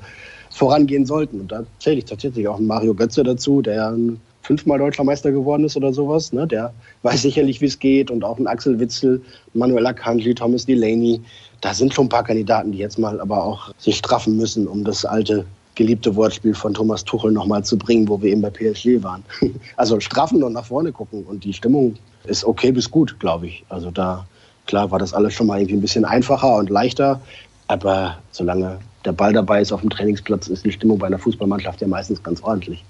vorangehen 0.50 1.06
sollten. 1.06 1.40
Und 1.40 1.52
da 1.52 1.64
zähle 1.78 1.98
ich 1.98 2.04
tatsächlich 2.04 2.46
auch 2.48 2.58
Mario 2.58 2.94
Götze 2.94 3.22
dazu, 3.22 3.62
der 3.62 3.96
fünfmal 4.42 4.78
Deutscher 4.78 5.04
Meister 5.04 5.32
geworden 5.32 5.64
ist 5.64 5.76
oder 5.76 5.92
sowas. 5.92 6.32
Ne? 6.32 6.46
Der 6.46 6.72
weiß 7.02 7.22
sicherlich, 7.22 7.60
wie 7.60 7.66
es 7.66 7.78
geht. 7.78 8.10
Und 8.10 8.24
auch 8.24 8.38
ein 8.38 8.46
Axel 8.46 8.78
Witzel, 8.78 9.22
Manuel 9.54 9.86
Akanji, 9.86 10.34
Thomas 10.34 10.66
Delaney. 10.66 11.20
Da 11.60 11.74
sind 11.74 11.94
schon 11.94 12.06
ein 12.06 12.10
paar 12.10 12.24
Kandidaten, 12.24 12.72
die 12.72 12.78
jetzt 12.78 12.98
mal 12.98 13.20
aber 13.20 13.42
auch 13.42 13.72
sich 13.78 13.96
straffen 13.96 14.36
müssen, 14.36 14.68
um 14.68 14.84
das 14.84 15.04
alte 15.04 15.44
geliebte 15.74 16.14
Wortspiel 16.14 16.54
von 16.54 16.74
Thomas 16.74 17.04
Tuchel 17.04 17.32
nochmal 17.32 17.64
zu 17.64 17.76
bringen, 17.76 18.08
wo 18.08 18.20
wir 18.20 18.30
eben 18.30 18.42
bei 18.42 18.50
PSG 18.50 19.02
waren. 19.02 19.24
Also 19.76 20.00
straffen 20.00 20.42
und 20.42 20.52
nach 20.52 20.64
vorne 20.64 20.92
gucken. 20.92 21.24
Und 21.24 21.44
die 21.44 21.52
Stimmung 21.52 21.96
ist 22.24 22.44
okay 22.44 22.72
bis 22.72 22.90
gut, 22.90 23.18
glaube 23.18 23.46
ich. 23.46 23.64
Also 23.68 23.90
da, 23.90 24.26
klar, 24.66 24.90
war 24.90 24.98
das 24.98 25.12
alles 25.12 25.34
schon 25.34 25.46
mal 25.46 25.58
irgendwie 25.58 25.76
ein 25.76 25.80
bisschen 25.80 26.04
einfacher 26.04 26.56
und 26.56 26.70
leichter. 26.70 27.20
Aber 27.66 28.18
solange 28.30 28.78
der 29.04 29.12
Ball 29.12 29.32
dabei 29.32 29.60
ist 29.60 29.72
auf 29.72 29.80
dem 29.80 29.90
Trainingsplatz, 29.90 30.48
ist 30.48 30.64
die 30.64 30.72
Stimmung 30.72 30.98
bei 30.98 31.06
einer 31.06 31.18
Fußballmannschaft 31.18 31.80
ja 31.80 31.88
meistens 31.88 32.22
ganz 32.22 32.42
ordentlich. 32.42 32.84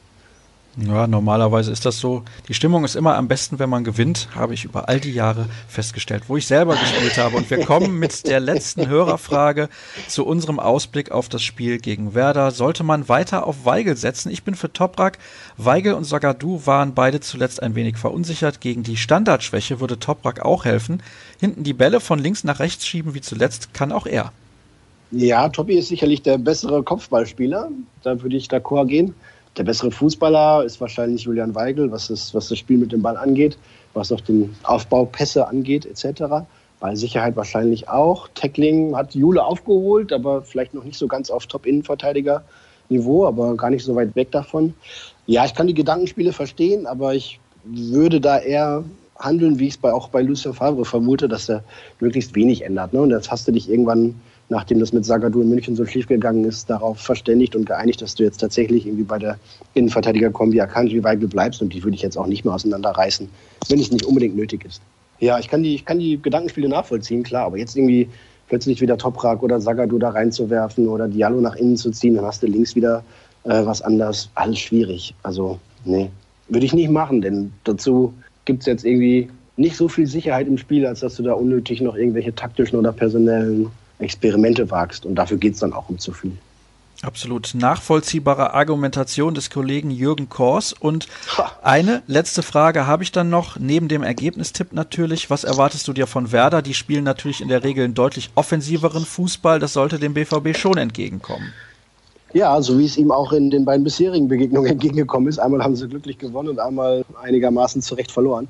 Ja, 0.76 1.06
normalerweise 1.06 1.70
ist 1.70 1.84
das 1.84 2.00
so. 2.00 2.24
Die 2.48 2.54
Stimmung 2.54 2.84
ist 2.84 2.96
immer 2.96 3.16
am 3.16 3.28
besten, 3.28 3.60
wenn 3.60 3.70
man 3.70 3.84
gewinnt, 3.84 4.28
habe 4.34 4.54
ich 4.54 4.64
über 4.64 4.88
all 4.88 4.98
die 4.98 5.12
Jahre 5.12 5.46
festgestellt, 5.68 6.24
wo 6.26 6.37
ich 6.37 6.48
selber 6.48 6.74
gespielt 6.74 7.16
habe. 7.16 7.37
Und 7.37 7.48
wir 7.48 7.64
kommen 7.64 7.98
mit 7.98 8.26
der 8.26 8.40
letzten 8.40 8.88
Hörerfrage 8.88 9.68
zu 10.08 10.26
unserem 10.26 10.58
Ausblick 10.58 11.12
auf 11.12 11.28
das 11.28 11.42
Spiel 11.42 11.78
gegen 11.78 12.14
Werder. 12.14 12.50
Sollte 12.50 12.82
man 12.82 13.08
weiter 13.08 13.46
auf 13.46 13.64
Weigel 13.64 13.96
setzen? 13.96 14.32
Ich 14.32 14.42
bin 14.42 14.56
für 14.56 14.72
Toprak. 14.72 15.18
Weigel 15.56 15.94
und 15.94 16.04
Sagadu 16.04 16.62
waren 16.64 16.94
beide 16.94 17.20
zuletzt 17.20 17.62
ein 17.62 17.76
wenig 17.76 17.96
verunsichert. 17.96 18.60
Gegen 18.60 18.82
die 18.82 18.96
Standardschwäche 18.96 19.78
würde 19.78 20.00
Toprak 20.00 20.44
auch 20.44 20.64
helfen. 20.64 21.02
Hinten 21.38 21.62
die 21.62 21.74
Bälle 21.74 22.00
von 22.00 22.18
links 22.18 22.42
nach 22.42 22.58
rechts 22.58 22.84
schieben 22.84 23.14
wie 23.14 23.20
zuletzt 23.20 23.74
kann 23.74 23.92
auch 23.92 24.06
er. 24.06 24.32
Ja, 25.12 25.48
Toppi 25.48 25.74
ist 25.74 25.88
sicherlich 25.88 26.22
der 26.22 26.38
bessere 26.38 26.82
Kopfballspieler. 26.82 27.70
Da 28.02 28.20
würde 28.20 28.37
ich 28.37 28.48
d'accord 28.48 28.87
gehen. 28.87 29.14
Der 29.56 29.62
bessere 29.62 29.90
Fußballer 29.92 30.64
ist 30.64 30.80
wahrscheinlich 30.80 31.22
Julian 31.22 31.54
Weigel, 31.54 31.90
was 31.92 32.08
das, 32.08 32.34
was 32.34 32.48
das 32.48 32.58
Spiel 32.58 32.78
mit 32.78 32.90
dem 32.90 33.02
Ball 33.02 33.16
angeht, 33.16 33.56
was 33.92 34.10
auch 34.10 34.20
den 34.20 34.54
Aufbau, 34.64 35.04
Pässe 35.04 35.46
angeht, 35.46 35.86
etc. 35.86 36.44
Ballsicherheit 36.80 37.36
wahrscheinlich 37.36 37.88
auch. 37.88 38.28
Tackling 38.34 38.96
hat 38.96 39.14
Jule 39.14 39.44
aufgeholt, 39.44 40.12
aber 40.12 40.42
vielleicht 40.42 40.74
noch 40.74 40.82
nicht 40.82 40.98
so 40.98 41.06
ganz 41.06 41.30
auf 41.30 41.46
Top-Innenverteidiger-Niveau, 41.46 43.26
aber 43.26 43.56
gar 43.56 43.70
nicht 43.70 43.84
so 43.84 43.94
weit 43.94 44.16
weg 44.16 44.32
davon. 44.32 44.74
Ja, 45.26 45.44
ich 45.44 45.54
kann 45.54 45.68
die 45.68 45.74
Gedankenspiele 45.74 46.32
verstehen, 46.32 46.86
aber 46.86 47.14
ich 47.14 47.38
würde 47.64 48.20
da 48.20 48.38
eher 48.38 48.82
handeln, 49.18 49.60
wie 49.60 49.68
ich 49.68 49.74
es 49.74 49.78
bei, 49.78 49.92
auch 49.92 50.08
bei 50.08 50.22
Lucien 50.22 50.52
Favre 50.52 50.84
vermute, 50.84 51.28
dass 51.28 51.48
er 51.48 51.62
möglichst 52.00 52.34
wenig 52.34 52.62
ändert. 52.62 52.92
Ne? 52.92 53.00
Und 53.02 53.10
jetzt 53.10 53.30
hast 53.30 53.46
du 53.46 53.52
dich 53.52 53.70
irgendwann 53.70 54.20
nachdem 54.48 54.80
das 54.80 54.92
mit 54.92 55.04
Sagadu 55.04 55.40
in 55.42 55.48
München 55.48 55.76
so 55.76 55.87
schief 55.87 56.07
gegangen 56.07 56.44
ist, 56.44 56.68
darauf 56.68 56.98
verständigt 56.98 57.57
und 57.57 57.66
geeinigt, 57.66 58.02
dass 58.02 58.14
du 58.14 58.24
jetzt 58.24 58.38
tatsächlich 58.38 58.87
irgendwie 58.87 59.04
bei 59.04 59.18
der 59.18 59.38
Innenverteidigerkombi 59.74 60.61
Akanji 60.61 61.02
Weigel 61.02 61.28
bleibst 61.28 61.62
und 61.62 61.72
die 61.72 61.83
würde 61.83 61.94
ich 61.94 62.02
jetzt 62.02 62.16
auch 62.16 62.26
nicht 62.26 62.44
mehr 62.44 62.54
auseinanderreißen, 62.54 63.28
wenn 63.68 63.80
es 63.80 63.90
nicht 63.90 64.04
unbedingt 64.04 64.37
nötig 64.37 64.64
ist. 64.64 64.83
Ja, 65.20 65.38
ich 65.38 65.48
kann 65.48 65.62
die, 65.62 65.74
ich 65.74 65.85
kann 65.85 65.98
die 65.98 66.20
Gedankenspiele 66.20 66.68
nachvollziehen, 66.68 67.22
klar, 67.22 67.46
aber 67.46 67.57
jetzt 67.57 67.76
irgendwie 67.76 68.09
plötzlich 68.48 68.80
wieder 68.80 68.98
Toprak 68.98 69.42
oder 69.42 69.61
Sagadu 69.61 69.98
da 69.98 70.11
reinzuwerfen 70.11 70.87
oder 70.88 71.09
Diallo 71.09 71.40
nach 71.40 71.57
innen 71.57 71.76
zu 71.76 71.90
ziehen, 71.90 72.14
dann 72.14 72.24
hast 72.24 72.42
du 72.42 72.46
links 72.46 72.76
wieder 72.76 73.02
äh, 73.44 73.64
was 73.64 73.80
anderes. 73.80 74.30
Alles 74.35 74.59
schwierig. 74.59 75.14
Also, 75.22 75.59
nee, 75.85 76.11
würde 76.48 76.66
ich 76.66 76.74
nicht 76.74 76.90
machen, 76.90 77.22
denn 77.22 77.52
dazu 77.64 78.12
gibt 78.44 78.61
es 78.61 78.66
jetzt 78.66 78.85
irgendwie 78.85 79.30
nicht 79.57 79.76
so 79.76 79.88
viel 79.88 80.07
Sicherheit 80.07 80.46
im 80.46 80.59
Spiel, 80.59 80.85
als 80.85 81.00
dass 81.00 81.14
du 81.16 81.22
da 81.22 81.33
unnötig 81.33 81.80
noch 81.80 81.96
irgendwelche 81.96 82.35
taktischen 82.35 82.78
oder 82.78 82.92
personellen 82.92 83.70
Experimente 83.98 84.70
wagst. 84.70 85.07
Und 85.07 85.14
dafür 85.14 85.37
geht 85.37 85.54
es 85.54 85.61
dann 85.61 85.72
auch 85.72 85.88
um 85.88 85.98
zu 85.98 86.12
viel. 86.12 86.33
Absolut 87.02 87.52
nachvollziehbare 87.54 88.54
Argumentation 88.54 89.35
des 89.35 89.50
Kollegen 89.50 89.90
Jürgen 89.90 90.28
Kors. 90.28 90.72
Und 90.72 91.07
eine 91.62 92.02
letzte 92.07 92.42
Frage 92.42 92.87
habe 92.87 93.02
ich 93.02 93.12
dann 93.12 93.28
noch, 93.28 93.59
neben 93.59 93.88
dem 93.88 94.02
Ergebnistipp 94.02 94.72
natürlich. 94.72 95.28
Was 95.28 95.44
erwartest 95.44 95.87
du 95.87 95.92
dir 95.92 96.07
von 96.07 96.33
Werder? 96.33 96.62
Die 96.62 96.72
spielen 96.72 97.04
natürlich 97.04 97.40
in 97.40 97.48
der 97.48 97.62
Regel 97.62 97.85
einen 97.85 97.94
deutlich 97.94 98.30
offensiveren 98.37 99.04
Fußball. 99.04 99.59
Das 99.59 99.74
sollte 99.74 99.98
dem 99.98 100.14
BVB 100.14 100.57
schon 100.57 100.78
entgegenkommen. 100.78 101.52
Ja, 102.33 102.61
so 102.62 102.78
wie 102.78 102.87
es 102.87 102.96
ihm 102.96 103.12
auch 103.12 103.33
in 103.33 103.50
den 103.50 103.64
beiden 103.64 103.85
bisherigen 103.85 104.28
Begegnungen 104.28 104.70
entgegengekommen 104.72 105.28
ist. 105.28 105.38
Einmal 105.38 105.62
haben 105.62 105.76
sie 105.76 105.88
glücklich 105.88 106.18
gewonnen 106.18 106.48
und 106.48 106.59
einmal 106.59 107.04
einigermaßen 107.22 107.83
zurecht 107.83 108.11
verloren. 108.11 108.48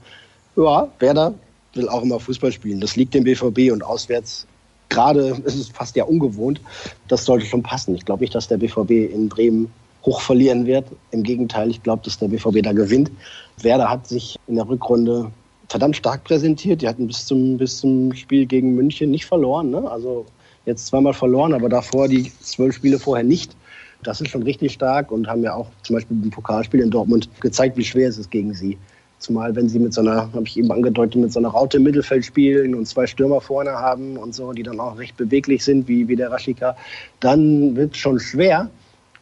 Ja, 0.56 0.88
Werder 1.00 1.34
will 1.74 1.88
auch 1.88 2.02
immer 2.02 2.20
Fußball 2.20 2.52
spielen. 2.52 2.80
Das 2.80 2.94
liegt 2.94 3.14
dem 3.14 3.24
BVB 3.24 3.72
und 3.72 3.82
auswärts 3.82 4.46
gerade 4.88 5.36
ist 5.44 5.56
es 5.56 5.68
fast 5.68 5.96
ja 5.96 6.04
ungewohnt. 6.04 6.60
Das 7.08 7.24
sollte 7.24 7.46
schon 7.46 7.62
passen. 7.62 7.94
Ich 7.94 8.04
glaube 8.04 8.22
nicht, 8.22 8.34
dass 8.34 8.48
der 8.48 8.58
BVB 8.58 9.12
in 9.12 9.28
Bremen 9.28 9.72
hoch 10.04 10.20
verlieren 10.20 10.66
wird. 10.66 10.86
Im 11.10 11.22
Gegenteil, 11.22 11.70
ich 11.70 11.82
glaube, 11.82 12.02
dass 12.04 12.18
der 12.18 12.28
BVB 12.28 12.62
da 12.62 12.72
gewinnt. 12.72 13.10
Werder 13.62 13.90
hat 13.90 14.06
sich 14.06 14.36
in 14.46 14.56
der 14.56 14.68
Rückrunde 14.68 15.30
verdammt 15.68 15.96
stark 15.96 16.24
präsentiert. 16.24 16.82
Die 16.82 16.88
hatten 16.88 17.06
bis 17.06 17.26
zum, 17.26 17.56
bis 17.56 17.78
zum 17.78 18.14
Spiel 18.14 18.46
gegen 18.46 18.74
München 18.74 19.10
nicht 19.10 19.26
verloren. 19.26 19.70
Ne? 19.70 19.90
Also 19.90 20.26
jetzt 20.66 20.86
zweimal 20.86 21.14
verloren, 21.14 21.54
aber 21.54 21.68
davor 21.68 22.08
die 22.08 22.30
zwölf 22.40 22.76
Spiele 22.76 22.98
vorher 22.98 23.24
nicht. 23.24 23.56
Das 24.02 24.20
ist 24.20 24.28
schon 24.28 24.42
richtig 24.42 24.72
stark 24.72 25.10
und 25.10 25.26
haben 25.26 25.42
ja 25.42 25.54
auch 25.54 25.68
zum 25.82 25.96
Beispiel 25.96 26.22
im 26.22 26.30
Pokalspiel 26.30 26.80
in 26.80 26.90
Dortmund 26.90 27.28
gezeigt, 27.40 27.76
wie 27.78 27.84
schwer 27.84 28.08
es 28.08 28.18
ist 28.18 28.30
gegen 28.30 28.52
sie. 28.52 28.76
Zumal 29.18 29.54
wenn 29.56 29.68
sie 29.68 29.78
mit 29.78 29.94
so 29.94 30.00
einer, 30.00 30.32
habe 30.32 30.44
ich 30.44 30.58
eben 30.58 30.70
angedeutet, 30.70 31.20
mit 31.20 31.32
so 31.32 31.38
einer 31.38 31.48
Raute 31.48 31.78
im 31.78 31.84
Mittelfeld 31.84 32.24
spielen 32.24 32.74
und 32.74 32.86
zwei 32.86 33.06
Stürmer 33.06 33.40
vorne 33.40 33.70
haben 33.72 34.16
und 34.16 34.34
so, 34.34 34.52
die 34.52 34.62
dann 34.62 34.80
auch 34.80 34.98
recht 34.98 35.16
beweglich 35.16 35.64
sind, 35.64 35.88
wie, 35.88 36.08
wie 36.08 36.16
der 36.16 36.30
Raschika, 36.30 36.76
dann 37.20 37.74
wird 37.76 37.92
es 37.92 37.98
schon 37.98 38.20
schwer. 38.20 38.70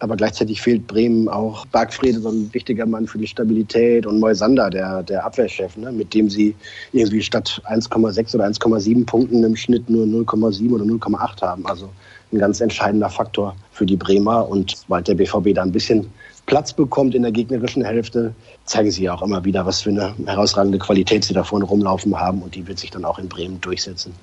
Aber 0.00 0.16
gleichzeitig 0.16 0.60
fehlt 0.60 0.88
Bremen 0.88 1.28
auch 1.28 1.64
Bargfrede, 1.66 2.18
so 2.18 2.28
ein 2.28 2.52
wichtiger 2.52 2.86
Mann 2.86 3.06
für 3.06 3.18
die 3.18 3.26
Stabilität 3.28 4.04
und 4.04 4.18
Moisander, 4.18 4.68
der, 4.68 5.04
der 5.04 5.24
Abwehrchef, 5.24 5.76
ne, 5.76 5.92
mit 5.92 6.12
dem 6.12 6.28
sie 6.28 6.56
irgendwie 6.92 7.22
statt 7.22 7.62
1,6 7.66 8.34
oder 8.34 8.46
1,7 8.46 9.06
Punkten 9.06 9.44
im 9.44 9.54
Schnitt 9.54 9.88
nur 9.88 10.04
0,7 10.04 10.72
oder 10.72 10.84
0,8 10.84 11.42
haben. 11.42 11.64
Also 11.66 11.88
ein 12.32 12.38
ganz 12.38 12.60
entscheidender 12.60 13.10
Faktor 13.10 13.54
für 13.70 13.86
die 13.86 13.96
Bremer. 13.96 14.48
Und 14.48 14.76
sobald 14.76 15.06
der 15.06 15.14
BVB 15.14 15.54
da 15.54 15.62
ein 15.62 15.70
bisschen 15.70 16.10
Platz 16.46 16.72
bekommt 16.72 17.14
in 17.14 17.22
der 17.22 17.30
gegnerischen 17.30 17.84
Hälfte, 17.84 18.34
zeigen 18.72 18.90
sie 18.90 19.04
ja 19.04 19.14
auch 19.14 19.22
immer 19.22 19.44
wieder, 19.44 19.64
was 19.66 19.82
für 19.82 19.90
eine 19.90 20.14
herausragende 20.26 20.78
Qualität 20.78 21.24
sie 21.24 21.34
da 21.34 21.44
vorne 21.44 21.64
rumlaufen 21.64 22.18
haben. 22.18 22.42
Und 22.42 22.54
die 22.54 22.66
wird 22.66 22.78
sich 22.78 22.90
dann 22.90 23.04
auch 23.04 23.18
in 23.18 23.28
Bremen 23.28 23.60
durchsetzen. 23.60 24.14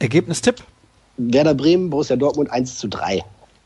Ergebnistipp? 0.00 0.62
Werder 1.16 1.54
Bremen, 1.54 1.90
Borussia 1.90 2.16
Dortmund 2.16 2.50
1 2.50 2.76
zu 2.76 2.88
3. 2.88 3.22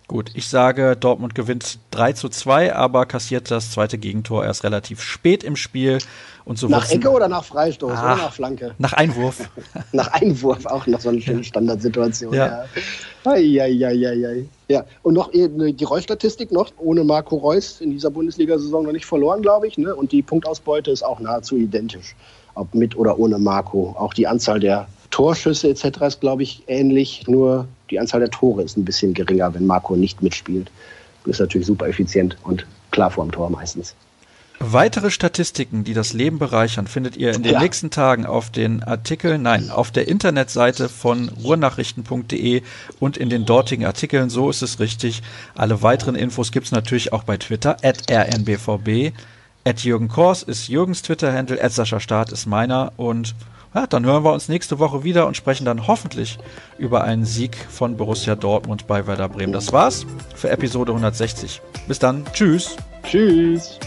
Gut, 0.09 0.31
ich 0.33 0.49
sage, 0.49 0.97
Dortmund 0.97 1.35
gewinnt 1.35 1.79
3 1.91 2.15
zu 2.15 2.31
2, 2.31 2.75
aber 2.75 3.05
kassiert 3.05 3.51
das 3.51 3.71
zweite 3.73 3.99
Gegentor 3.99 4.43
erst 4.43 4.65
relativ 4.65 5.03
spät 5.03 5.45
im 5.45 5.55
Spiel. 5.55 5.99
Und 6.47 6.59
so 6.59 6.67
nach 6.67 6.91
Ecke 6.91 7.11
oder 7.11 7.29
nach 7.29 7.45
Freistoß 7.45 7.93
ah, 7.93 8.15
oder 8.15 8.17
nach 8.17 8.33
Flanke? 8.33 8.75
Nach 8.79 8.95
Einwurf. 8.95 9.51
nach 9.93 10.09
Einwurf, 10.15 10.65
auch 10.65 10.87
noch 10.87 11.01
so 11.01 11.11
eine 11.11 11.21
schöne 11.21 11.45
Standardsituation. 11.45 12.33
Ja. 12.33 12.47
Ja. 12.47 12.65
Ei, 13.31 13.61
ei, 13.61 13.85
ei, 13.85 14.47
ja. 14.69 14.87
Und 15.03 15.13
noch 15.13 15.31
äh, 15.35 15.73
die 15.73 15.85
Reus-Statistik 15.85 16.53
noch, 16.53 16.73
ohne 16.79 17.05
Marco 17.05 17.37
Reus 17.37 17.83
in 17.83 17.91
dieser 17.91 18.11
Bundesliga-Saison 18.11 18.87
noch 18.87 18.93
nicht 18.93 19.05
verloren, 19.05 19.43
glaube 19.43 19.69
ich. 19.69 19.77
Ne? 19.77 19.95
Und 19.95 20.13
die 20.13 20.23
Punktausbeute 20.23 20.91
ist 20.91 21.03
auch 21.03 21.21
nahezu 21.21 21.59
identisch, 21.59 22.17
ob 22.55 22.75
mit 22.75 22.97
oder 22.97 23.19
ohne 23.19 23.39
Marco. 23.39 23.95
Auch 23.99 24.15
die 24.15 24.27
Anzahl 24.27 24.59
der 24.59 24.89
Torschüsse 25.11 25.69
etc. 25.69 26.01
ist, 26.01 26.21
glaube 26.23 26.45
ich, 26.45 26.63
ähnlich, 26.67 27.29
nur 27.29 27.69
die 27.91 27.99
Anzahl 27.99 28.21
der 28.21 28.31
Tore 28.31 28.63
ist 28.63 28.77
ein 28.77 28.85
bisschen 28.85 29.15
geringer, 29.15 29.53
wenn 29.55 29.67
Marco 29.67 29.97
nicht 29.97 30.23
mitspielt. 30.23 30.71
Ist 31.25 31.41
natürlich 31.41 31.67
super 31.67 31.87
effizient 31.89 32.39
und 32.43 32.67
klar 32.91 33.11
vor 33.11 33.25
dem 33.25 33.33
Tor 33.33 33.51
meistens. 33.51 33.95
Weitere 34.61 35.11
Statistiken, 35.11 35.85
die 35.85 35.95
das 35.95 36.15
Leben 36.15 36.39
bereichern, 36.39 36.89
findet 36.89 37.17
ihr 37.17 37.33
in 37.33 37.45
den 37.45 37.53
ja. 37.53 37.61
nächsten 37.61 37.91
Tagen 37.91 38.27
auf 38.27 38.51
den 38.51 38.83
Artikeln, 38.83 39.43
nein, 39.43 39.71
auf 39.71 39.93
der 39.93 40.09
Internetseite 40.09 40.89
von 40.89 41.29
ruhrnachrichten.de 41.29 42.63
und 42.99 43.17
in 43.17 43.31
den 43.31 43.45
dortigen 43.45 43.85
Artikeln. 43.85 44.31
So 44.31 44.51
ist 44.51 44.63
es 44.63 44.81
richtig. 44.81 45.23
Alle 45.55 45.83
weiteren 45.83 46.17
Infos 46.17 46.51
gibt's 46.51 46.73
natürlich 46.73 47.13
auch 47.13 47.23
bei 47.23 47.37
Twitter, 47.37 47.77
at 47.83 48.11
rnbvb. 48.11 49.13
At 49.65 49.81
Jürgen 49.85 50.09
Kors 50.09 50.43
ist 50.43 50.69
Jürgens 50.69 51.03
Twitter-Handle, 51.03 51.63
at 51.63 51.73
Sascha 51.73 52.01
Staat 52.01 52.33
ist 52.33 52.47
meiner 52.47 52.93
und 52.97 53.37
ja, 53.75 53.87
dann 53.87 54.05
hören 54.05 54.25
wir 54.25 54.33
uns 54.33 54.49
nächste 54.49 54.79
Woche 54.79 55.05
wieder 55.05 55.27
und 55.27 55.37
sprechen 55.37 55.65
dann 55.65 55.87
hoffentlich 55.87 56.39
über 56.79 57.05
einen 57.05 57.25
Sieg 57.25 57.57
von 57.57 57.97
Borussia 57.97 58.35
Dortmund 58.35 58.87
bei 58.87 59.07
Werder 59.07 59.29
Bremen. 59.29 59.53
Das 59.53 59.73
war's 59.73 60.07
für 60.35 60.51
Episode 60.51 60.93
160. 60.93 61.61
Bis 61.87 61.99
dann. 61.99 62.25
Tschüss. 62.33 62.77
Tschüss. 63.05 63.79